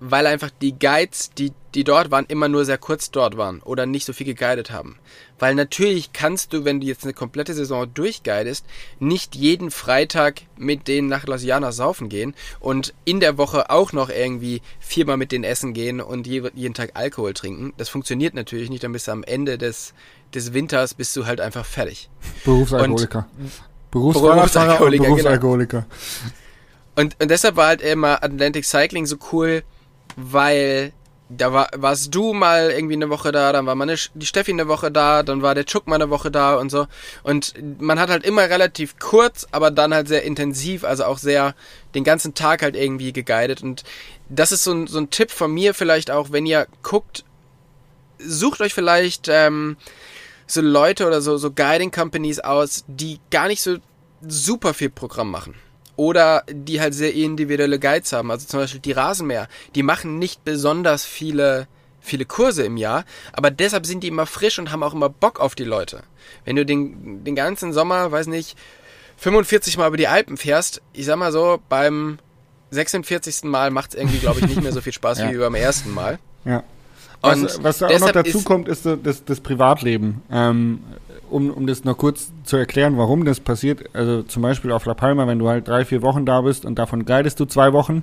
weil 0.00 0.26
einfach 0.26 0.50
die 0.60 0.76
Guides, 0.76 1.30
die, 1.30 1.52
die 1.74 1.84
dort 1.84 2.10
waren, 2.10 2.26
immer 2.26 2.48
nur 2.48 2.64
sehr 2.64 2.78
kurz 2.78 3.10
dort 3.10 3.36
waren 3.36 3.60
oder 3.62 3.86
nicht 3.86 4.04
so 4.04 4.12
viel 4.12 4.26
geguidet 4.26 4.70
haben. 4.70 4.98
Weil 5.38 5.54
natürlich 5.54 6.12
kannst 6.12 6.52
du, 6.52 6.64
wenn 6.64 6.80
du 6.80 6.86
jetzt 6.86 7.04
eine 7.04 7.12
komplette 7.12 7.54
Saison 7.54 7.92
durchguidest, 7.92 8.64
nicht 8.98 9.36
jeden 9.36 9.70
Freitag 9.70 10.42
mit 10.56 10.88
denen 10.88 11.08
nach 11.08 11.26
Las 11.26 11.44
Llanas 11.44 11.76
saufen 11.76 12.08
gehen 12.08 12.34
und 12.58 12.92
in 13.04 13.20
der 13.20 13.38
Woche 13.38 13.70
auch 13.70 13.92
noch 13.92 14.10
irgendwie 14.10 14.62
viermal 14.80 15.16
mit 15.16 15.32
denen 15.32 15.44
essen 15.44 15.72
gehen 15.72 16.00
und 16.00 16.26
je, 16.26 16.42
jeden 16.54 16.74
Tag 16.74 16.90
Alkohol 16.94 17.34
trinken. 17.34 17.72
Das 17.76 17.88
funktioniert 17.88 18.34
natürlich 18.34 18.70
nicht, 18.70 18.84
dann 18.84 18.92
bist 18.92 19.08
du 19.08 19.12
am 19.12 19.22
Ende 19.22 19.56
des, 19.56 19.94
des 20.34 20.52
Winters 20.52 20.94
bist 20.94 21.16
du 21.16 21.26
halt 21.26 21.40
einfach 21.40 21.64
fertig. 21.64 22.10
Berufsalkoholiker. 22.44 23.28
Und 23.38 23.50
Berufsalkoholiker, 23.90 25.04
genau. 25.04 25.14
Berufsalkoholiker. 25.14 25.86
Und, 26.96 27.16
und 27.20 27.30
deshalb 27.30 27.56
war 27.56 27.68
halt 27.68 27.80
immer 27.80 28.22
Atlantic 28.22 28.64
Cycling 28.64 29.06
so 29.06 29.16
cool, 29.32 29.62
weil 30.16 30.92
da 31.30 31.52
war, 31.52 31.68
warst 31.76 32.12
du 32.14 32.32
mal 32.32 32.70
irgendwie 32.70 32.94
eine 32.94 33.08
Woche 33.08 33.30
da, 33.30 33.52
dann 33.52 33.64
war 33.64 33.76
meine, 33.76 33.94
die 34.14 34.26
Steffi 34.26 34.50
eine 34.50 34.66
Woche 34.66 34.90
da, 34.90 35.22
dann 35.22 35.42
war 35.42 35.54
der 35.54 35.64
Chuck 35.64 35.86
mal 35.86 35.94
eine 35.94 36.10
Woche 36.10 36.30
da 36.30 36.56
und 36.56 36.70
so. 36.70 36.88
Und 37.22 37.54
man 37.80 38.00
hat 38.00 38.10
halt 38.10 38.24
immer 38.24 38.42
relativ 38.42 38.98
kurz, 38.98 39.46
aber 39.52 39.70
dann 39.70 39.94
halt 39.94 40.08
sehr 40.08 40.24
intensiv, 40.24 40.82
also 40.84 41.04
auch 41.04 41.18
sehr 41.18 41.54
den 41.94 42.02
ganzen 42.02 42.34
Tag 42.34 42.62
halt 42.62 42.74
irgendwie 42.74 43.12
geguidet. 43.12 43.62
Und 43.62 43.84
das 44.28 44.50
ist 44.50 44.64
so 44.64 44.72
ein, 44.72 44.86
so 44.88 44.98
ein 44.98 45.10
Tipp 45.10 45.30
von 45.30 45.52
mir 45.52 45.72
vielleicht 45.72 46.10
auch, 46.10 46.32
wenn 46.32 46.46
ihr 46.46 46.66
guckt, 46.82 47.24
sucht 48.18 48.60
euch 48.60 48.74
vielleicht 48.74 49.28
ähm, 49.28 49.76
so 50.48 50.60
Leute 50.60 51.06
oder 51.06 51.20
so, 51.20 51.36
so 51.36 51.52
Guiding 51.52 51.92
Companies 51.92 52.40
aus, 52.40 52.84
die 52.88 53.20
gar 53.30 53.46
nicht 53.46 53.62
so 53.62 53.76
super 54.20 54.74
viel 54.74 54.90
Programm 54.90 55.30
machen. 55.30 55.54
Oder 56.00 56.44
die 56.50 56.80
halt 56.80 56.94
sehr 56.94 57.12
individuelle 57.12 57.78
Guides 57.78 58.14
haben. 58.14 58.30
Also 58.30 58.46
zum 58.46 58.60
Beispiel 58.60 58.80
die 58.80 58.92
Rasenmäher. 58.92 59.48
Die 59.74 59.82
machen 59.82 60.18
nicht 60.18 60.44
besonders 60.44 61.04
viele, 61.04 61.68
viele 62.00 62.24
Kurse 62.24 62.62
im 62.64 62.78
Jahr, 62.78 63.04
aber 63.34 63.50
deshalb 63.50 63.84
sind 63.84 64.02
die 64.02 64.08
immer 64.08 64.24
frisch 64.24 64.58
und 64.58 64.72
haben 64.72 64.82
auch 64.82 64.94
immer 64.94 65.10
Bock 65.10 65.40
auf 65.40 65.54
die 65.54 65.64
Leute. 65.64 66.02
Wenn 66.46 66.56
du 66.56 66.64
den, 66.64 67.22
den 67.22 67.34
ganzen 67.34 67.74
Sommer, 67.74 68.10
weiß 68.10 68.28
nicht, 68.28 68.56
45 69.18 69.76
Mal 69.76 69.88
über 69.88 69.98
die 69.98 70.08
Alpen 70.08 70.38
fährst, 70.38 70.80
ich 70.94 71.04
sag 71.04 71.16
mal 71.16 71.32
so, 71.32 71.60
beim 71.68 72.18
46. 72.70 73.44
Mal 73.44 73.70
macht 73.70 73.90
es 73.90 74.00
irgendwie, 74.00 74.20
glaube 74.20 74.40
ich, 74.40 74.46
nicht 74.46 74.62
mehr 74.62 74.72
so 74.72 74.80
viel 74.80 74.94
Spaß 74.94 75.18
Ja. 75.20 75.30
wie 75.30 75.36
beim 75.36 75.54
ersten 75.54 75.92
Mal. 75.92 76.18
Ja. 76.46 76.64
Was, 77.22 77.62
was 77.62 77.78
da 77.78 77.88
auch 77.88 78.00
noch 78.00 78.12
dazu 78.12 78.38
ist- 78.38 78.44
kommt, 78.44 78.68
ist 78.68 78.86
das, 79.02 79.24
das 79.24 79.40
Privatleben. 79.40 80.22
Ähm, 80.30 80.80
um, 81.30 81.50
um 81.50 81.66
das 81.66 81.84
noch 81.84 81.96
kurz 81.96 82.32
zu 82.44 82.56
erklären, 82.56 82.96
warum 82.98 83.24
das 83.24 83.40
passiert. 83.40 83.84
Also 83.94 84.22
zum 84.22 84.42
Beispiel 84.42 84.72
auf 84.72 84.84
La 84.86 84.94
Palma, 84.94 85.26
wenn 85.26 85.38
du 85.38 85.48
halt 85.48 85.68
drei, 85.68 85.84
vier 85.84 86.02
Wochen 86.02 86.26
da 86.26 86.40
bist 86.40 86.64
und 86.64 86.78
davon 86.78 87.04
guidest 87.04 87.38
du 87.38 87.44
zwei 87.44 87.72
Wochen, 87.72 88.02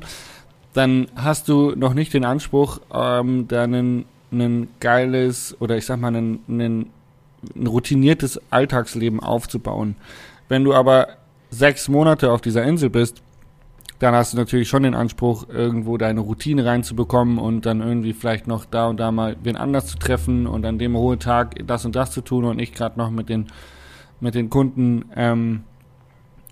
dann 0.73 1.07
hast 1.15 1.49
du 1.49 1.73
noch 1.75 1.93
nicht 1.93 2.13
den 2.13 2.23
Anspruch, 2.23 2.79
ähm, 2.93 3.47
da 3.47 3.63
ein, 3.63 4.05
ein 4.31 4.67
geiles 4.79 5.55
oder 5.59 5.77
ich 5.77 5.85
sag 5.85 5.99
mal 5.99 6.15
ein, 6.15 6.39
ein, 6.47 6.89
ein 7.55 7.67
routiniertes 7.67 8.39
Alltagsleben 8.49 9.19
aufzubauen. 9.19 9.95
Wenn 10.47 10.63
du 10.63 10.73
aber 10.73 11.07
sechs 11.49 11.89
Monate 11.89 12.31
auf 12.31 12.41
dieser 12.41 12.63
Insel 12.63 12.89
bist, 12.89 13.21
dann 13.99 14.13
hast 14.13 14.33
du 14.33 14.37
natürlich 14.37 14.69
schon 14.69 14.83
den 14.83 14.93
Anspruch, 14.93 15.49
irgendwo 15.49 15.97
deine 15.97 16.19
Routine 16.19 16.65
reinzubekommen 16.65 17.39
und 17.39 17.65
dann 17.65 17.81
irgendwie 17.81 18.13
vielleicht 18.13 18.47
noch 18.47 18.65
da 18.65 18.87
und 18.87 18.99
da 18.99 19.11
mal 19.11 19.37
wen 19.41 19.57
anders 19.57 19.87
zu 19.87 19.97
treffen 19.97 20.45
und 20.45 20.65
an 20.65 20.77
dem 20.77 20.95
hohen 20.95 21.19
Tag 21.19 21.55
das 21.65 21.85
und 21.85 21.95
das 21.95 22.11
zu 22.11 22.21
tun 22.21 22.45
und 22.45 22.57
nicht 22.57 22.75
gerade 22.75 22.97
noch 22.97 23.09
mit 23.09 23.29
den 23.29 23.47
mit 24.19 24.35
den 24.35 24.49
Kunden 24.49 25.05
ähm, 25.15 25.63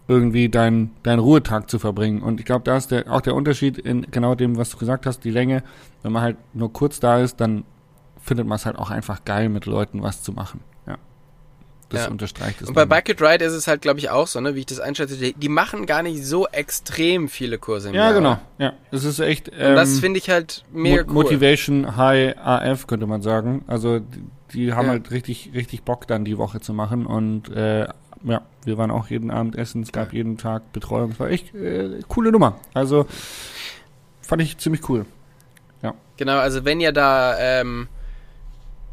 irgendwie 0.07 0.49
deinen 0.49 0.91
deinen 1.03 1.19
Ruhetag 1.19 1.69
zu 1.69 1.79
verbringen. 1.79 2.21
Und 2.21 2.39
ich 2.39 2.45
glaube, 2.45 2.63
da 2.63 2.77
ist 2.77 2.91
der, 2.91 3.11
auch 3.11 3.21
der 3.21 3.35
Unterschied 3.35 3.77
in 3.77 4.07
genau 4.11 4.35
dem, 4.35 4.57
was 4.57 4.71
du 4.71 4.77
gesagt 4.77 5.05
hast, 5.05 5.23
die 5.23 5.31
Länge. 5.31 5.63
Wenn 6.01 6.11
man 6.11 6.21
halt 6.21 6.37
nur 6.53 6.71
kurz 6.73 6.99
da 6.99 7.19
ist, 7.19 7.41
dann 7.41 7.63
findet 8.19 8.47
man 8.47 8.55
es 8.55 8.65
halt 8.65 8.77
auch 8.77 8.89
einfach 8.89 9.23
geil, 9.23 9.49
mit 9.49 9.65
Leuten 9.65 10.01
was 10.01 10.23
zu 10.23 10.31
machen. 10.31 10.61
Ja. 11.91 11.97
Das 11.97 12.05
Ja. 12.05 12.11
unterstreicht 12.11 12.61
es. 12.61 12.67
Und 12.67 12.73
bei. 12.73 12.85
Bucket 12.85 13.21
Ride 13.21 13.45
ist 13.45 13.53
es 13.53 13.67
halt, 13.67 13.81
glaube 13.81 13.99
ich, 13.99 14.09
auch 14.09 14.25
so, 14.27 14.39
ne, 14.41 14.55
wie 14.55 14.59
ich 14.61 14.65
das 14.65 14.79
einschätze. 14.79 15.17
Die, 15.17 15.33
die 15.33 15.49
machen 15.49 15.85
gar 15.85 16.01
nicht 16.01 16.25
so 16.25 16.47
extrem 16.47 17.29
viele 17.29 17.57
Kurse 17.59 17.89
im 17.89 17.95
ja, 17.95 18.05
Jahr. 18.05 18.13
genau. 18.13 18.39
Ja, 18.57 18.73
es 18.91 19.03
ist 19.03 19.19
echt. 19.19 19.49
Und 19.49 19.59
das 19.75 19.93
ähm, 19.95 19.99
finde 20.01 20.17
ich 20.19 20.29
halt 20.29 20.63
mega 20.73 21.03
Mo- 21.03 21.07
cool. 21.09 21.13
Motivation 21.23 21.95
High 21.95 22.35
AF 22.37 22.87
könnte 22.87 23.05
man 23.05 23.21
sagen. 23.21 23.63
Also 23.67 23.99
die, 23.99 24.23
die 24.53 24.73
haben 24.73 24.85
Ja. 24.85 24.91
halt 24.93 25.11
richtig, 25.11 25.51
richtig 25.53 25.83
Bock 25.83 26.07
dann 26.07 26.25
die 26.25 26.37
Woche 26.39 26.59
zu 26.59 26.73
machen 26.73 27.05
und 27.05 27.49
äh, 27.49 27.87
ja, 28.23 28.41
wir 28.63 28.77
waren 28.79 28.89
auch 28.89 29.07
jeden 29.09 29.29
Abend 29.29 29.55
essen, 29.55 29.83
es 29.83 29.91
gab 29.91 30.11
jeden 30.11 30.37
Tag 30.37 30.73
Betreuung. 30.73 31.11
Es 31.11 31.19
war 31.19 31.29
echt 31.29 31.53
äh, 31.53 31.99
coole 32.07 32.31
Nummer. 32.31 32.59
Also 32.73 33.05
fand 34.21 34.41
ich 34.41 34.57
ziemlich 34.57 34.89
cool. 34.89 35.05
Genau, 36.17 36.37
also 36.37 36.63
wenn 36.63 36.79
ihr 36.79 36.93
da, 36.93 37.37
ähm, 37.37 37.89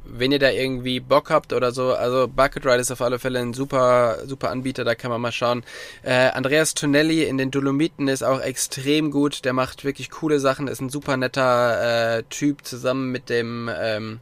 wenn 0.04 0.32
ihr 0.32 0.38
da 0.38 0.50
irgendwie 0.50 1.00
Bock 1.00 1.30
habt 1.30 1.52
oder 1.52 1.72
so, 1.72 1.94
also 1.94 2.28
Bucket 2.28 2.66
Ride 2.66 2.80
ist 2.80 2.90
auf 2.90 3.00
alle 3.00 3.18
Fälle 3.18 3.38
ein 3.38 3.54
super, 3.54 4.18
super 4.26 4.50
Anbieter, 4.50 4.84
da 4.84 4.94
kann 4.94 5.10
man 5.10 5.20
mal 5.20 5.32
schauen. 5.32 5.62
Äh, 6.02 6.30
Andreas 6.30 6.74
Tonelli 6.74 7.24
in 7.24 7.38
den 7.38 7.50
Dolomiten 7.50 8.08
ist 8.08 8.22
auch 8.22 8.40
extrem 8.40 9.10
gut, 9.10 9.44
der 9.44 9.52
macht 9.52 9.84
wirklich 9.84 10.10
coole 10.10 10.40
Sachen, 10.40 10.68
ist 10.68 10.80
ein 10.80 10.90
super 10.90 11.16
netter 11.16 12.18
äh, 12.18 12.22
Typ 12.24 12.64
zusammen 12.64 13.10
mit 13.10 13.30
dem, 13.30 13.70
ähm, 13.74 14.20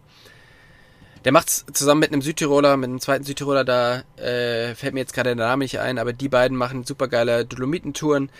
der 1.25 1.33
macht's 1.33 1.65
zusammen 1.73 2.01
mit 2.01 2.13
einem 2.13 2.23
Südtiroler, 2.23 2.77
mit 2.77 2.89
einem 2.89 3.01
zweiten 3.01 3.25
Südtiroler, 3.25 3.65
da 3.65 4.03
äh, 4.17 4.75
fällt 4.75 4.95
mir 4.95 5.01
jetzt 5.01 5.15
gerade 5.15 5.35
der 5.35 5.47
Name 5.47 5.65
nicht 5.65 5.81
ein, 5.81 5.99
aber 5.99 6.13
die 6.13 6.29
beiden 6.29 6.57
machen 6.57 6.85
super 6.85 7.09
geile 7.09 7.45
Dolomitentouren. 7.45 8.31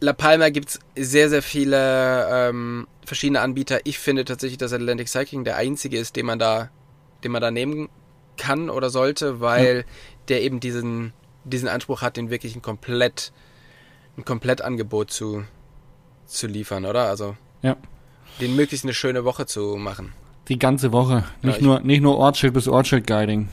La 0.00 0.12
Palma 0.14 0.48
gibt's 0.48 0.78
sehr, 0.96 1.28
sehr 1.28 1.42
viele 1.42 2.26
ähm, 2.30 2.86
verschiedene 3.04 3.40
Anbieter. 3.40 3.80
Ich 3.84 3.98
finde 3.98 4.24
tatsächlich, 4.24 4.56
dass 4.58 4.72
Atlantic 4.72 5.08
Cycling 5.08 5.44
der 5.44 5.56
einzige 5.56 5.98
ist, 5.98 6.16
den 6.16 6.26
man 6.26 6.38
da, 6.38 6.70
den 7.22 7.32
man 7.32 7.42
da 7.42 7.50
nehmen 7.50 7.88
kann 8.38 8.70
oder 8.70 8.88
sollte, 8.88 9.40
weil 9.40 9.84
der 10.28 10.42
eben 10.42 10.58
diesen, 10.60 11.12
diesen 11.44 11.68
Anspruch 11.68 12.00
hat, 12.00 12.16
den 12.16 12.30
wirklich 12.30 12.56
ein 12.56 12.62
komplett, 12.62 13.32
ein 14.16 14.24
Komplettangebot 14.24 15.10
zu, 15.10 15.44
zu 16.26 16.46
liefern, 16.46 16.86
oder? 16.86 17.04
Also 17.08 17.36
Ja. 17.60 17.76
den 18.40 18.56
möglichst 18.56 18.86
eine 18.86 18.94
schöne 18.94 19.24
Woche 19.26 19.44
zu 19.44 19.76
machen. 19.76 20.12
Die 20.48 20.58
ganze 20.58 20.92
Woche. 20.92 21.24
Nicht, 21.42 21.58
ich- 21.58 21.62
nur, 21.62 21.80
nicht 21.80 22.00
nur 22.00 22.16
Ortsschild 22.16 22.54
bis 22.54 22.68
Ortsschild-Guiding. 22.68 23.48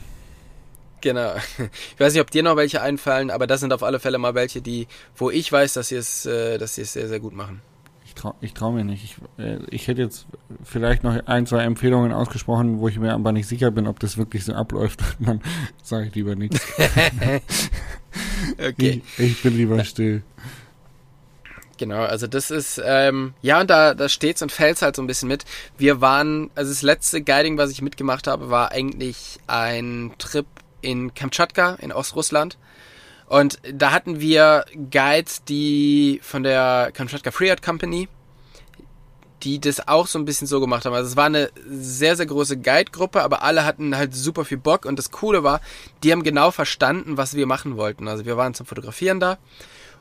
Genau. 1.00 1.34
Ich 1.94 2.00
weiß 2.00 2.12
nicht, 2.12 2.22
ob 2.22 2.30
dir 2.30 2.42
noch 2.42 2.56
welche 2.56 2.80
einfallen, 2.80 3.30
aber 3.30 3.46
das 3.46 3.60
sind 3.60 3.72
auf 3.72 3.82
alle 3.82 4.00
Fälle 4.00 4.18
mal 4.18 4.34
welche, 4.34 4.60
die, 4.60 4.86
wo 5.16 5.30
ich 5.30 5.50
weiß, 5.50 5.74
dass 5.74 5.88
sie 5.88 5.96
es, 5.96 6.26
äh, 6.26 6.58
dass 6.58 6.76
sie 6.76 6.82
es 6.82 6.92
sehr, 6.92 7.08
sehr 7.08 7.20
gut 7.20 7.34
machen. 7.34 7.60
Ich 8.06 8.14
trau, 8.14 8.34
ich 8.40 8.54
trau 8.54 8.72
mir 8.72 8.84
nicht. 8.84 9.04
Ich, 9.04 9.44
äh, 9.44 9.58
ich 9.70 9.88
hätte 9.88 10.02
jetzt 10.02 10.26
vielleicht 10.64 11.04
noch 11.04 11.26
ein, 11.26 11.46
zwei 11.46 11.62
Empfehlungen 11.62 12.12
ausgesprochen, 12.12 12.78
wo 12.78 12.88
ich 12.88 12.98
mir 12.98 13.12
aber 13.12 13.32
nicht 13.32 13.48
sicher 13.48 13.70
bin, 13.70 13.86
ob 13.86 14.00
das 14.00 14.16
wirklich 14.16 14.44
so 14.44 14.54
abläuft. 14.54 15.00
Dann 15.18 15.42
sage 15.82 16.06
ich 16.06 16.14
lieber 16.14 16.34
nichts. 16.34 16.60
Okay. 18.58 19.02
Ich, 19.18 19.24
ich 19.24 19.42
bin 19.42 19.56
lieber 19.56 19.84
still. 19.84 20.22
Genau, 21.78 22.02
also 22.02 22.26
das 22.26 22.50
ist, 22.50 22.80
ähm, 22.84 23.34
ja, 23.40 23.60
und 23.60 23.70
da, 23.70 23.94
da 23.94 24.08
steht's 24.08 24.42
und 24.42 24.50
fällt's 24.50 24.82
halt 24.82 24.96
so 24.96 25.02
ein 25.02 25.06
bisschen 25.06 25.28
mit. 25.28 25.44
Wir 25.78 26.00
waren, 26.00 26.50
also 26.56 26.72
das 26.72 26.82
letzte 26.82 27.22
Guiding, 27.22 27.56
was 27.56 27.70
ich 27.70 27.82
mitgemacht 27.82 28.26
habe, 28.26 28.50
war 28.50 28.72
eigentlich 28.72 29.38
ein 29.46 30.12
Trip 30.18 30.46
in 30.80 31.14
Kamtschatka 31.14 31.74
in 31.80 31.92
Ostrussland. 31.92 32.58
Und 33.26 33.58
da 33.70 33.92
hatten 33.92 34.20
wir 34.20 34.64
Guides, 34.90 35.44
die 35.44 36.20
von 36.22 36.42
der 36.42 36.90
Kamtschatka 36.94 37.30
Free 37.30 37.50
Art 37.50 37.62
Company, 37.62 38.08
die 39.42 39.60
das 39.60 39.86
auch 39.86 40.06
so 40.06 40.18
ein 40.18 40.24
bisschen 40.24 40.46
so 40.46 40.60
gemacht 40.60 40.84
haben. 40.84 40.94
Also 40.94 41.10
es 41.10 41.16
war 41.16 41.26
eine 41.26 41.50
sehr, 41.68 42.16
sehr 42.16 42.26
große 42.26 42.56
Guide-Gruppe, 42.56 43.22
aber 43.22 43.42
alle 43.42 43.64
hatten 43.64 43.96
halt 43.96 44.14
super 44.14 44.44
viel 44.44 44.58
Bock. 44.58 44.84
Und 44.84 44.98
das 44.98 45.10
Coole 45.10 45.44
war, 45.44 45.60
die 46.02 46.10
haben 46.10 46.22
genau 46.22 46.50
verstanden, 46.50 47.16
was 47.16 47.34
wir 47.34 47.46
machen 47.46 47.76
wollten. 47.76 48.08
Also 48.08 48.24
wir 48.24 48.36
waren 48.36 48.54
zum 48.54 48.66
Fotografieren 48.66 49.20
da 49.20 49.38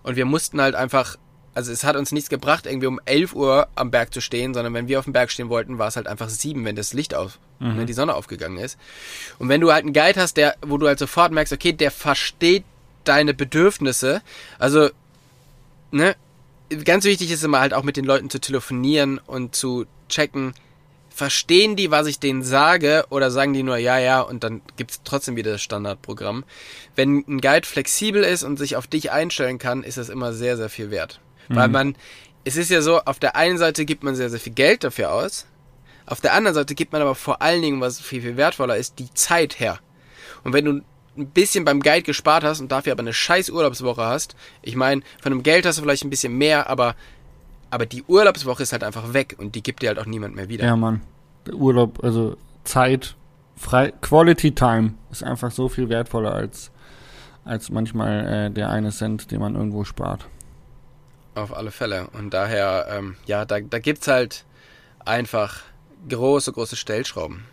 und 0.04 0.16
wir 0.16 0.26
mussten 0.26 0.62
halt 0.62 0.76
einfach, 0.76 1.18
also 1.58 1.72
es 1.72 1.84
hat 1.84 1.96
uns 1.96 2.12
nichts 2.12 2.30
gebracht, 2.30 2.67
irgendwie 2.67 2.86
um 2.86 3.00
11 3.06 3.34
Uhr 3.34 3.67
am 3.74 3.89
Berg 3.89 4.13
zu 4.13 4.22
stehen, 4.22 4.54
sondern 4.54 4.76
wenn 4.76 4.88
wir 4.88 5.00
auf 5.00 5.06
dem 5.06 5.13
Berg 5.13 5.32
stehen 5.32 5.50
wollten, 5.50 5.80
war 5.80 5.88
es 5.88 5.96
halt 5.96 6.06
einfach 6.06 6.30
sieben, 6.30 6.63
wenn 6.65 6.76
das 6.76 6.93
Licht 6.93 7.15
auf, 7.15 7.39
ne, 7.60 7.88
die 7.88 7.93
Sonne 7.93 8.13
aufgegangen 8.13 8.60
ist. 8.60 8.78
Und 9.39 9.50
wenn 9.50 9.60
du 9.60 9.72
halt 9.72 9.84
einen 9.84 9.91
Guide 9.91 10.22
hast, 10.22 10.38
der, 10.38 10.56
wo 10.62 10.78
du 10.78 10.86
halt 10.86 11.00
sofort 11.00 11.32
merkst, 11.32 11.52
okay, 11.52 11.74
der 11.74 11.89
versteht 11.89 12.63
deine 13.06 13.34
Bedürfnisse, 13.34 14.22
also, 14.60 14.91
ne, 15.89 16.15
ganz 16.86 17.06
wichtig 17.06 17.32
ist 17.32 17.43
immer 17.43 17.60
halt 17.60 17.74
auch 17.74 17.82
mit 17.82 17.98
den 17.98 18.06
Leuten 18.06 18.30
zu 18.30 18.39
telefonieren 18.39 19.17
und 19.17 19.56
zu 19.56 19.88
checken, 20.10 20.54
verstehen 21.10 21.76
die, 21.76 21.89
was 21.89 22.06
ich 22.06 22.20
denen 22.20 22.43
sage, 22.43 23.06
oder 23.10 23.32
sagen 23.32 23.54
die 23.54 23.63
nur 23.63 23.78
ja, 23.78 23.98
ja, 23.98 24.22
und 24.22 24.43
dann 24.43 24.62
gibt's 24.76 25.02
trotzdem 25.04 25.36
wieder 25.36 25.54
das 25.54 25.63
Standardprogramm. 25.63 26.43
Wenn 26.96 27.24
ein 27.28 27.41
Guide 27.41 27.65
flexibel 27.65 28.22
ist 28.22 28.43
und 28.43 28.58
sich 28.58 28.76
auf 28.76 28.86
dich 28.86 29.10
einstellen 29.10 29.58
kann, 29.58 29.82
ist 29.82 29.98
das 29.98 30.10
immer 30.10 30.34
sehr, 30.34 30.56
sehr 30.56 30.70
viel 30.70 30.91
wert. 30.91 31.20
Weil 31.55 31.69
man, 31.69 31.95
es 32.43 32.57
ist 32.57 32.69
ja 32.69 32.81
so, 32.81 32.99
auf 33.01 33.19
der 33.19 33.36
einen 33.36 33.57
Seite 33.57 33.86
gibt 33.86 34.03
man 34.03 34.15
sehr, 34.15 34.29
sehr 34.29 34.39
viel 34.39 34.53
Geld 34.53 34.83
dafür 34.83 35.12
aus, 35.12 35.45
auf 36.07 36.21
der 36.21 36.33
anderen 36.33 36.55
Seite 36.55 36.73
gibt 36.73 36.93
man 36.93 37.01
aber 37.01 37.15
vor 37.15 37.41
allen 37.41 37.62
Dingen, 37.62 37.81
was 37.81 37.99
viel, 37.99 38.21
viel 38.21 38.38
wertvoller 38.38 38.77
ist, 38.77 38.97
die 38.97 39.13
Zeit 39.13 39.60
her. 39.60 39.79
Und 40.43 40.53
wenn 40.53 40.65
du 40.65 40.81
ein 41.17 41.27
bisschen 41.27 41.65
beim 41.65 41.81
Guide 41.81 42.03
gespart 42.03 42.43
hast 42.43 42.62
und 42.62 42.71
dafür 42.71 42.93
aber 42.93 43.01
eine 43.01 43.13
scheiß 43.13 43.49
Urlaubswoche 43.49 44.05
hast, 44.05 44.36
ich 44.62 44.75
meine, 44.75 45.01
von 45.21 45.31
dem 45.31 45.43
Geld 45.43 45.65
hast 45.65 45.77
du 45.77 45.81
vielleicht 45.81 46.05
ein 46.05 46.10
bisschen 46.10 46.38
mehr, 46.38 46.69
aber, 46.69 46.95
aber 47.69 47.86
die 47.86 48.03
Urlaubswoche 48.03 48.63
ist 48.63 48.71
halt 48.71 48.83
einfach 48.83 49.13
weg 49.13 49.36
und 49.38 49.55
die 49.55 49.62
gibt 49.62 49.83
dir 49.83 49.89
halt 49.89 49.99
auch 49.99 50.05
niemand 50.05 50.36
mehr 50.36 50.47
wieder. 50.47 50.65
Ja, 50.65 50.77
Mann. 50.77 51.01
Urlaub, 51.51 52.01
also 52.03 52.38
Zeit, 52.63 53.15
frei, 53.57 53.91
Quality 54.01 54.53
Time 54.53 54.93
ist 55.12 55.23
einfach 55.23 55.51
so 55.51 55.67
viel 55.67 55.89
wertvoller 55.89 56.33
als, 56.33 56.71
als 57.43 57.69
manchmal 57.69 58.47
äh, 58.47 58.51
der 58.51 58.69
eine 58.69 58.91
Cent, 58.91 59.31
den 59.31 59.41
man 59.41 59.55
irgendwo 59.55 59.83
spart. 59.83 60.27
Auf 61.38 61.56
alle 61.56 61.69
Fälle. 61.71 62.08
Und 62.17 62.34
daher, 62.34 62.88
ähm, 62.89 63.15
ja, 63.28 63.45
da, 63.45 63.60
da 63.60 63.78
gibt's 63.80 64.08
halt 64.08 64.43
einfach 65.06 65.58
große, 66.10 66.52
große 66.52 66.76
Stellschrauben. 66.76 67.45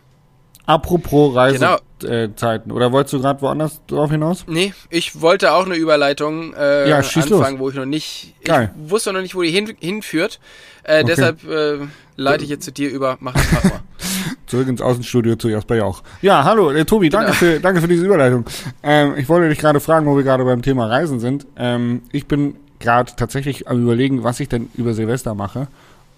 Apropos 0.66 1.34
Genau. 1.52 1.76
Reisezeiten. 2.02 2.72
Oder 2.72 2.90
wolltest 2.92 3.12
du 3.12 3.20
gerade 3.20 3.42
woanders 3.42 3.82
drauf 3.86 4.10
hinaus? 4.10 4.46
Nee, 4.48 4.72
ich 4.88 5.20
wollte 5.20 5.52
auch 5.52 5.66
eine 5.66 5.74
Überleitung 5.76 6.54
äh, 6.54 6.88
Ja, 6.88 6.96
anfangen, 6.98 7.28
los. 7.28 7.58
wo 7.58 7.68
ich 7.68 7.76
noch 7.76 7.84
nicht, 7.84 8.34
Geil. 8.44 8.70
ich 8.82 8.90
wusste 8.90 9.12
noch 9.12 9.20
nicht, 9.20 9.34
wo 9.34 9.42
die 9.42 9.50
hin, 9.50 9.74
hinführt. 9.78 10.40
Äh, 10.84 11.00
Okay. 11.02 11.04
Deshalb 11.08 11.44
äh, 11.44 11.80
leite 12.16 12.44
ich 12.44 12.50
jetzt 12.50 12.64
zu 12.64 12.72
dir 12.72 12.88
über. 12.90 13.18
Mach 13.20 13.34
das 13.34 13.64
mal. 13.64 13.80
Zurück 14.46 14.68
ins 14.68 14.80
Außenstudio 14.80 15.36
zu 15.36 15.48
Jasper 15.50 15.74
Jauch. 15.76 16.02
Ja, 16.22 16.44
hallo, 16.44 16.70
äh, 16.70 16.84
Tobi, 16.86 17.10
danke, 17.10 17.26
Genau. 17.32 17.38
für, 17.38 17.60
danke 17.60 17.80
für 17.82 17.88
diese 17.88 18.06
Überleitung. 18.06 18.46
Ähm, 18.82 19.14
ich 19.18 19.28
wollte 19.28 19.50
dich 19.50 19.58
gerade 19.58 19.80
fragen, 19.80 20.06
wo 20.06 20.16
wir 20.16 20.22
gerade 20.22 20.44
beim 20.44 20.62
Thema 20.62 20.86
Reisen 20.86 21.20
sind. 21.20 21.46
Ähm, 21.58 22.02
ich 22.12 22.26
bin 22.26 22.56
gerade 22.84 23.12
tatsächlich 23.16 23.68
am 23.68 23.82
überlegen, 23.82 24.22
was 24.24 24.40
ich 24.40 24.48
denn 24.48 24.70
über 24.74 24.94
Silvester 24.94 25.34
mache. 25.34 25.68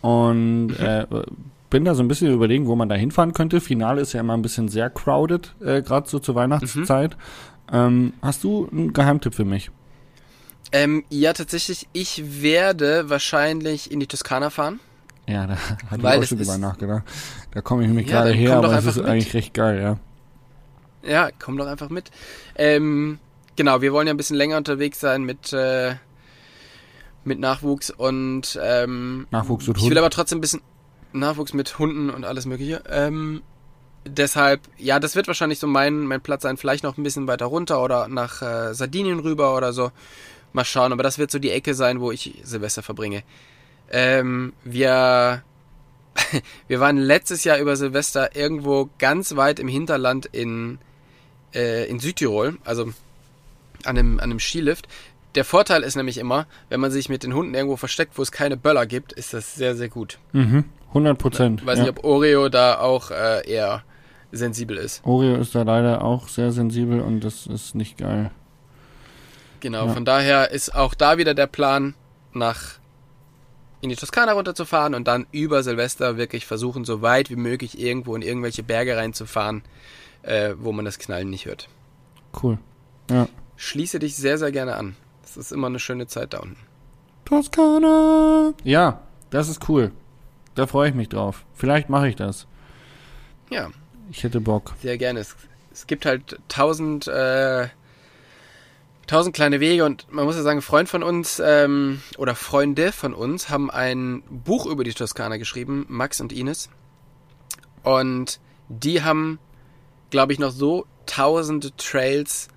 Und 0.02 0.68
Mhm. 0.68 0.76
äh, 0.78 1.06
bin 1.70 1.84
da 1.84 1.94
so 1.94 2.02
ein 2.02 2.08
bisschen 2.08 2.32
überlegen, 2.32 2.66
wo 2.66 2.76
man 2.76 2.88
da 2.88 2.94
hinfahren 2.94 3.32
könnte. 3.32 3.60
Finale 3.60 4.00
ist 4.02 4.12
ja 4.12 4.20
immer 4.20 4.34
ein 4.36 4.42
bisschen 4.42 4.68
sehr 4.68 4.90
crowded, 4.90 5.54
äh, 5.60 5.82
gerade 5.82 6.08
so 6.08 6.18
zur 6.18 6.34
Weihnachtszeit. 6.34 7.16
Ähm, 7.72 8.12
hast 8.22 8.44
du 8.44 8.68
einen 8.70 8.92
Geheimtipp 8.92 9.34
für 9.34 9.44
mich? 9.44 9.70
ähm, 10.72 11.04
ja, 11.10 11.32
tatsächlich, 11.32 11.88
ich 11.92 12.42
werde 12.42 13.08
wahrscheinlich 13.08 13.90
in 13.90 14.00
die 14.00 14.06
Toskana 14.06 14.50
fahren. 14.50 14.80
Ja, 15.28 15.46
da 15.46 15.56
hatte 15.90 16.02
Weil 16.02 16.12
ich 16.12 16.18
auch 16.18 16.20
das 16.20 16.28
schon 16.28 16.38
drüber 16.38 16.58
nachgedacht. 16.58 17.04
Da 17.52 17.60
komme 17.62 17.82
ich 17.82 17.88
nämlich 17.88 18.06
Ja, 18.06 18.22
gerade 18.22 18.30
her, 18.32 18.56
aber 18.56 18.70
einfach 18.70 18.90
ist 18.90 18.96
mit. 18.96 19.06
eigentlich 19.06 19.34
recht 19.34 19.54
geil, 19.54 19.80
ja. 19.80 19.98
Ja, 21.02 21.30
komm 21.38 21.56
doch 21.56 21.66
einfach 21.66 21.88
mit. 21.88 22.10
Ähm, 22.56 23.18
genau, 23.54 23.80
wir 23.80 23.92
wollen 23.92 24.06
ja 24.06 24.14
ein 24.14 24.16
bisschen 24.16 24.36
länger 24.36 24.56
unterwegs 24.56 25.00
sein 25.00 25.24
mit, 25.24 25.52
äh, 25.52 25.94
mit 27.26 27.40
Nachwuchs 27.40 27.90
und 27.90 28.58
ähm, 28.62 29.26
Nachwuchs 29.30 29.68
und 29.68 29.78
ich 29.78 29.90
will 29.90 29.98
aber 29.98 30.10
trotzdem 30.10 30.38
ein 30.38 30.40
bisschen 30.40 30.62
Nachwuchs 31.12 31.52
mit 31.52 31.78
Hunden 31.78 32.10
und 32.10 32.24
alles 32.24 32.46
mögliche. 32.46 32.82
Ähm, 32.88 33.42
deshalb, 34.06 34.60
ja, 34.78 35.00
das 35.00 35.16
wird 35.16 35.26
wahrscheinlich 35.26 35.58
so 35.58 35.66
mein, 35.66 36.06
mein 36.06 36.20
Platz 36.20 36.42
sein. 36.42 36.56
Vielleicht 36.56 36.84
noch 36.84 36.96
ein 36.96 37.02
bisschen 37.02 37.26
weiter 37.26 37.46
runter 37.46 37.82
oder 37.82 38.08
nach 38.08 38.42
äh, 38.42 38.74
Sardinien 38.74 39.18
rüber 39.18 39.56
oder 39.56 39.72
so. 39.72 39.90
Mal 40.52 40.64
schauen, 40.64 40.92
aber 40.92 41.02
das 41.02 41.18
wird 41.18 41.30
so 41.30 41.38
die 41.38 41.50
Ecke 41.50 41.74
sein, 41.74 42.00
wo 42.00 42.10
ich 42.10 42.40
Silvester 42.44 42.82
verbringe. 42.82 43.22
Ähm, 43.90 44.52
wir, 44.64 45.42
wir 46.68 46.80
waren 46.80 46.96
letztes 46.96 47.44
Jahr 47.44 47.58
über 47.58 47.76
Silvester 47.76 48.36
irgendwo 48.36 48.88
ganz 48.98 49.36
weit 49.36 49.58
im 49.58 49.68
Hinterland 49.68 50.26
in, 50.26 50.78
äh, 51.54 51.88
in 51.88 51.98
Südtirol, 51.98 52.58
also 52.64 52.92
an 53.84 53.98
einem, 53.98 54.18
an 54.18 54.30
einem 54.30 54.40
Skilift. 54.40 54.88
Der 55.36 55.44
Vorteil 55.44 55.82
ist 55.82 55.96
nämlich 55.96 56.18
immer, 56.18 56.46
wenn 56.70 56.80
man 56.80 56.90
sich 56.90 57.08
mit 57.08 57.22
den 57.22 57.34
Hunden 57.34 57.54
irgendwo 57.54 57.76
versteckt, 57.76 58.16
wo 58.18 58.22
es 58.22 58.32
keine 58.32 58.56
Böller 58.56 58.86
gibt, 58.86 59.12
ist 59.12 59.34
das 59.34 59.54
sehr, 59.54 59.76
sehr 59.76 59.88
gut. 59.88 60.18
Mhm, 60.32 60.64
100 60.88 61.18
Prozent. 61.18 61.66
Weiß 61.66 61.78
ja. 61.78 61.84
nicht, 61.84 61.98
ob 61.98 62.04
Oreo 62.04 62.48
da 62.48 62.78
auch 62.78 63.10
äh, 63.10 63.48
eher 63.48 63.82
sensibel 64.32 64.76
ist. 64.78 65.04
Oreo 65.04 65.36
ist 65.36 65.54
da 65.54 65.62
leider 65.62 66.02
auch 66.02 66.28
sehr 66.28 66.52
sensibel 66.52 67.00
und 67.00 67.20
das 67.20 67.46
ist 67.46 67.74
nicht 67.74 67.98
geil. 67.98 68.30
Genau, 69.60 69.86
Ja. 69.86 69.92
von 69.92 70.04
daher 70.04 70.50
ist 70.50 70.74
auch 70.74 70.94
da 70.94 71.18
wieder 71.18 71.34
der 71.34 71.46
Plan, 71.46 71.94
nach 72.32 72.78
in 73.82 73.90
die 73.90 73.96
Toskana 73.96 74.32
runterzufahren 74.32 74.94
und 74.94 75.06
dann 75.06 75.26
über 75.32 75.62
Silvester 75.62 76.16
wirklich 76.16 76.46
versuchen, 76.46 76.84
so 76.84 77.02
weit 77.02 77.30
wie 77.30 77.36
möglich 77.36 77.78
irgendwo 77.78 78.16
in 78.16 78.22
irgendwelche 78.22 78.62
Berge 78.62 78.96
reinzufahren, 78.96 79.62
äh, 80.22 80.54
wo 80.58 80.72
man 80.72 80.84
das 80.84 80.98
Knallen 80.98 81.28
nicht 81.30 81.46
hört. 81.46 81.68
Cool. 82.42 82.58
Ja. 83.10 83.28
Schließe 83.56 83.98
dich 83.98 84.16
sehr, 84.16 84.38
sehr 84.38 84.50
gerne 84.50 84.76
an. 84.76 84.96
Das 85.26 85.36
ist 85.36 85.52
immer 85.52 85.66
eine 85.66 85.78
schöne 85.80 86.06
Zeit 86.06 86.32
da 86.32 86.38
unten. 86.38 86.56
Toskana. 87.24 88.54
Ja, 88.62 89.00
das 89.30 89.48
ist 89.48 89.68
cool. 89.68 89.90
Da 90.54 90.66
freue 90.66 90.88
ich 90.88 90.94
mich 90.94 91.08
drauf. 91.08 91.44
Vielleicht 91.54 91.90
mache 91.90 92.08
ich 92.08 92.16
das. 92.16 92.46
Ja, 93.50 93.68
Ich 94.10 94.22
hätte 94.22 94.40
Bock. 94.40 94.74
sehr 94.80 94.96
gerne. 94.96 95.20
Es, 95.20 95.36
es 95.72 95.86
gibt 95.86 96.06
halt 96.06 96.38
tausend, 96.48 97.08
äh, 97.08 97.68
tausend 99.06 99.34
kleine 99.34 99.60
Wege 99.60 99.84
und 99.84 100.06
man 100.12 100.24
muss 100.24 100.36
ja 100.36 100.42
sagen, 100.42 100.62
Freund 100.62 100.88
von 100.88 101.02
uns 101.02 101.42
ähm, 101.44 102.00
oder 102.16 102.34
Freunde 102.34 102.92
von 102.92 103.12
uns 103.12 103.50
haben 103.50 103.70
ein 103.70 104.22
Buch 104.30 104.66
über 104.66 104.84
die 104.84 104.94
Toskana 104.94 105.36
geschrieben, 105.36 105.84
Max 105.88 106.20
und 106.20 106.32
Ines. 106.32 106.70
Und 107.82 108.40
die 108.68 109.02
haben, 109.02 109.38
glaube 110.10 110.32
ich, 110.32 110.38
noch 110.38 110.50
so 110.52 110.86
tausende 111.06 111.74
Trails 111.76 112.48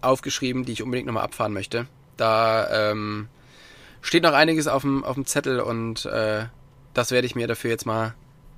aufgeschrieben, 0.00 0.64
die 0.64 0.72
ich 0.72 0.82
unbedingt 0.82 1.06
nochmal 1.06 1.24
abfahren 1.24 1.52
möchte. 1.52 1.86
Da 2.16 2.90
ähm, 2.90 3.28
steht 4.00 4.22
noch 4.22 4.32
einiges 4.32 4.68
auf 4.68 4.82
dem, 4.82 5.04
auf 5.04 5.14
dem 5.14 5.26
Zettel 5.26 5.60
und 5.60 6.06
äh, 6.06 6.44
das 6.94 7.10
werde 7.10 7.26
ich 7.26 7.34
mir 7.34 7.46
dafür 7.46 7.70
jetzt 7.70 7.86
mal 7.86 8.14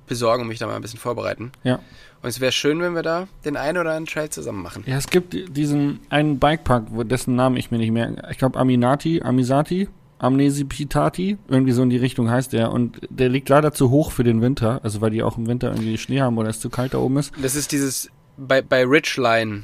besorgen 0.07 0.43
und 0.43 0.47
mich 0.47 0.59
da 0.59 0.67
mal 0.67 0.75
ein 0.75 0.81
bisschen 0.81 0.99
vorbereiten. 0.99 1.51
Ja. 1.63 1.79
Und 2.21 2.29
es 2.29 2.41
wäre 2.41 2.51
schön, 2.51 2.81
wenn 2.81 2.95
wir 2.95 3.03
da 3.03 3.27
den 3.45 3.55
einen 3.55 3.77
oder 3.77 3.91
anderen 3.91 4.07
Trail 4.07 4.29
zusammen 4.29 4.61
machen. 4.61 4.83
Ja, 4.85 4.97
es 4.97 5.09
gibt 5.09 5.55
diesen 5.55 5.99
einen 6.09 6.39
Bikepark, 6.39 6.87
dessen 7.07 7.35
Namen 7.35 7.55
ich 7.55 7.71
mir 7.71 7.77
nicht 7.77 7.91
mehr. 7.91 8.29
Ich 8.29 8.37
glaube 8.37 8.59
Aminati, 8.59 9.21
Amisati, 9.21 9.87
Amnesipitati, 10.17 11.37
irgendwie 11.47 11.71
so 11.71 11.81
in 11.83 11.89
die 11.89 11.97
Richtung 11.97 12.29
heißt 12.29 12.51
der. 12.51 12.71
Und 12.71 12.99
der 13.09 13.29
liegt 13.29 13.47
leider 13.47 13.71
zu 13.71 13.89
hoch 13.89 14.11
für 14.11 14.25
den 14.25 14.41
Winter, 14.41 14.81
also 14.83 14.99
weil 14.99 15.11
die 15.11 15.23
auch 15.23 15.37
im 15.37 15.47
Winter 15.47 15.69
irgendwie 15.69 15.97
Schnee 15.97 16.19
haben 16.19 16.37
oder 16.37 16.49
es 16.49 16.59
zu 16.59 16.69
kalt 16.69 16.93
da 16.93 16.97
oben 16.97 17.17
ist. 17.17 17.31
Das 17.41 17.55
ist 17.55 17.71
dieses 17.71 18.09
bei, 18.35 18.61
bei 18.61 18.83
Ridgeline 18.83 19.63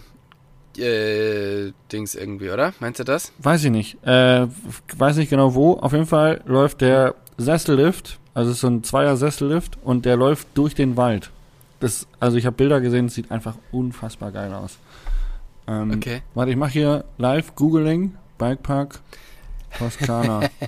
äh, 0.79 1.71
Dings 1.91 2.15
irgendwie, 2.15 2.49
oder? 2.49 2.73
Meinst 2.79 2.99
du 2.99 3.03
das? 3.03 3.31
Weiß 3.39 3.63
ich 3.63 3.71
nicht. 3.71 4.03
Äh, 4.05 4.47
weiß 4.97 5.17
nicht 5.17 5.29
genau 5.29 5.53
wo. 5.55 5.73
Auf 5.73 5.91
jeden 5.93 6.05
Fall 6.07 6.41
läuft 6.45 6.81
der 6.81 7.15
Sessellift 7.37 8.19
Also 8.33 8.51
es 8.51 8.57
ist 8.57 8.61
so 8.61 8.67
ein 8.67 8.83
Zweier-Sessellift 8.83 9.77
und 9.83 10.05
der 10.05 10.17
läuft 10.17 10.47
durch 10.55 10.75
den 10.75 10.97
Wald. 10.97 11.31
Das, 11.79 12.07
also 12.19 12.37
ich 12.37 12.45
habe 12.45 12.55
Bilder 12.55 12.79
gesehen, 12.81 13.07
es 13.07 13.13
sieht 13.15 13.31
einfach 13.31 13.55
unfassbar 13.71 14.31
geil 14.31 14.53
aus. 14.53 14.77
Ähm, 15.67 15.91
Okay. 15.91 16.21
Warte, 16.33 16.51
ich 16.51 16.57
mache 16.57 16.71
hier 16.71 17.05
live 17.17 17.55
Googling, 17.55 18.15
Bikepark, 18.37 18.99
Toskana. 19.77 20.41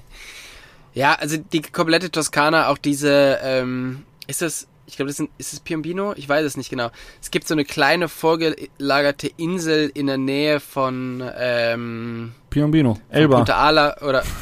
Ja, 0.94 1.14
also 1.14 1.38
die 1.38 1.62
komplette 1.62 2.10
Toskana, 2.10 2.70
auch 2.70 2.80
diese, 2.80 3.38
ähm, 3.44 4.04
ist 4.26 4.42
das, 4.42 4.68
ich 4.88 4.96
glaube, 4.96 5.08
das 5.10 5.18
sind, 5.18 5.30
ist 5.38 5.54
es 5.54 5.60
Piombino? 5.60 6.14
Ich 6.16 6.28
weiß 6.28 6.44
es 6.46 6.58
nicht 6.58 6.70
genau. 6.70 6.90
Es 7.22 7.30
gibt 7.30 7.48
so 7.48 7.54
eine 7.54 7.66
kleine 7.66 8.08
vorgelagerte 8.10 9.30
Insel 9.38 9.92
in 9.94 10.08
der 10.08 10.18
Nähe 10.18 10.60
von, 10.60 11.22
ähm, 11.38 12.32
Piombino, 12.50 12.96
von 12.96 13.04
Elba. 13.10 13.36
Punta 13.38 13.56
Ala 13.58 14.02
oder. 14.02 14.24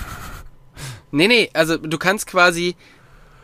Nee, 1.12 1.28
nee, 1.28 1.50
also 1.54 1.78
du 1.78 1.98
kannst 1.98 2.28
quasi 2.28 2.76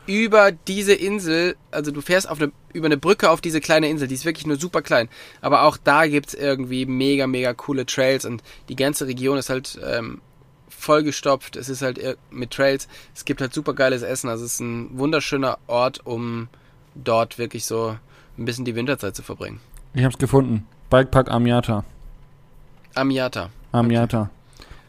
über 0.06 0.52
diese 0.52 0.94
Insel, 0.94 1.56
also 1.70 1.92
du 1.92 2.02
fährst 2.02 2.28
auf 2.30 2.42
eine, 2.42 2.52
über 2.74 2.88
eine 2.88 2.98
Brücke 2.98 3.30
auf 3.30 3.40
diese 3.40 3.62
kleine 3.62 3.88
Insel, 3.88 4.08
die 4.10 4.16
ist 4.16 4.26
wirklich 4.26 4.46
nur 4.46 4.58
super 4.58 4.82
klein. 4.82 5.08
Aber 5.40 5.64
auch 5.64 5.78
da 5.78 6.06
gibt's 6.08 6.34
irgendwie 6.34 6.86
mega, 6.86 7.28
mega 7.28 7.54
coole 7.54 7.86
Trails 7.86 8.26
und 8.26 8.44
die 8.68 8.76
ganze 8.76 9.08
Region 9.08 9.38
ist 9.38 9.50
halt 9.50 9.80
ähm, 9.86 10.20
vollgestopft. 10.68 11.56
Es 11.56 11.70
ist 11.70 11.82
halt 11.82 11.98
ir- 11.98 12.18
mit 12.30 12.52
Trails. 12.52 12.90
Es 13.16 13.24
gibt 13.24 13.40
halt 13.40 13.54
super 13.54 13.74
geiles 13.74 14.02
Essen. 14.02 14.30
Also 14.30 14.44
es 14.44 14.56
ist 14.56 14.60
ein 14.60 14.90
wunderschöner 14.98 15.58
Ort, 15.68 16.06
um 16.06 16.50
dort 16.96 17.38
wirklich 17.38 17.66
so 17.66 17.96
ein 18.38 18.46
bisschen 18.46 18.66
die 18.66 18.76
Winterzeit 18.76 19.16
zu 19.16 19.24
verbringen. 19.24 19.60
Ich 19.94 20.04
habe 20.04 20.14
es 20.14 20.18
gefunden. 20.18 20.66
Bikepark 20.90 21.30
Amiata. 21.32 21.84
Amiata. 22.96 23.50
Amiata. 23.72 24.30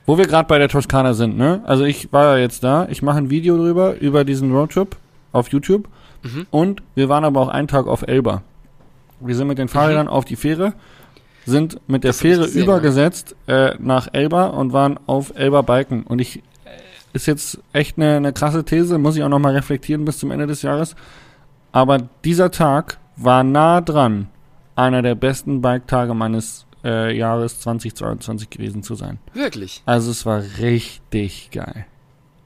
Wo 0.06 0.18
wir 0.18 0.26
gerade 0.26 0.48
bei 0.48 0.58
der 0.58 0.68
Toskana 0.68 1.14
sind, 1.14 1.36
ne? 1.36 1.62
Also 1.64 1.84
ich 1.84 2.12
war 2.12 2.36
ja 2.36 2.42
jetzt 2.42 2.64
da. 2.64 2.88
Ich 2.88 3.02
mache 3.02 3.18
ein 3.18 3.30
Video 3.30 3.56
drüber, 3.56 3.96
über 4.00 4.24
diesen 4.24 4.52
Roadtrip 4.52 4.96
auf 5.30 5.48
YouTube. 5.48 5.88
Mhm. 6.22 6.46
Und 6.50 6.82
wir 6.94 7.08
waren 7.08 7.24
aber 7.24 7.40
auch 7.40 7.48
einen 7.48 7.68
Tag 7.68 7.86
auf 7.86 8.02
Elba. 8.02 8.42
Wir 9.20 9.36
sind 9.36 9.46
mit 9.46 9.58
den 9.58 9.68
Fahrrädern 9.68 10.08
auf 10.08 10.24
die 10.24 10.34
Fähre, 10.34 10.72
sind 11.46 11.80
mit 11.88 12.02
der 12.02 12.12
Fähre 12.12 12.42
gesehen, 12.42 12.64
übergesetzt 12.64 13.36
äh, 13.46 13.74
nach 13.78 14.08
Elba 14.12 14.46
und 14.46 14.72
waren 14.72 14.98
auf 15.06 15.32
Elba 15.36 15.62
Biken. 15.62 16.02
Und 16.02 16.20
ich, 16.20 16.38
äh, 16.38 16.40
ist 17.12 17.26
jetzt 17.26 17.60
echt 17.72 17.98
eine, 17.98 18.16
eine 18.16 18.32
krasse 18.32 18.64
These, 18.64 18.98
muss 18.98 19.16
ich 19.16 19.22
auch 19.22 19.28
nochmal 19.28 19.54
reflektieren 19.54 20.04
bis 20.04 20.18
zum 20.18 20.32
Ende 20.32 20.48
des 20.48 20.62
Jahres. 20.62 20.96
Aber 21.72 21.98
dieser 22.24 22.50
Tag 22.50 22.98
war 23.16 23.42
nah 23.44 23.80
dran, 23.80 24.28
einer 24.76 25.02
der 25.02 25.14
besten 25.14 25.60
Bike-Tage 25.60 26.14
meines 26.14 26.66
äh, 26.84 27.16
Jahres 27.16 27.60
2022 27.60 28.50
gewesen 28.50 28.82
zu 28.82 28.94
sein. 28.94 29.18
Wirklich. 29.34 29.82
Also 29.86 30.10
es 30.10 30.26
war 30.26 30.42
richtig 30.60 31.50
geil. 31.50 31.86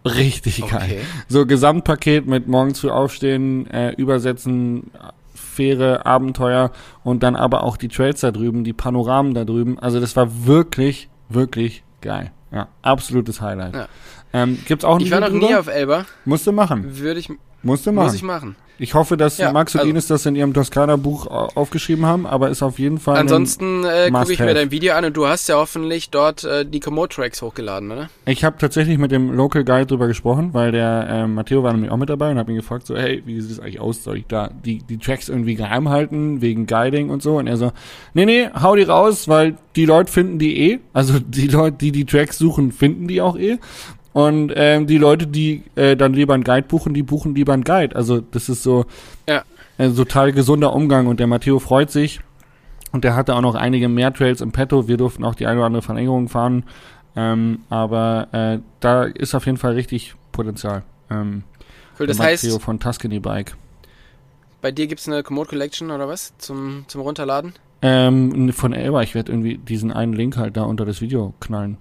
Richtig 0.04 0.60
geil. 0.68 0.82
Okay. 0.82 1.00
So 1.28 1.46
Gesamtpaket 1.46 2.26
mit 2.26 2.46
morgens 2.46 2.80
früh 2.80 2.90
aufstehen, 2.90 3.68
äh, 3.70 3.92
übersetzen, 3.92 4.90
Fähre, 5.34 6.06
Abenteuer 6.06 6.70
und 7.02 7.22
dann 7.22 7.34
aber 7.34 7.64
auch 7.64 7.76
die 7.76 7.88
Trails 7.88 8.20
da 8.20 8.30
drüben, 8.30 8.62
die 8.62 8.72
Panoramen 8.72 9.34
da 9.34 9.44
drüben. 9.44 9.78
Also 9.78 10.00
das 10.00 10.14
war 10.14 10.46
wirklich, 10.46 11.08
wirklich 11.28 11.82
geil. 12.00 12.30
Ja, 12.52 12.68
absolutes 12.82 13.40
Highlight. 13.40 13.74
Ja. 13.74 13.88
Ähm, 14.32 14.58
gibt's 14.66 14.84
auch 14.84 14.96
ein 14.96 15.00
Ich 15.02 15.10
war 15.10 15.20
noch 15.20 15.30
nie 15.30 15.54
auf 15.54 15.68
Elba. 15.68 16.04
Musst 16.24 16.46
du 16.46 16.52
machen. 16.52 16.98
Würde 16.98 17.20
ich, 17.20 17.30
Musst 17.62 17.86
du 17.86 17.92
machen. 17.92 18.04
muss 18.06 18.14
Ich, 18.14 18.20
ich 18.20 18.26
machen. 18.26 18.54
hoffe, 18.92 19.16
dass 19.16 19.38
Ja, 19.38 19.50
Max 19.50 19.74
und 19.74 19.80
also- 19.80 19.90
Ines 19.90 20.06
das 20.08 20.26
in 20.26 20.36
ihrem 20.36 20.52
Toskana-Buch 20.52 21.26
au- 21.26 21.48
aufgeschrieben 21.54 22.04
haben, 22.04 22.26
aber 22.26 22.50
ist 22.50 22.62
auf 22.62 22.78
jeden 22.78 22.98
Fall 22.98 23.16
Ansonsten 23.16 23.84
äh, 23.84 24.10
gucke 24.12 24.32
ich 24.34 24.38
mir 24.38 24.52
dein 24.52 24.70
Video 24.70 24.94
an 24.94 25.06
und 25.06 25.16
du 25.16 25.26
hast 25.26 25.48
ja 25.48 25.56
hoffentlich 25.56 26.10
dort 26.10 26.44
äh, 26.44 26.66
die 26.66 26.80
Komoot-Tracks 26.80 27.40
hochgeladen, 27.40 27.90
oder? 27.90 28.10
Ich 28.26 28.44
habe 28.44 28.58
tatsächlich 28.58 28.98
mit 28.98 29.10
dem 29.12 29.32
Local 29.32 29.64
Guide 29.64 29.86
drüber 29.86 30.06
gesprochen, 30.06 30.50
weil 30.52 30.70
der 30.72 31.08
ähm, 31.10 31.34
Matteo 31.34 31.62
war 31.62 31.72
nämlich 31.72 31.90
auch 31.90 31.96
mit 31.96 32.10
dabei 32.10 32.30
und 32.30 32.38
habe 32.38 32.50
ihn 32.52 32.56
gefragt, 32.58 32.86
so, 32.86 32.94
hey, 32.96 33.22
wie 33.24 33.40
sieht 33.40 33.52
es 33.52 33.60
eigentlich 33.60 33.80
aus? 33.80 34.04
Soll 34.04 34.18
ich 34.18 34.26
da 34.28 34.50
die, 34.64 34.78
die 34.82 34.98
Tracks 34.98 35.30
irgendwie 35.30 35.54
geheim 35.54 35.88
halten, 35.88 36.42
wegen 36.42 36.66
Guiding 36.66 37.08
und 37.08 37.22
so? 37.22 37.38
Und 37.38 37.46
er 37.46 37.56
so, 37.56 37.72
nee, 38.12 38.26
nee, 38.26 38.48
hau 38.62 38.76
die 38.76 38.82
raus, 38.82 39.26
weil 39.26 39.56
die 39.76 39.86
Leute 39.86 40.12
finden 40.12 40.38
die 40.38 40.72
eh. 40.72 40.78
Also 40.92 41.18
die 41.18 41.48
Leute, 41.48 41.78
die 41.78 41.92
die 41.92 42.04
Tracks 42.04 42.36
suchen, 42.36 42.72
finden 42.72 43.08
die 43.08 43.22
auch 43.22 43.36
eh. 43.38 43.56
Und 44.16 44.50
ähm, 44.56 44.86
die 44.86 44.96
Leute, 44.96 45.26
die 45.26 45.62
äh, 45.74 45.94
dann 45.94 46.14
lieber 46.14 46.32
einen 46.32 46.42
Guide 46.42 46.66
buchen, 46.66 46.94
die 46.94 47.02
buchen 47.02 47.34
lieber 47.34 47.52
einen 47.52 47.64
Guide. 47.64 47.94
Also 47.94 48.22
das 48.22 48.48
ist 48.48 48.62
so 48.62 48.86
Ja. 49.28 49.42
ein 49.76 49.94
total 49.94 50.32
gesunder 50.32 50.72
Umgang 50.72 51.06
und 51.06 51.20
der 51.20 51.26
Matteo 51.26 51.58
freut 51.58 51.90
sich. 51.90 52.20
Und 52.92 53.04
der 53.04 53.14
hatte 53.14 53.34
auch 53.34 53.42
noch 53.42 53.54
einige 53.54 53.90
mehr 53.90 54.14
Trails 54.14 54.40
im 54.40 54.52
Petto. 54.52 54.88
Wir 54.88 54.96
durften 54.96 55.22
auch 55.22 55.34
die 55.34 55.46
eine 55.46 55.58
oder 55.58 55.66
andere 55.66 55.82
Verlängerung 55.82 56.30
fahren. 56.30 56.64
Ähm, 57.14 57.58
aber 57.68 58.28
äh, 58.32 58.58
da 58.80 59.04
ist 59.04 59.34
auf 59.34 59.44
jeden 59.44 59.58
Fall 59.58 59.74
richtig 59.74 60.14
Potenzial. 60.32 60.82
Ähm, 61.10 61.42
Cool, 62.00 62.06
das 62.06 62.16
Matteo 62.16 62.52
heißt, 62.54 62.62
von 62.62 62.80
Tuscany 62.80 63.20
Bike. 63.20 63.54
bei 64.62 64.70
dir 64.72 64.86
gibt's 64.86 65.06
eine 65.08 65.22
Komoot 65.22 65.48
Collection 65.48 65.90
oder 65.90 66.08
was 66.08 66.32
zum, 66.38 66.84
zum 66.88 67.02
Runterladen? 67.02 67.52
Ähm, 67.82 68.50
von 68.54 68.72
Elba, 68.72 69.02
ich 69.02 69.14
werde 69.14 69.30
irgendwie 69.30 69.58
diesen 69.58 69.92
einen 69.92 70.14
Link 70.14 70.38
halt 70.38 70.56
da 70.56 70.62
unter 70.62 70.86
das 70.86 71.02
Video 71.02 71.34
knallen. 71.40 71.76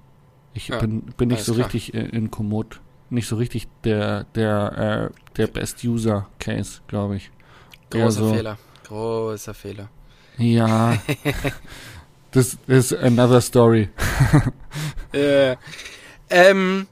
Ich 0.56 0.70
Ja, 0.70 0.80
bin, 0.80 1.02
bin 1.18 1.28
nicht 1.30 1.44
so 1.44 1.54
klar. 1.54 1.66
richtig 1.68 1.94
äh, 1.94 2.00
in 2.00 2.32
Komoot. 2.32 2.80
Nicht 3.12 3.28
so 3.28 3.36
richtig 3.36 3.68
der, 3.84 4.24
der, 4.36 5.12
äh, 5.12 5.34
der 5.38 5.48
Best 5.48 5.84
User 5.84 6.28
Case, 6.40 6.80
glaube 6.88 7.18
ich. 7.18 7.30
Großer 7.92 8.12
so, 8.12 8.34
Fehler. 8.34 8.58
Großer 8.86 9.54
Fehler. 9.54 9.90
Ja. 10.38 10.98
das 12.32 12.58
ist 12.68 12.94
another 12.94 13.42
story. 13.42 13.90
Äh, 15.14 15.56
ähm, 16.30 16.88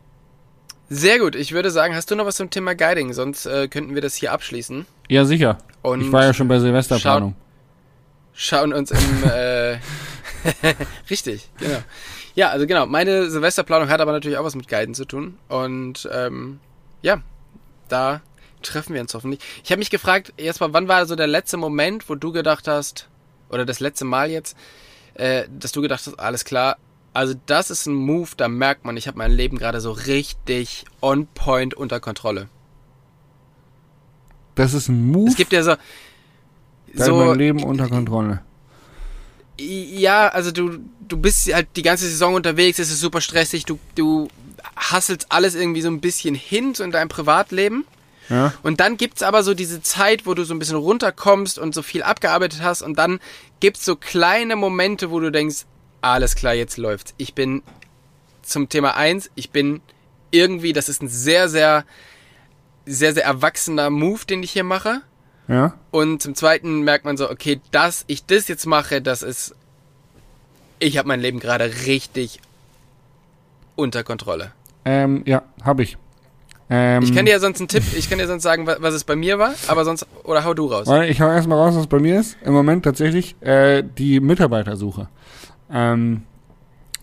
sehr 0.88 1.20
gut. 1.20 1.36
Ich 1.36 1.52
würde 1.52 1.72
sagen, 1.72 1.94
hast 1.94 2.10
du 2.10 2.16
noch 2.16 2.26
was 2.26 2.38
zum 2.38 2.50
Thema 2.50 2.74
Guiding? 2.74 3.12
Sonst 3.12 3.46
äh, 3.46 3.68
könnten 3.68 3.96
wir 3.96 4.02
das 4.02 4.16
hier 4.16 4.32
abschließen. 4.32 4.86
Ja, 5.10 5.26
sicher. 5.26 5.58
Und 5.82 6.00
ich 6.00 6.12
war 6.14 6.24
ja 6.24 6.34
schon 6.34 6.48
bei 6.48 6.58
Silvesterplanung. 6.60 7.36
schauen 8.34 8.72
uns 8.72 8.92
im 8.92 9.24
äh, 9.30 9.74
richtig, 11.10 11.50
genau. 11.60 11.80
Ja, 12.36 12.50
also 12.50 12.66
genau. 12.66 12.86
Meine 12.86 13.30
Silvesterplanung 13.30 13.90
hat 13.90 14.02
aber 14.02 14.12
natürlich 14.12 14.38
auch 14.38 14.44
was 14.44 14.56
mit 14.56 14.68
Guiden 14.68 14.96
zu 14.96 15.06
tun 15.06 15.38
und 15.50 16.10
ähm, 16.12 16.60
ja, 17.02 17.22
da 17.90 18.22
treffen 18.62 18.94
wir 18.94 19.02
uns 19.02 19.14
hoffentlich. 19.14 19.42
Ich 19.64 19.72
habe 19.72 19.80
mich 19.80 19.90
gefragt, 19.90 20.34
erstmal, 20.38 20.74
wann 20.74 20.88
war 20.88 21.06
so 21.06 21.16
der 21.16 21.28
letzte 21.28 21.58
Moment, 21.58 22.10
wo 22.10 22.16
du 22.16 22.32
gedacht 22.32 22.68
hast 22.68 23.10
oder 23.50 23.66
das 23.66 23.80
letzte 23.80 24.06
Mal 24.06 24.32
jetzt, 24.32 24.58
äh, 25.14 25.44
dass 25.60 25.72
du 25.72 25.82
gedacht 25.82 26.08
hast, 26.08 26.20
alles 26.20 26.46
klar. 26.46 26.78
Also 27.14 27.36
das 27.46 27.70
ist 27.70 27.86
ein 27.86 27.94
Move, 27.94 28.30
da 28.36 28.48
merkt 28.48 28.86
man, 28.86 28.98
ich 28.98 29.08
habe 29.08 29.20
mein 29.20 29.32
Leben 29.32 29.60
gerade 29.60 29.80
so 29.82 29.92
richtig 29.92 30.86
on 31.02 31.28
point 31.28 31.76
unter 31.76 32.00
Kontrolle. 32.00 32.50
Das 34.56 34.74
ist 34.74 34.88
ein 34.88 35.12
Move. 35.12 35.30
Es 35.30 35.36
gibt 35.36 35.54
ja 35.54 35.62
so 35.62 35.76
da 36.96 37.06
so 37.06 37.16
mein 37.16 37.38
Leben 37.38 37.64
unter 37.64 37.88
Kontrolle. 37.88 38.42
Ja, 39.60 40.30
also 40.30 40.52
du, 40.52 40.80
du 41.08 41.18
bist 41.18 41.54
halt 41.54 41.68
die 41.76 41.84
ganze 41.84 42.08
Saison 42.08 42.34
unterwegs, 42.34 42.80
es 42.80 42.90
ist 42.90 43.00
super 43.00 43.22
stressig, 43.22 43.66
du, 43.66 43.80
du 43.96 44.28
hasselst 44.76 45.28
alles 45.30 45.56
irgendwie 45.56 45.82
so 45.82 45.90
ein 45.90 46.02
bisschen 46.02 46.36
hin 46.36 46.74
so 46.74 46.84
in 46.84 46.92
deinem 46.92 47.10
Privatleben. 47.10 47.86
Ja. 48.30 48.54
Und 48.64 48.80
dann 48.80 48.98
gibt's 48.98 49.22
aber 49.22 49.44
so 49.44 49.54
diese 49.54 49.82
Zeit, 49.82 50.26
wo 50.26 50.34
du 50.34 50.44
so 50.44 50.54
ein 50.54 50.60
bisschen 50.60 50.78
runterkommst 50.78 51.60
und 51.60 51.76
so 51.76 51.82
viel 51.82 52.04
abgearbeitet 52.04 52.62
hast 52.62 52.82
und 52.82 52.98
dann 52.98 53.20
gibt's 53.60 53.86
so 53.86 53.96
kleine 53.96 54.56
Momente, 54.56 55.12
wo 55.12 55.20
du 55.20 55.32
denkst, 55.32 55.66
alles 56.02 56.36
klar, 56.36 56.54
jetzt 56.54 56.78
läuft's. 56.78 57.14
Ich 57.18 57.34
bin 57.34 57.64
zum 58.42 58.70
Thema 58.70 58.96
eins, 58.96 59.30
ich 59.36 59.52
bin 59.52 59.82
irgendwie, 60.32 60.74
das 60.74 60.90
ist 60.90 61.02
ein 61.02 61.08
sehr, 61.08 61.48
sehr, 61.48 61.86
sehr, 62.86 63.14
sehr 63.14 63.24
erwachsener 63.24 63.90
Move, 63.90 64.26
den 64.26 64.44
ich 64.44 64.52
hier 64.52 64.64
mache. 64.64 65.02
Ja. 65.48 65.74
Und 65.92 66.22
zum 66.22 66.36
Zweiten 66.36 66.82
merkt 66.84 67.06
man 67.06 67.18
so, 67.18 67.30
okay, 67.30 67.60
dass 67.72 68.06
ich 68.08 68.26
das 68.26 68.48
jetzt 68.48 68.66
mache, 68.66 69.02
das 69.02 69.24
ist, 69.24 69.56
ich 70.80 70.98
habe 70.98 71.08
mein 71.08 71.20
Leben 71.20 71.40
gerade 71.40 71.72
richtig 71.86 72.40
unter 73.76 74.04
Kontrolle. 74.04 74.52
Ähm, 74.86 75.24
ja, 75.26 75.44
habe 75.64 75.84
ich. 75.84 75.98
Ähm, 76.70 77.04
Ich 77.04 77.14
kann 77.14 77.26
dir 77.26 77.32
ja 77.32 77.40
sonst 77.40 77.60
einen 77.60 77.68
Tipp, 77.68 77.84
ich 77.96 78.10
kann 78.10 78.20
dir 78.20 78.28
sonst 78.28 78.44
sagen, 78.44 78.66
wa- 78.68 78.78
was 78.80 78.94
es 78.94 79.04
bei 79.04 79.16
mir 79.16 79.38
war, 79.38 79.54
aber 79.68 79.84
sonst, 79.86 80.06
oder 80.24 80.44
hau 80.46 80.54
du 80.54 80.68
raus. 80.68 80.88
Ich 81.10 81.20
hau 81.22 81.28
erstmal 81.30 81.58
raus, 81.60 81.76
was 81.76 81.88
bei 81.88 82.00
mir 82.00 82.20
ist. 82.20 82.38
Im 82.44 82.54
Moment 82.54 82.84
tatsächlich 82.86 83.36
äh, 83.42 83.84
die 83.84 84.20
Mitarbeitersuche. 84.22 85.10
Ähm, 85.72 86.24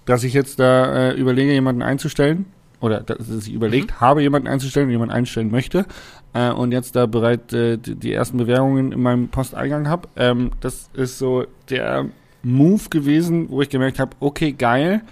dass 0.07 0.25
ich 0.25 0.33
jetzt 0.33 0.59
da 0.59 1.11
äh, 1.11 1.13
überlege, 1.13 1.53
jemanden 1.53 1.83
einzustellen. 1.83 2.47
Oder 2.81 3.01
dass 3.01 3.29
ich 3.29 3.53
überlegt 3.53 4.01
habe, 4.01 4.23
jemanden 4.23 4.49
einzustellen 4.49 4.91
jemanden 4.91 5.15
einstellen 5.15 5.51
möchte. 5.51 5.85
Äh, 6.33 6.51
und 6.51 6.73
jetzt 6.73 6.97
da 6.97 7.07
bereit 7.07 7.53
äh, 7.53 7.77
die, 7.77 7.95
die 7.95 8.13
ersten 8.13 8.39
Bewerbungen 8.39 8.93
in 8.93 9.03
meinem 9.03 9.29
Posteingang 9.29 9.89
habe. 9.89 10.09
Ähm, 10.17 10.53
das 10.61 10.89
ist 10.95 11.19
so 11.19 11.45
der 11.69 12.07
Move 12.43 12.89
gewesen, 12.89 13.51
wo 13.51 13.61
ich 13.63 13.69
gemerkt 13.69 13.99
habe, 13.99 14.17
okay, 14.21 14.53
geil. 14.53 15.03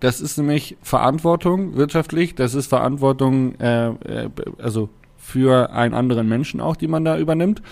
Das 0.00 0.20
ist 0.20 0.36
nämlich 0.36 0.76
Verantwortung 0.82 1.76
wirtschaftlich, 1.76 2.34
das 2.34 2.54
ist 2.54 2.66
Verantwortung, 2.66 3.58
äh, 3.58 3.88
äh, 3.88 4.28
also 4.58 4.90
für 5.16 5.70
einen 5.70 5.94
anderen 5.94 6.28
Menschen 6.28 6.60
auch, 6.60 6.76
die 6.76 6.88
man 6.88 7.04
da 7.04 7.16
übernimmt. 7.16 7.62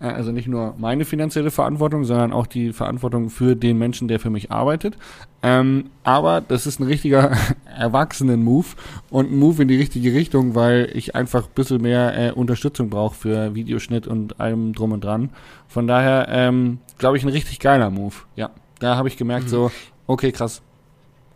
Äh, 0.00 0.06
also 0.06 0.32
nicht 0.32 0.48
nur 0.48 0.74
meine 0.78 1.04
finanzielle 1.04 1.50
Verantwortung, 1.50 2.04
sondern 2.04 2.32
auch 2.32 2.46
die 2.46 2.72
Verantwortung 2.72 3.30
für 3.30 3.54
den 3.56 3.78
Menschen, 3.78 4.08
der 4.08 4.18
für 4.20 4.30
mich 4.30 4.50
arbeitet. 4.50 4.96
Ähm, 5.42 5.90
aber 6.02 6.40
das 6.40 6.66
ist 6.66 6.80
ein 6.80 6.84
richtiger 6.86 7.36
Erwachsenen-Move 7.78 8.66
und 9.10 9.32
ein 9.32 9.38
Move 9.38 9.62
in 9.62 9.68
die 9.68 9.76
richtige 9.76 10.12
Richtung, 10.12 10.54
weil 10.54 10.90
ich 10.94 11.14
einfach 11.14 11.44
ein 11.44 11.54
bisschen 11.54 11.80
mehr 11.82 12.16
äh, 12.18 12.32
Unterstützung 12.32 12.90
brauche 12.90 13.14
für 13.14 13.54
Videoschnitt 13.54 14.06
und 14.06 14.40
allem 14.40 14.72
drum 14.74 14.92
und 14.92 15.04
dran. 15.04 15.30
Von 15.68 15.86
daher, 15.86 16.26
ähm, 16.30 16.78
glaube 16.98 17.16
ich, 17.16 17.22
ein 17.22 17.28
richtig 17.28 17.58
geiler 17.60 17.90
Move. 17.90 18.14
Ja, 18.36 18.50
da 18.80 18.96
habe 18.96 19.08
ich 19.08 19.16
gemerkt, 19.16 19.44
Mhm. 19.46 19.50
so, 19.50 19.70
okay, 20.06 20.32
krass. 20.32 20.62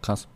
Krass. 0.02 0.26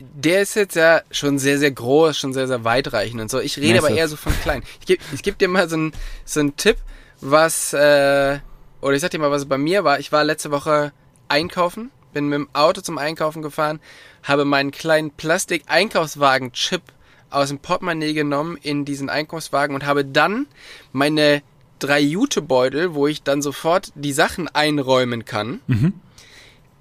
Der 0.00 0.42
ist 0.42 0.54
jetzt 0.54 0.76
ja 0.76 1.00
schon 1.10 1.38
sehr, 1.38 1.58
sehr 1.58 1.72
groß, 1.72 2.16
schon 2.16 2.32
sehr, 2.32 2.46
sehr 2.46 2.62
weitreichend 2.64 3.20
und 3.20 3.30
so. 3.30 3.40
Ich 3.40 3.56
rede 3.58 3.78
aber 3.78 3.88
Massive. 3.88 3.98
eher 3.98 4.08
so 4.08 4.16
von 4.16 4.32
klein. 4.42 4.62
Ich 4.80 4.86
gebe 4.86 5.02
ich 5.12 5.22
geb 5.24 5.38
dir 5.38 5.48
mal 5.48 5.68
so 5.68 5.74
einen 5.76 5.92
so 6.24 6.38
einen 6.38 6.54
Tipp, 6.56 6.76
was, 7.20 7.72
äh, 7.72 8.38
oder 8.80 8.94
ich 8.94 9.00
sag 9.00 9.10
dir 9.10 9.18
mal, 9.18 9.30
was 9.30 9.46
bei 9.46 9.58
mir 9.58 9.84
war. 9.84 9.98
Ich 9.98 10.12
war 10.12 10.24
letzte 10.24 10.50
Woche 10.50 10.92
einkaufen, 11.28 11.90
bin 12.12 12.28
mit 12.28 12.38
dem 12.38 12.48
Auto 12.52 12.80
zum 12.80 12.98
Einkaufen 12.98 13.42
gefahren, 13.42 13.80
habe 14.22 14.44
meinen 14.44 14.70
kleinen 14.70 15.10
Plastik-Einkaufswagen-Chip 15.10 16.82
aus 17.30 17.48
dem 17.48 17.58
Portemonnaie 17.58 18.14
genommen 18.14 18.56
in 18.60 18.84
diesen 18.84 19.10
Einkaufswagen 19.10 19.74
und 19.74 19.84
habe 19.84 20.04
dann 20.04 20.46
meine 20.92 21.42
drei 21.78 22.00
Jutebeutel, 22.00 22.94
wo 22.94 23.06
ich 23.06 23.22
dann 23.22 23.42
sofort 23.42 23.92
die 23.94 24.12
Sachen 24.12 24.48
einräumen 24.48 25.24
kann, 25.24 25.60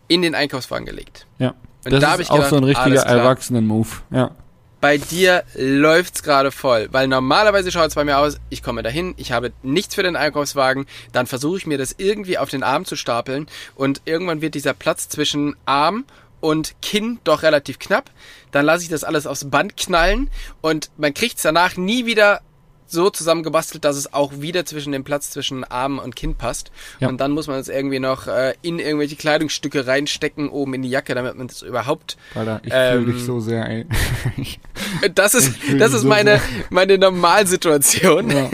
in 0.08 0.22
den 0.22 0.36
Einkaufswagen 0.36 0.86
gelegt. 0.86 1.28
Ja. 1.38 1.54
Und 1.86 1.92
das 1.92 2.02
da 2.02 2.14
ist 2.16 2.22
ich 2.22 2.30
auch 2.30 2.36
gedacht, 2.36 2.50
so 2.50 2.58
ein 2.58 2.64
richtiger. 2.64 3.02
Erwachsenen-Move. 3.02 3.88
Ja. 4.12 4.32
Bei 4.80 4.98
dir 4.98 5.44
läuft's 5.56 6.24
gerade 6.24 6.52
voll. 6.52 6.88
Weil 6.92 7.08
normalerweise 7.08 7.72
schaut 7.72 7.90
es 7.90 7.96
bei 7.96 8.04
mir 8.04 8.18
aus, 8.18 8.38
ich 8.50 8.64
komme 8.64 8.84
dahin, 8.84 9.14
ich 9.18 9.32
habe 9.32 9.52
nichts 9.64 9.96
für 9.96 10.04
den 10.04 10.16
Einkaufswagen, 10.16 10.86
dann 11.12 11.28
versuche 11.28 11.58
ich 11.58 11.68
mir 11.68 11.78
das 11.78 11.96
irgendwie 11.98 12.38
auf 12.38 12.50
den 12.50 12.64
Arm 12.64 12.86
zu 12.86 12.96
stapeln 12.96 13.48
und 13.76 14.02
irgendwann 14.06 14.42
wird 14.42 14.56
dieser 14.56 14.74
Platz 14.74 15.10
zwischen 15.10 15.56
Arm 15.66 16.06
und 16.40 16.76
Kinn 16.82 17.20
doch 17.24 17.44
relativ 17.44 17.80
knapp. 17.80 18.12
Dann 18.52 18.66
lasse 18.66 18.84
ich 18.84 18.90
das 18.90 19.04
alles 19.04 19.28
aufs 19.28 19.50
Band 19.50 19.78
knallen 19.78 20.30
und 20.62 20.92
man 20.98 21.14
kriegt's 21.14 21.42
danach 21.42 21.78
nie 21.78 22.06
wieder 22.06 22.42
so 22.88 23.10
zusammengebastelt, 23.10 23.84
dass 23.86 23.96
es 23.98 24.14
auch 24.14 24.32
wieder 24.40 24.66
zwischen 24.66 24.92
dem 24.94 25.04
Platz 25.04 25.30
zwischen 25.32 25.64
Arm 25.64 26.00
und 26.00 26.16
Kinn 26.16 26.36
passt. 26.36 26.72
Ja. 27.00 27.10
Und 27.10 27.20
dann 27.20 27.32
muss 27.32 27.48
man 27.48 27.60
es 27.60 27.68
irgendwie 27.70 28.00
noch 28.00 28.28
äh, 28.28 28.54
in 28.62 28.80
irgendwelche 28.80 29.16
Kleidungsstücke 29.16 29.86
reinstecken, 29.88 30.50
oben 30.50 30.74
in 30.74 30.82
die 30.82 30.90
Jacke, 30.90 31.14
damit 31.16 31.36
man 31.36 31.48
das 31.48 31.62
überhaupt 31.62 32.18
Alter, 32.36 32.62
ich 32.64 32.72
Ähm, 32.74 33.04
fühle 33.04 33.14
dich 33.14 33.24
so 33.24 33.40
sehr, 33.40 33.70
ey. 33.70 33.86
Das 35.16 35.34
ist, 35.36 35.54
das 35.80 35.94
ist 35.94 36.02
so 36.02 36.08
meine, 36.08 36.32
sehr. 36.40 36.42
meine 36.70 36.98
Normalsituation. 36.98 38.30
Ja. 38.30 38.50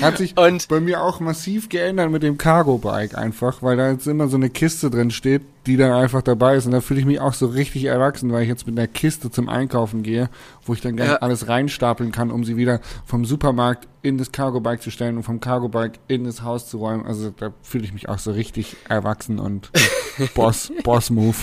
Hat 0.00 0.18
sich 0.18 0.36
Und- 0.36 0.68
bei 0.68 0.80
mir 0.80 1.00
auch 1.02 1.20
massiv 1.20 1.68
geändert 1.68 2.10
mit 2.10 2.22
dem 2.22 2.38
Cargo-Bike 2.38 3.16
einfach, 3.16 3.62
weil 3.62 3.76
da 3.76 3.90
jetzt 3.90 4.06
immer 4.06 4.28
so 4.28 4.36
eine 4.36 4.50
Kiste 4.50 4.90
drin 4.90 5.10
steht, 5.10 5.42
die 5.66 5.76
dann 5.76 5.92
einfach 5.92 6.22
dabei 6.22 6.56
ist. 6.56 6.66
Und 6.66 6.72
da 6.72 6.80
fühle 6.80 7.00
ich 7.00 7.06
mich 7.06 7.20
auch 7.20 7.32
so 7.34 7.46
richtig 7.46 7.84
erwachsen, 7.84 8.30
weil 8.32 8.42
ich 8.42 8.48
jetzt 8.48 8.66
mit 8.66 8.78
einer 8.78 8.86
Kiste 8.88 9.30
zum 9.30 9.48
Einkaufen 9.48 10.02
gehe, 10.02 10.28
wo 10.64 10.74
ich 10.74 10.80
dann 10.80 10.96
gleich 10.96 11.08
Ja. 11.08 11.16
alles 11.16 11.48
reinstapeln 11.48 12.12
kann, 12.12 12.30
um 12.30 12.44
sie 12.44 12.56
wieder 12.56 12.80
vom 13.06 13.24
Supermarkt 13.24 13.88
in 14.02 14.18
das 14.18 14.30
Cargo-Bike 14.32 14.82
zu 14.82 14.90
stellen 14.90 15.16
und 15.16 15.22
vom 15.22 15.40
Cargo-Bike 15.40 15.98
in 16.08 16.24
das 16.24 16.42
Haus 16.42 16.68
zu 16.68 16.78
räumen. 16.78 17.06
Also 17.06 17.30
da 17.30 17.52
fühle 17.62 17.84
ich 17.84 17.92
mich 17.92 18.08
auch 18.08 18.18
so 18.18 18.32
richtig 18.32 18.76
erwachsen 18.88 19.38
und 19.38 19.70
Boss, 20.34 20.70
Boss-Move. 20.82 21.36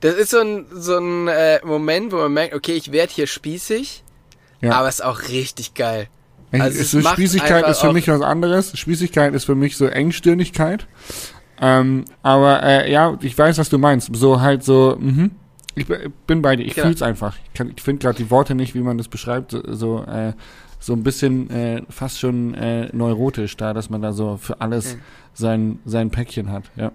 Das 0.00 0.14
ist 0.16 0.30
so 0.30 0.40
ein, 0.40 0.66
so 0.72 0.98
ein 0.98 1.28
äh, 1.28 1.60
Moment, 1.64 2.12
wo 2.12 2.16
man 2.16 2.32
merkt, 2.32 2.54
okay, 2.54 2.72
ich 2.72 2.90
werde 2.90 3.12
hier 3.12 3.28
spießig, 3.28 4.02
Ja. 4.60 4.72
aber 4.72 4.88
es 4.88 4.96
ist 4.96 5.04
auch 5.04 5.28
richtig 5.28 5.74
geil. 5.74 6.08
Also 6.50 7.00
Spießigkeit 7.00 7.66
ist 7.66 7.78
für 7.80 7.94
mich 7.94 8.08
was 8.08 8.20
anderes. 8.20 8.76
Spießigkeit 8.78 9.32
ist 9.32 9.44
für 9.44 9.54
mich 9.54 9.78
so 9.78 9.86
Engstirnigkeit. 9.86 10.86
Ähm, 11.60 12.04
aber 12.22 12.62
äh, 12.62 12.90
ja, 12.92 13.16
ich 13.20 13.36
weiß, 13.36 13.58
was 13.58 13.68
du 13.68 13.78
meinst. 13.78 14.14
So 14.14 14.40
halt 14.40 14.62
so, 14.64 14.96
mhm. 14.98 15.32
Ich 15.74 15.86
bin 16.26 16.42
bei 16.42 16.54
dir. 16.56 16.64
Ich 16.66 16.74
Genau. 16.74 16.88
fühl's 16.88 17.00
einfach. 17.00 17.36
Ich, 17.46 17.54
kann- 17.54 17.72
ich 17.74 17.82
finde 17.82 18.02
gerade 18.02 18.18
die 18.18 18.30
Worte 18.30 18.54
nicht, 18.54 18.74
wie 18.74 18.80
man 18.80 18.98
das 18.98 19.08
beschreibt. 19.08 19.52
So, 19.52 19.62
so, 19.72 20.04
äh, 20.04 20.32
so 20.78 20.92
ein 20.92 21.02
bisschen 21.02 21.48
äh, 21.50 21.82
fast 21.88 22.18
schon 22.20 22.52
äh, 22.54 22.88
neurotisch 22.92 23.56
da, 23.56 23.72
dass 23.72 23.88
man 23.88 24.02
da 24.02 24.12
so 24.12 24.36
für 24.36 24.60
alles 24.60 24.96
Mhm. 24.96 25.00
sein, 25.32 25.78
sein 25.86 26.10
Päckchen 26.10 26.50
hat. 26.52 26.64
Ja. 26.76 26.92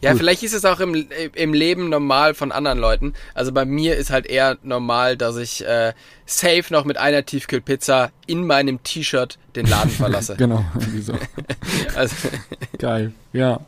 Ja, 0.00 0.12
Gut. 0.12 0.20
vielleicht 0.20 0.42
ist 0.44 0.54
es 0.54 0.64
auch 0.64 0.78
im, 0.78 1.06
im 1.34 1.52
Leben 1.52 1.88
normal 1.88 2.34
von 2.34 2.52
anderen 2.52 2.78
Leuten. 2.78 3.14
Also 3.34 3.52
bei 3.52 3.64
mir 3.64 3.96
ist 3.96 4.10
halt 4.10 4.26
eher 4.26 4.56
normal, 4.62 5.16
dass 5.16 5.36
ich 5.36 5.66
äh, 5.66 5.92
safe 6.24 6.64
noch 6.70 6.84
mit 6.84 6.98
einer 6.98 7.26
Tiefkühlpizza 7.26 8.10
in 8.26 8.46
meinem 8.46 8.82
T-Shirt 8.82 9.38
den 9.56 9.66
Laden 9.66 9.90
verlasse. 9.90 10.36
Genau. 10.36 10.64
irgendwie 10.78 11.00
so. 11.00 11.14
also, 11.96 12.14
Geil. 12.78 13.12
Ja. 13.32 13.60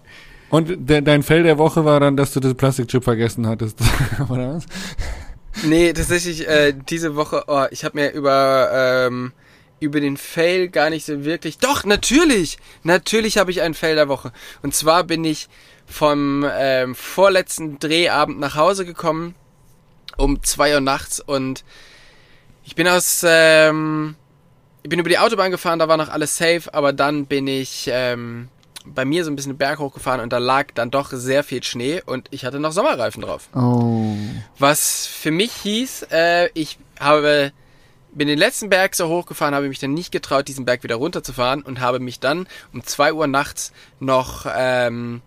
Und 0.50 0.88
de 0.88 1.00
dein 1.00 1.22
Fell 1.22 1.42
der 1.42 1.58
Woche 1.58 1.84
war 1.84 2.00
dann, 2.00 2.16
dass 2.16 2.32
du 2.32 2.40
das 2.40 2.54
Plastikchip 2.54 3.04
vergessen 3.04 3.46
hattest. 3.46 3.78
Oder 4.28 4.54
was? 4.54 4.66
Nee, 5.64 5.92
tatsächlich 5.92 6.48
äh, 6.48 6.72
diese 6.88 7.16
Woche, 7.16 7.44
oh, 7.46 7.66
ich 7.70 7.84
habe 7.84 7.98
mir 7.98 8.10
über 8.12 8.70
ähm, 8.72 9.32
über 9.80 10.00
den 10.00 10.16
Fail 10.16 10.68
gar 10.68 10.90
nicht 10.90 11.06
so 11.06 11.24
wirklich. 11.24 11.58
Doch, 11.58 11.84
natürlich! 11.84 12.58
Natürlich 12.82 13.38
habe 13.38 13.50
ich 13.50 13.62
einen 13.62 13.74
Fail 13.74 13.94
der 13.94 14.08
Woche. 14.08 14.32
Und 14.62 14.74
zwar 14.74 15.04
bin 15.04 15.24
ich 15.24 15.48
vom 15.90 16.46
ähm, 16.50 16.94
vorletzten 16.94 17.78
Drehabend 17.78 18.38
nach 18.38 18.54
Hause 18.54 18.86
gekommen 18.86 19.34
um 20.16 20.42
zwei 20.42 20.74
Uhr 20.74 20.80
nachts 20.80 21.20
und 21.20 21.64
ich 22.64 22.74
bin 22.74 22.86
aus 22.86 23.24
ähm, 23.26 24.16
ich 24.82 24.88
bin 24.88 24.98
über 24.98 25.08
die 25.08 25.18
Autobahn 25.18 25.50
gefahren, 25.50 25.78
da 25.78 25.88
war 25.88 25.96
noch 25.96 26.08
alles 26.08 26.36
safe, 26.36 26.72
aber 26.72 26.92
dann 26.92 27.26
bin 27.26 27.46
ich 27.46 27.90
ähm, 27.92 28.48
bei 28.84 29.04
mir 29.04 29.24
so 29.24 29.30
ein 29.30 29.36
bisschen 29.36 29.52
den 29.52 29.58
Berg 29.58 29.78
hochgefahren 29.78 30.20
und 30.20 30.32
da 30.32 30.38
lag 30.38 30.68
dann 30.74 30.90
doch 30.90 31.10
sehr 31.12 31.44
viel 31.44 31.62
Schnee 31.62 32.02
und 32.04 32.28
ich 32.30 32.44
hatte 32.44 32.60
noch 32.60 32.72
Sommerreifen 32.72 33.22
drauf. 33.22 33.48
Oh. 33.54 34.14
Was 34.58 35.06
für 35.06 35.30
mich 35.30 35.52
hieß, 35.52 36.06
äh, 36.10 36.48
ich 36.54 36.78
habe 36.98 37.52
bin 38.12 38.26
den 38.26 38.38
letzten 38.38 38.70
Berg 38.70 38.96
so 38.96 39.08
hochgefahren, 39.08 39.54
habe 39.54 39.68
mich 39.68 39.78
dann 39.78 39.94
nicht 39.94 40.10
getraut, 40.10 40.48
diesen 40.48 40.64
Berg 40.64 40.82
wieder 40.82 40.96
runterzufahren 40.96 41.62
und 41.62 41.80
habe 41.80 42.00
mich 42.00 42.18
dann 42.18 42.48
um 42.72 42.82
zwei 42.84 43.12
Uhr 43.12 43.26
nachts 43.26 43.72
noch 44.00 44.46
ähm, 44.52 45.22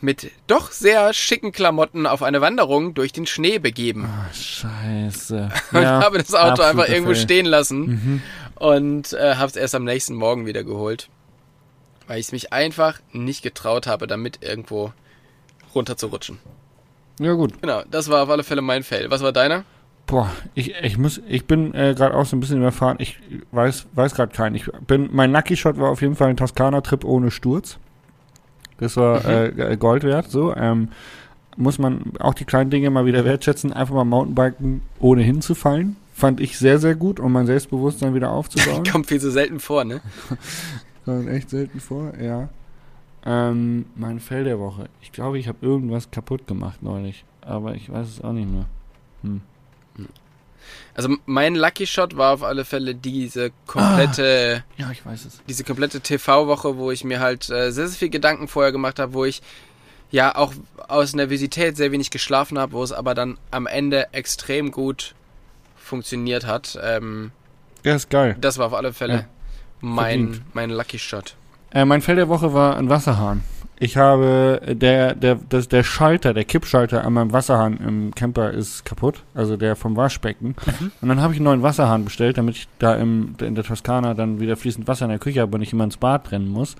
mit 0.00 0.30
doch 0.46 0.70
sehr 0.70 1.12
schicken 1.12 1.50
Klamotten 1.52 2.06
auf 2.06 2.22
eine 2.22 2.40
Wanderung 2.40 2.94
durch 2.94 3.12
den 3.12 3.26
Schnee 3.26 3.58
begeben. 3.58 4.04
Ah, 4.06 4.32
scheiße. 4.32 5.50
und 5.72 5.86
habe 5.86 6.18
das 6.18 6.34
Auto 6.34 6.62
einfach 6.62 6.88
irgendwo 6.88 7.14
Fail. 7.14 7.22
stehen 7.22 7.46
lassen 7.46 7.80
Mhm. 7.86 8.22
und 8.56 9.12
äh, 9.12 9.34
habe 9.36 9.46
es 9.46 9.56
erst 9.56 9.74
am 9.74 9.84
nächsten 9.84 10.14
Morgen 10.14 10.46
wieder 10.46 10.62
geholt, 10.64 11.08
weil 12.06 12.18
ich 12.20 12.26
es 12.26 12.32
mich 12.32 12.52
einfach 12.52 13.00
nicht 13.12 13.42
getraut 13.42 13.86
habe, 13.86 14.06
damit 14.06 14.38
irgendwo 14.42 14.92
runter 15.74 15.96
zu 15.96 16.06
rutschen. 16.06 16.38
Ja 17.20 17.32
gut. 17.32 17.60
Genau, 17.60 17.82
das 17.90 18.08
war 18.08 18.22
auf 18.22 18.30
alle 18.30 18.44
Fälle 18.44 18.62
mein 18.62 18.84
Fail. 18.84 19.10
Was 19.10 19.22
war 19.22 19.32
deiner? 19.32 19.64
Boah, 20.06 20.30
ich, 20.54 20.74
ich 20.82 20.96
muss, 20.96 21.20
ich 21.28 21.44
bin 21.46 21.74
äh, 21.74 21.94
gerade 21.94 22.14
auch 22.14 22.24
so 22.24 22.36
ein 22.36 22.40
bisschen 22.40 22.58
überfahren. 22.58 22.96
Ich 23.00 23.18
weiß, 23.50 23.88
weiß 23.92 24.14
gerade 24.14 24.32
keinen. 24.34 24.54
Ich 24.54 24.64
bin, 24.86 25.08
mein 25.12 25.32
Lucky 25.32 25.56
Shot 25.56 25.76
war 25.78 25.90
auf 25.90 26.00
jeden 26.00 26.14
Fall 26.16 26.28
ein 26.28 26.36
Toskana-Trip 26.36 27.04
ohne 27.04 27.30
Sturz. 27.30 27.78
Das 28.78 28.96
war 28.96 29.20
Mhm. 29.20 29.60
äh, 29.60 29.76
Gold 29.76 30.04
wert. 30.04 30.30
So 30.30 30.54
ähm, 30.56 30.88
muss 31.56 31.78
man 31.78 32.12
auch 32.20 32.34
die 32.34 32.44
kleinen 32.44 32.70
Dinge 32.70 32.90
mal 32.90 33.04
wieder 33.06 33.24
wertschätzen. 33.24 33.72
Einfach 33.72 33.94
mal 33.94 34.04
Mountainbiken 34.04 34.82
ohne 35.00 35.22
hinzufallen. 35.22 35.96
Fand 36.14 36.40
ich 36.40 36.58
sehr, 36.58 36.78
sehr 36.78 36.94
gut, 36.96 37.20
um 37.20 37.32
mein 37.32 37.46
Selbstbewusstsein 37.46 38.14
wieder 38.14 38.30
aufzubauen. 38.32 38.82
Kommt 38.90 39.06
viel 39.06 39.20
so 39.20 39.30
selten 39.30 39.60
vor, 39.60 39.84
ne? 39.84 40.00
Kommt 41.04 41.28
echt 41.28 41.50
selten 41.50 41.78
vor, 41.80 42.12
ja. 42.20 42.48
Ähm, 43.26 43.86
mein 43.96 44.20
Fell 44.20 44.44
der 44.44 44.58
Woche. 44.58 44.88
Ich 45.02 45.12
glaube, 45.12 45.38
ich 45.38 45.48
habe 45.48 45.58
irgendwas 45.62 46.10
kaputt 46.10 46.46
gemacht 46.46 46.82
neulich. 46.82 47.24
Aber 47.40 47.74
ich 47.74 47.90
weiß 47.92 48.06
es 48.08 48.20
auch 48.22 48.32
nicht 48.32 48.50
mehr. 48.50 48.66
Hm. 49.22 49.40
Also 50.94 51.14
mein 51.26 51.54
Lucky 51.54 51.86
Shot 51.86 52.16
war 52.16 52.32
auf 52.34 52.42
alle 52.42 52.64
Fälle 52.64 52.94
diese 52.94 53.50
komplette, 53.66 54.64
Ja, 54.76 54.90
ich 54.90 55.04
weiß 55.06 55.24
es. 55.26 55.40
diese 55.48 55.64
komplette 55.64 56.00
TV-Woche, 56.00 56.76
wo 56.76 56.90
ich 56.90 57.04
mir 57.04 57.20
halt 57.20 57.48
äh, 57.50 57.70
sehr, 57.70 57.88
sehr 57.88 57.98
viel 57.98 58.08
Gedanken 58.10 58.48
vorher 58.48 58.72
gemacht 58.72 58.98
habe, 58.98 59.12
wo 59.14 59.24
ich 59.24 59.42
ja 60.10 60.34
auch 60.34 60.52
aus 60.88 61.14
Nervosität 61.14 61.76
sehr 61.76 61.92
wenig 61.92 62.10
geschlafen 62.10 62.58
habe, 62.58 62.72
wo 62.72 62.82
es 62.82 62.92
aber 62.92 63.14
dann 63.14 63.38
am 63.50 63.66
Ende 63.66 64.12
extrem 64.12 64.70
gut 64.72 65.14
funktioniert 65.76 66.46
hat. 66.46 66.78
Ähm, 66.82 67.30
Ja, 67.84 67.94
ist 67.94 68.10
geil. 68.10 68.36
das 68.40 68.58
war 68.58 68.66
auf 68.66 68.74
alle 68.74 68.92
Fälle 68.92 69.14
Ja, 69.14 69.24
mein, 69.80 70.24
verdient. 70.28 70.54
mein 70.54 70.70
Lucky 70.70 70.98
Shot. 70.98 71.34
Äh, 71.70 71.84
mein 71.84 72.00
Fell 72.02 72.16
der 72.16 72.28
Woche 72.28 72.52
war 72.54 72.76
ein 72.76 72.88
Wasserhahn. 72.88 73.44
Ich 73.80 73.96
habe, 73.96 74.60
der, 74.66 75.14
der, 75.14 75.36
das, 75.36 75.68
der 75.68 75.84
Schalter, 75.84 76.34
der 76.34 76.44
Kippschalter 76.44 77.04
an 77.04 77.12
meinem 77.12 77.32
Wasserhahn 77.32 77.76
im 77.76 78.14
Camper 78.14 78.50
ist 78.50 78.84
kaputt, 78.84 79.22
also 79.34 79.56
der 79.56 79.76
vom 79.76 79.96
Waschbecken. 79.96 80.56
Und 81.00 81.08
dann 81.08 81.20
habe 81.20 81.32
ich 81.32 81.38
einen 81.38 81.44
neuen 81.44 81.62
Wasserhahn 81.62 82.04
bestellt, 82.04 82.38
damit 82.38 82.56
ich 82.56 82.68
da 82.80 82.96
im, 82.96 83.34
in 83.40 83.54
der 83.54 83.64
Toskana 83.64 84.14
dann 84.14 84.40
wieder 84.40 84.56
fließend 84.56 84.88
Wasser 84.88 85.04
in 85.04 85.10
der 85.10 85.20
Küche 85.20 85.40
habe 85.40 85.54
und 85.54 85.60
nicht 85.60 85.72
immer 85.72 85.84
ins 85.84 85.96
Bad 85.96 86.32
rennen 86.32 86.48
muss. 86.48 86.74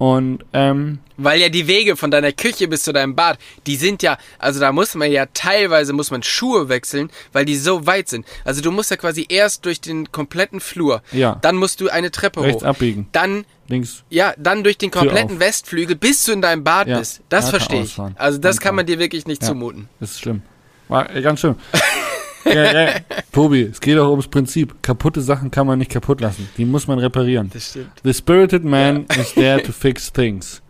Und 0.00 0.38
ähm, 0.54 0.98
Weil 1.18 1.42
ja 1.42 1.50
die 1.50 1.66
Wege 1.66 1.94
von 1.94 2.10
deiner 2.10 2.32
Küche 2.32 2.68
bis 2.68 2.84
zu 2.84 2.92
deinem 2.94 3.14
Bad, 3.14 3.38
die 3.66 3.76
sind 3.76 4.02
ja, 4.02 4.16
also 4.38 4.58
da 4.58 4.72
muss 4.72 4.94
man 4.94 5.12
ja 5.12 5.26
teilweise 5.34 5.92
muss 5.92 6.10
man 6.10 6.22
Schuhe 6.22 6.70
wechseln, 6.70 7.10
weil 7.34 7.44
die 7.44 7.54
so 7.54 7.84
weit 7.86 8.08
sind. 8.08 8.24
Also 8.46 8.62
du 8.62 8.70
musst 8.72 8.90
ja 8.90 8.96
quasi 8.96 9.26
erst 9.28 9.66
durch 9.66 9.78
den 9.82 10.10
kompletten 10.10 10.60
Flur. 10.60 11.02
Ja. 11.12 11.38
Dann 11.42 11.56
musst 11.56 11.82
du 11.82 11.90
eine 11.90 12.10
Treppe 12.10 12.40
rechts 12.42 12.62
hoch. 12.62 12.68
abbiegen. 12.68 13.08
Dann 13.12 13.44
Links. 13.68 14.02
ja, 14.08 14.32
dann 14.38 14.64
durch 14.64 14.78
den 14.78 14.90
kompletten. 14.90 15.38
Westflügel 15.38 15.96
bis 15.96 16.24
du 16.24 16.32
in 16.32 16.40
deinem 16.40 16.64
Bad 16.64 16.88
Ja, 16.88 16.98
bist. 16.98 17.20
Das 17.28 17.50
verstehe 17.50 17.82
ich. 17.82 17.98
Also 18.16 18.38
das 18.38 18.56
Ganz 18.56 18.60
kann 18.60 18.74
man 18.76 18.86
dir 18.86 18.98
wirklich 18.98 19.26
nicht 19.26 19.44
zumuten. 19.44 19.90
Das 20.00 20.12
ist 20.12 20.20
schlimm. 20.20 20.40
War 20.88 21.14
äh, 21.14 21.20
ganz 21.20 21.40
schlimm. 21.40 21.56
ja, 22.44 22.72
ja. 22.72 22.94
Tobi, 23.32 23.62
es 23.62 23.80
geht 23.80 23.98
auch 23.98 24.10
ums 24.10 24.28
Prinzip. 24.28 24.82
Kaputte 24.82 25.20
Sachen 25.20 25.50
kann 25.50 25.66
man 25.66 25.78
nicht 25.78 25.90
kaputt 25.90 26.20
lassen. 26.20 26.48
Die 26.56 26.64
muss 26.64 26.86
man 26.86 26.98
reparieren. 26.98 27.50
Das 27.52 27.70
stimmt. 27.70 27.90
The 28.02 28.12
spirited 28.12 28.64
man 28.64 29.06
is 29.18 29.34
there 29.34 29.62
to 29.62 29.72
fix 29.72 30.12
things. 30.12 30.62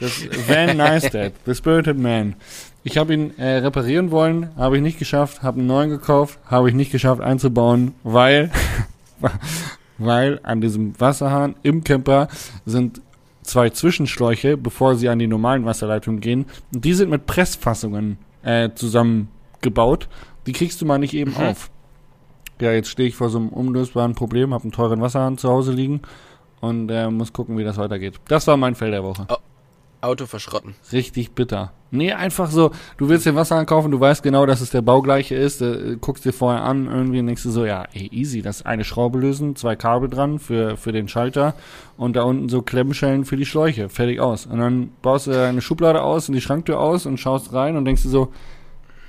Das 0.00 0.12
Van 0.46 0.76
Neistat, 0.76 1.32
The 1.44 1.54
Spirited 1.54 1.98
Man. 1.98 2.36
Ich 2.84 2.96
habe 2.96 3.12
ihn 3.12 3.36
äh, 3.36 3.56
reparieren 3.58 4.12
wollen, 4.12 4.50
habe 4.56 4.76
ich 4.76 4.82
nicht 4.82 4.98
geschafft, 4.98 5.42
habe 5.42 5.58
einen 5.58 5.66
neuen 5.66 5.90
gekauft, 5.90 6.38
habe 6.46 6.68
ich 6.68 6.74
nicht 6.74 6.92
geschafft 6.92 7.20
einzubauen, 7.20 7.94
weil 8.04 8.50
weil 9.98 10.38
an 10.44 10.60
diesem 10.60 10.98
Wasserhahn 11.00 11.56
im 11.64 11.82
Camper 11.82 12.28
sind 12.64 13.00
zwei 13.42 13.70
Zwischenschläuche, 13.70 14.56
bevor 14.56 14.94
sie 14.94 15.08
an 15.08 15.18
die 15.18 15.26
normalen 15.26 15.64
Wasserleitungen 15.64 16.20
gehen. 16.20 16.46
Und 16.72 16.84
die 16.84 16.94
sind 16.94 17.10
mit 17.10 17.26
Pressfassungen 17.26 18.18
äh, 18.42 18.70
zusammengebaut. 18.74 20.08
Die 20.48 20.52
kriegst 20.54 20.80
du 20.80 20.86
mal 20.86 20.98
nicht 20.98 21.12
eben 21.14 21.32
Mhm. 21.32 21.36
auf. 21.48 21.70
Ja, 22.60 22.72
jetzt 22.72 22.88
stehe 22.88 23.08
ich 23.08 23.14
vor 23.14 23.28
so 23.28 23.38
einem 23.38 23.50
unlösbaren 23.50 24.14
Problem, 24.14 24.52
habe 24.54 24.64
einen 24.64 24.72
teuren 24.72 25.00
Wasserhahn 25.00 25.36
zu 25.38 25.48
Hause 25.50 25.72
liegen 25.72 26.00
und 26.60 26.90
äh, 26.90 27.08
muss 27.10 27.32
gucken, 27.34 27.56
wie 27.58 27.64
das 27.64 27.76
weitergeht. 27.76 28.14
Das 28.28 28.46
war 28.46 28.56
mein 28.56 28.74
Fell 28.74 28.90
der 28.90 29.04
Woche. 29.04 29.26
Auto 30.00 30.26
verschrotten. 30.26 30.74
Richtig 30.90 31.32
bitter. 31.32 31.72
Nee, 31.90 32.12
einfach 32.12 32.50
so, 32.50 32.70
du 32.96 33.08
willst 33.08 33.26
den 33.26 33.34
Wasserhahn 33.34 33.66
kaufen, 33.66 33.90
du 33.90 33.98
weißt 34.00 34.22
genau, 34.22 34.46
dass 34.46 34.60
es 34.60 34.70
der 34.70 34.80
baugleiche 34.82 35.34
ist, 35.34 35.60
äh, 35.60 35.96
guckst 36.00 36.24
dir 36.24 36.32
vorher 36.32 36.62
an, 36.62 36.86
irgendwie 36.86 37.18
und 37.20 37.26
denkst 37.26 37.42
du 37.42 37.50
so, 37.50 37.64
ja, 37.66 37.84
ey, 37.92 38.08
easy, 38.12 38.40
das 38.42 38.58
ist 38.60 38.66
eine 38.66 38.84
Schraube 38.84 39.18
lösen, 39.18 39.54
zwei 39.56 39.76
Kabel 39.76 40.08
dran 40.08 40.38
für, 40.38 40.76
für 40.76 40.92
den 40.92 41.08
Schalter 41.08 41.54
und 41.96 42.14
da 42.16 42.22
unten 42.22 42.48
so 42.48 42.62
Klemmschellen 42.62 43.24
für 43.24 43.36
die 43.36 43.46
Schläuche, 43.46 43.88
fertig 43.88 44.20
aus. 44.20 44.46
Und 44.46 44.58
dann 44.58 44.90
baust 45.02 45.26
du 45.26 45.32
eine 45.32 45.60
Schublade 45.60 46.02
aus 46.02 46.28
und 46.28 46.34
die 46.34 46.40
Schranktür 46.40 46.80
aus 46.80 47.04
und 47.04 47.18
schaust 47.18 47.52
rein 47.52 47.76
und 47.76 47.84
denkst 47.84 48.02
du 48.04 48.08
so, 48.08 48.32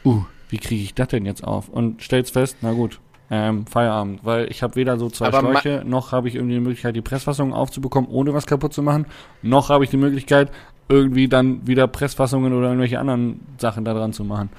uh, 0.05 0.23
wie 0.49 0.57
kriege 0.57 0.83
ich 0.83 0.93
das 0.93 1.07
denn 1.07 1.25
jetzt 1.25 1.43
auf? 1.43 1.69
Und 1.69 2.01
stellst 2.01 2.33
fest, 2.33 2.57
na 2.61 2.73
gut, 2.73 2.99
ähm, 3.31 3.67
Feierabend, 3.67 4.25
weil 4.25 4.49
ich 4.49 4.63
habe 4.63 4.75
weder 4.75 4.97
so 4.97 5.09
zwei 5.09 5.27
Aber 5.27 5.39
Schläuche, 5.39 5.83
noch 5.85 6.11
habe 6.11 6.27
ich 6.27 6.35
irgendwie 6.35 6.55
die 6.55 6.59
Möglichkeit, 6.59 6.95
die 6.95 7.01
Pressfassung 7.01 7.53
aufzubekommen, 7.53 8.09
ohne 8.09 8.33
was 8.33 8.47
kaputt 8.47 8.73
zu 8.73 8.81
machen, 8.81 9.05
noch 9.41 9.69
habe 9.69 9.83
ich 9.83 9.89
die 9.89 9.97
Möglichkeit, 9.97 10.51
irgendwie 10.87 11.27
dann 11.27 11.67
wieder 11.67 11.87
Pressfassungen 11.87 12.53
oder 12.53 12.67
irgendwelche 12.67 12.99
anderen 12.99 13.41
Sachen 13.59 13.85
da 13.85 13.93
dran 13.93 14.13
zu 14.13 14.23
machen. 14.23 14.49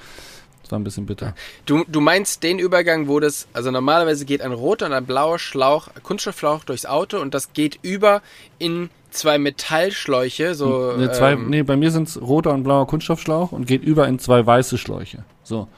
War 0.70 0.78
ein 0.78 0.84
bisschen 0.84 1.06
bitter. 1.06 1.34
Du, 1.66 1.84
du 1.86 2.00
meinst 2.00 2.42
den 2.42 2.58
Übergang, 2.58 3.08
wo 3.08 3.20
das, 3.20 3.48
also 3.52 3.70
normalerweise 3.70 4.24
geht 4.24 4.42
ein 4.42 4.52
roter 4.52 4.86
und 4.86 4.92
ein 4.92 5.06
blauer 5.06 5.38
Schlauch, 5.38 5.88
Kunststoffschlauch 6.02 6.64
durchs 6.64 6.86
Auto 6.86 7.18
und 7.18 7.34
das 7.34 7.52
geht 7.52 7.78
über 7.82 8.22
in 8.58 8.90
zwei 9.10 9.38
Metallschläuche, 9.38 10.54
so. 10.54 10.92
Ne, 10.96 11.10
zwei, 11.12 11.32
ähm, 11.32 11.50
nee, 11.50 11.62
bei 11.62 11.76
mir 11.76 11.90
sind 11.90 12.08
es 12.08 12.20
roter 12.20 12.52
und 12.52 12.62
blauer 12.62 12.86
Kunststoffschlauch 12.86 13.52
und 13.52 13.66
geht 13.66 13.82
über 13.82 14.08
in 14.08 14.18
zwei 14.18 14.44
weiße 14.44 14.78
Schläuche. 14.78 15.24
So. 15.42 15.68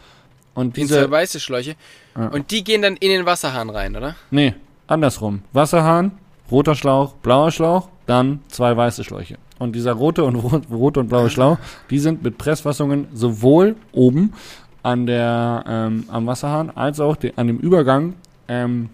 Und 0.54 0.76
in 0.76 0.84
diese, 0.84 1.00
zwei 1.00 1.10
weiße 1.10 1.40
Schläuche. 1.40 1.76
Ja. 2.16 2.28
Und 2.28 2.50
die 2.50 2.62
gehen 2.62 2.82
dann 2.82 2.96
in 2.96 3.10
den 3.10 3.26
Wasserhahn 3.26 3.70
rein, 3.70 3.96
oder? 3.96 4.16
nee, 4.30 4.54
andersrum. 4.86 5.42
Wasserhahn, 5.52 6.12
roter 6.50 6.74
Schlauch, 6.74 7.14
blauer 7.14 7.50
Schlauch, 7.50 7.88
dann 8.06 8.40
zwei 8.48 8.76
weiße 8.76 9.04
Schläuche. 9.04 9.38
Und 9.58 9.74
dieser 9.76 9.92
rote 9.92 10.24
und 10.24 10.36
rot, 10.36 10.64
rote 10.70 11.00
und 11.00 11.08
blaue 11.08 11.30
Schlauch, 11.34 11.58
die 11.88 11.98
sind 11.98 12.22
mit 12.22 12.36
Pressfassungen 12.36 13.06
sowohl 13.14 13.76
oben 13.92 14.34
an 14.82 15.06
der, 15.06 15.64
ähm, 15.66 16.04
am 16.08 16.26
Wasserhahn 16.26 16.70
als 16.70 16.98
auch 17.00 17.16
de, 17.16 17.32
an 17.36 17.46
dem 17.46 17.58
Übergang 17.58 18.14
ähm, 18.48 18.90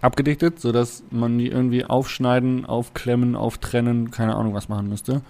abgedichtet, 0.00 0.60
sodass 0.60 1.02
man 1.10 1.38
die 1.38 1.48
irgendwie 1.48 1.84
aufschneiden, 1.84 2.66
aufklemmen, 2.66 3.36
auftrennen, 3.36 4.10
keine 4.10 4.34
Ahnung 4.36 4.54
was 4.54 4.68
machen 4.68 4.88
müsste. 4.88 5.22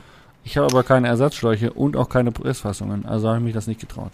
Ich 0.42 0.56
habe 0.56 0.66
aber 0.66 0.82
keine 0.82 1.08
Ersatzschläuche 1.08 1.72
und 1.72 1.96
auch 1.96 2.08
keine 2.08 2.32
Pressfassungen, 2.32 3.06
also 3.06 3.28
habe 3.28 3.38
ich 3.38 3.44
mich 3.44 3.54
das 3.54 3.66
nicht 3.66 3.80
getraut. 3.80 4.10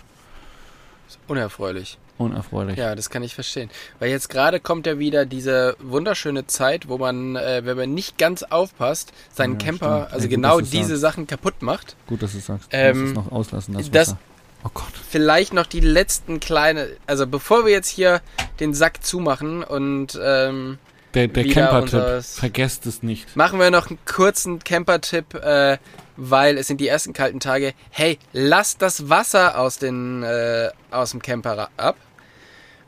Unerfreulich. 1.27 1.99
Unerfreulich. 2.19 2.77
Ja, 2.77 2.95
das 2.95 3.09
kann 3.11 3.23
ich 3.23 3.35
verstehen. 3.35 3.71
Weil 3.99 4.11
jetzt 4.11 4.29
gerade 4.29 4.61
kommt 4.61 4.87
ja 4.87 4.99
wieder 4.99 5.25
diese 5.27 5.75
wunderschöne 5.81 6.47
Zeit, 6.47 6.89
wo 6.89 6.99
man, 6.99 7.35
äh, 7.37 7.63
wenn 7.65 7.77
man 7.77 7.95
nicht 7.95 8.19
ganz 8.19 8.43
aufpasst, 8.43 9.13
seinen 9.33 9.53
Ja, 9.55 9.59
Camper, 9.67 9.97
stimmt. 10.03 10.13
also 10.13 10.25
Ja, 10.25 10.29
gut, 10.29 10.31
genau 10.31 10.61
diese 10.61 10.89
sagst. 10.89 11.01
Sachen 11.01 11.27
kaputt 11.27 11.63
macht. 11.63 11.97
Gut, 12.07 12.23
dass 12.23 12.33
du 12.33 12.41
sagst. 12.41 12.73
Du 12.73 12.77
Ähm, 12.77 13.07
es 13.07 13.15
noch 13.15 13.33
auslassen, 13.33 13.75
das, 13.75 13.91
das- 13.91 14.09
Wasser. 14.09 14.19
Oh 14.65 14.71
Gott. 14.75 14.93
Vielleicht 15.09 15.53
noch 15.53 15.67
die 15.67 15.81
letzten 15.81 16.39
kleine, 16.41 16.89
also 17.07 17.27
bevor 17.27 17.65
wir 17.65 17.73
jetzt 17.73 17.89
hier 17.89 18.21
den 18.61 18.75
Sack 18.75 19.03
zumachen 19.05 19.63
und 19.65 20.19
ähm, 20.23 20.79
Der, 21.15 21.29
der 21.29 21.45
Camper-Tipp, 21.49 22.23
vergesst 22.25 22.87
es 22.87 23.03
nicht. 23.03 23.35
machen 23.37 23.59
wir 23.59 23.71
noch 23.71 23.89
einen 23.89 23.99
kurzen 24.05 24.59
Camper-Tipp, 24.59 25.35
äh, 25.35 25.79
weil 26.17 26.59
es 26.59 26.67
sind 26.67 26.81
die 26.81 26.89
ersten 26.89 27.13
kalten 27.15 27.41
Tage. 27.41 27.73
Hey, 27.91 28.19
lasst 28.33 28.83
das 28.83 29.09
Wasser 29.09 29.59
aus, 29.59 29.79
den, 29.79 30.23
äh, 30.23 30.69
aus 30.91 31.13
dem 31.13 31.23
Camper 31.23 31.71
ab. 31.79 31.97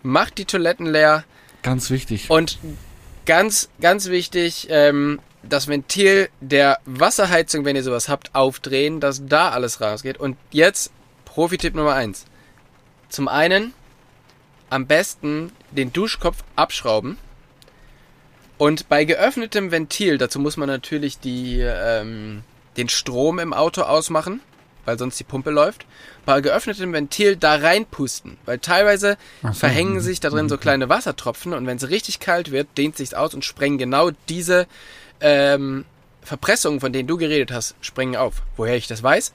Macht 0.02 0.36
die 0.38 0.44
Toiletten 0.44 0.86
leer. 0.86 1.24
Ganz 1.62 1.88
wichtig. 1.90 2.28
Und 2.28 2.58
ganz, 3.24 3.70
ganz 3.80 4.08
wichtig, 4.08 4.66
ähm, 4.68 5.20
das 5.42 5.68
Ventil 5.68 6.28
der 6.40 6.78
Wasserheizung, 6.84 7.64
wenn 7.64 7.76
ihr 7.76 7.82
sowas 7.82 8.08
habt, 8.08 8.34
aufdrehen, 8.34 9.00
dass 9.00 9.22
da 9.26 9.50
alles 9.50 9.80
rausgeht. 9.80 10.18
Und 10.18 10.36
jetzt 10.50 10.92
Profi-Tipp 11.32 11.74
Nummer 11.74 11.94
eins. 11.94 12.26
Zum 13.08 13.26
einen 13.26 13.72
am 14.68 14.86
besten 14.86 15.50
den 15.70 15.90
Duschkopf 15.90 16.44
abschrauben. 16.56 17.16
Und 18.58 18.90
bei 18.90 19.06
geöffnetem 19.06 19.70
Ventil, 19.70 20.18
dazu 20.18 20.38
muss 20.38 20.58
man 20.58 20.68
natürlich 20.68 21.20
die, 21.20 21.60
ähm, 21.60 22.42
den 22.76 22.90
Strom 22.90 23.38
im 23.38 23.54
Auto 23.54 23.80
ausmachen, 23.80 24.40
weil 24.84 24.98
sonst 24.98 25.18
die 25.20 25.24
Pumpe 25.24 25.50
läuft. 25.50 25.86
Bei 26.26 26.42
geöffnetem 26.42 26.92
Ventil 26.92 27.36
da 27.36 27.54
reinpusten, 27.54 28.36
weil 28.44 28.58
teilweise 28.58 29.16
so, 29.42 29.52
verhängen 29.52 29.94
mhm, 29.94 30.00
sich 30.00 30.20
da 30.20 30.28
drin 30.28 30.50
so 30.50 30.58
kleine 30.58 30.90
Wassertropfen 30.90 31.54
und 31.54 31.66
wenn 31.66 31.78
es 31.78 31.88
richtig 31.88 32.20
kalt 32.20 32.50
wird, 32.50 32.68
dehnt 32.76 32.98
sich's 32.98 33.14
aus 33.14 33.32
und 33.32 33.42
sprengen 33.42 33.78
genau 33.78 34.10
diese 34.28 34.66
ähm, 35.20 35.86
Verpressungen, 36.20 36.80
von 36.80 36.92
denen 36.92 37.08
du 37.08 37.16
geredet 37.16 37.52
hast, 37.52 37.74
springen 37.80 38.16
auf. 38.16 38.42
Woher 38.56 38.76
ich 38.76 38.86
das 38.86 39.02
weiß? 39.02 39.32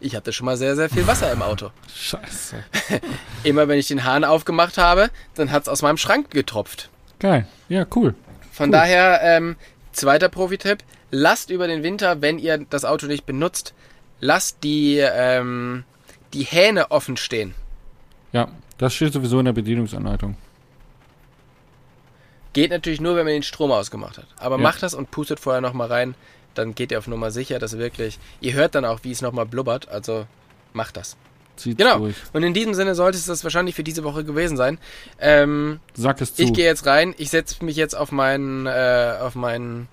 Ich 0.00 0.14
hatte 0.16 0.32
schon 0.32 0.46
mal 0.46 0.56
sehr, 0.56 0.76
sehr 0.76 0.88
viel 0.88 1.06
Wasser 1.06 1.30
im 1.32 1.42
Auto. 1.42 1.70
Scheiße. 1.94 2.56
Immer 3.44 3.68
wenn 3.68 3.78
ich 3.78 3.88
den 3.88 4.04
Hahn 4.04 4.24
aufgemacht 4.24 4.78
habe, 4.78 5.10
dann 5.34 5.50
hat's 5.52 5.68
aus 5.68 5.82
meinem 5.82 5.96
Schrank 5.96 6.30
getropft. 6.30 6.90
Geil. 7.18 7.46
Ja, 7.68 7.86
cool. 7.94 8.14
Von 8.52 8.66
Cool. 8.66 8.72
daher, 8.72 9.20
ähm, 9.22 9.56
zweiter 9.92 10.28
Profi-Tipp, 10.28 10.78
lasst 11.10 11.50
über 11.50 11.66
den 11.66 11.82
Winter, 11.82 12.20
wenn 12.22 12.38
ihr 12.38 12.58
das 12.70 12.84
Auto 12.84 13.06
nicht 13.06 13.26
benutzt, 13.26 13.74
lasst 14.20 14.62
die, 14.64 14.98
ähm, 14.98 15.84
die 16.32 16.44
Hähne 16.44 16.90
offen 16.90 17.16
stehen. 17.16 17.54
Ja, 18.32 18.48
das 18.78 18.94
steht 18.94 19.12
sowieso 19.12 19.38
in 19.38 19.44
der 19.46 19.52
Bedienungsanleitung. 19.52 20.36
Geht 22.52 22.70
natürlich 22.70 23.00
nur, 23.00 23.16
wenn 23.16 23.24
man 23.24 23.34
den 23.34 23.42
Strom 23.42 23.70
ausgemacht 23.70 24.16
hat. 24.18 24.26
Aber 24.38 24.56
Ja. 24.56 24.62
macht 24.62 24.82
das 24.82 24.94
und 24.94 25.10
pustet 25.10 25.40
vorher 25.40 25.60
nochmal 25.60 25.88
rein, 25.88 26.14
dann 26.58 26.74
geht 26.74 26.90
ihr 26.92 26.98
auf 26.98 27.06
Nummer 27.06 27.30
sicher, 27.30 27.58
dass 27.58 27.78
wirklich, 27.78 28.18
ihr 28.40 28.54
hört 28.54 28.74
dann 28.74 28.84
auch, 28.84 29.00
wie 29.02 29.10
es 29.12 29.22
nochmal 29.22 29.46
blubbert, 29.46 29.88
also 29.88 30.26
macht 30.72 30.96
das. 30.96 31.16
Zieht's 31.56 31.78
Genau. 31.78 31.98
durch. 32.00 32.16
Und 32.34 32.42
in 32.42 32.52
diesem 32.52 32.74
Sinne 32.74 32.94
sollte 32.94 33.16
es 33.16 33.24
das 33.26 33.42
wahrscheinlich 33.42 33.74
für 33.74 33.82
diese 33.82 34.04
Woche 34.04 34.24
gewesen 34.24 34.56
sein. 34.58 34.78
Ähm, 35.18 35.80
Sag 35.94 36.20
es 36.20 36.34
zu. 36.34 36.42
ich 36.42 36.52
gehe 36.52 36.66
jetzt 36.66 36.84
rein, 36.86 37.14
ich 37.16 37.30
setze 37.30 37.64
mich 37.64 37.76
jetzt 37.76 37.94
auf 37.96 38.12
meinen, 38.12 38.66
äh, 38.66 39.14
auf 39.20 39.34
meinen, 39.34 39.88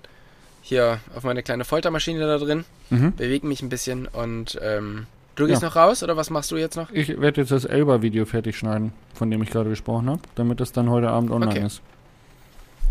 hier, 0.60 1.00
auf 1.16 1.22
meine 1.24 1.42
kleine 1.42 1.64
Foltermaschine 1.64 2.20
da 2.26 2.36
drin, 2.38 2.64
mhm. 2.90 3.14
bewege 3.16 3.46
mich 3.46 3.62
ein 3.62 3.70
bisschen 3.70 4.06
und 4.06 4.58
ähm, 4.62 5.06
du 5.36 5.46
gehst 5.46 5.62
Ja. 5.62 5.68
noch 5.68 5.76
raus 5.76 6.02
oder 6.02 6.16
was 6.18 6.28
machst 6.28 6.50
du 6.50 6.56
jetzt 6.58 6.76
noch? 6.76 6.90
Ich 6.90 7.18
werde 7.20 7.40
jetzt 7.40 7.50
das 7.50 7.64
Elba-Video 7.64 8.26
fertig 8.26 8.58
schneiden, 8.58 8.92
von 9.14 9.30
dem 9.30 9.42
ich 9.42 9.48
gerade 9.50 9.70
gesprochen 9.70 10.10
habe, 10.10 10.20
damit 10.34 10.60
das 10.60 10.72
dann 10.72 10.90
heute 10.90 11.08
Abend 11.08 11.30
online 11.30 11.50
Okay. 11.52 11.66
ist. 11.66 11.80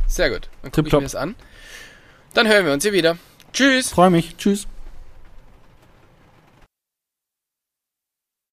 Sehr 0.07 0.31
gut, 0.31 0.49
dann 0.63 0.71
gucke 0.71 0.87
ich 0.87 0.93
mir 0.93 1.01
das 1.01 1.15
an. 1.15 1.35
Dann 2.33 2.47
hören 2.47 2.65
wir 2.65 2.73
uns 2.73 2.83
hier 2.83 2.93
wieder. 2.93 3.17
Tschüss! 3.53 3.89
Freue 3.91 4.09
mich. 4.09 4.35
Tschüss. 4.37 4.67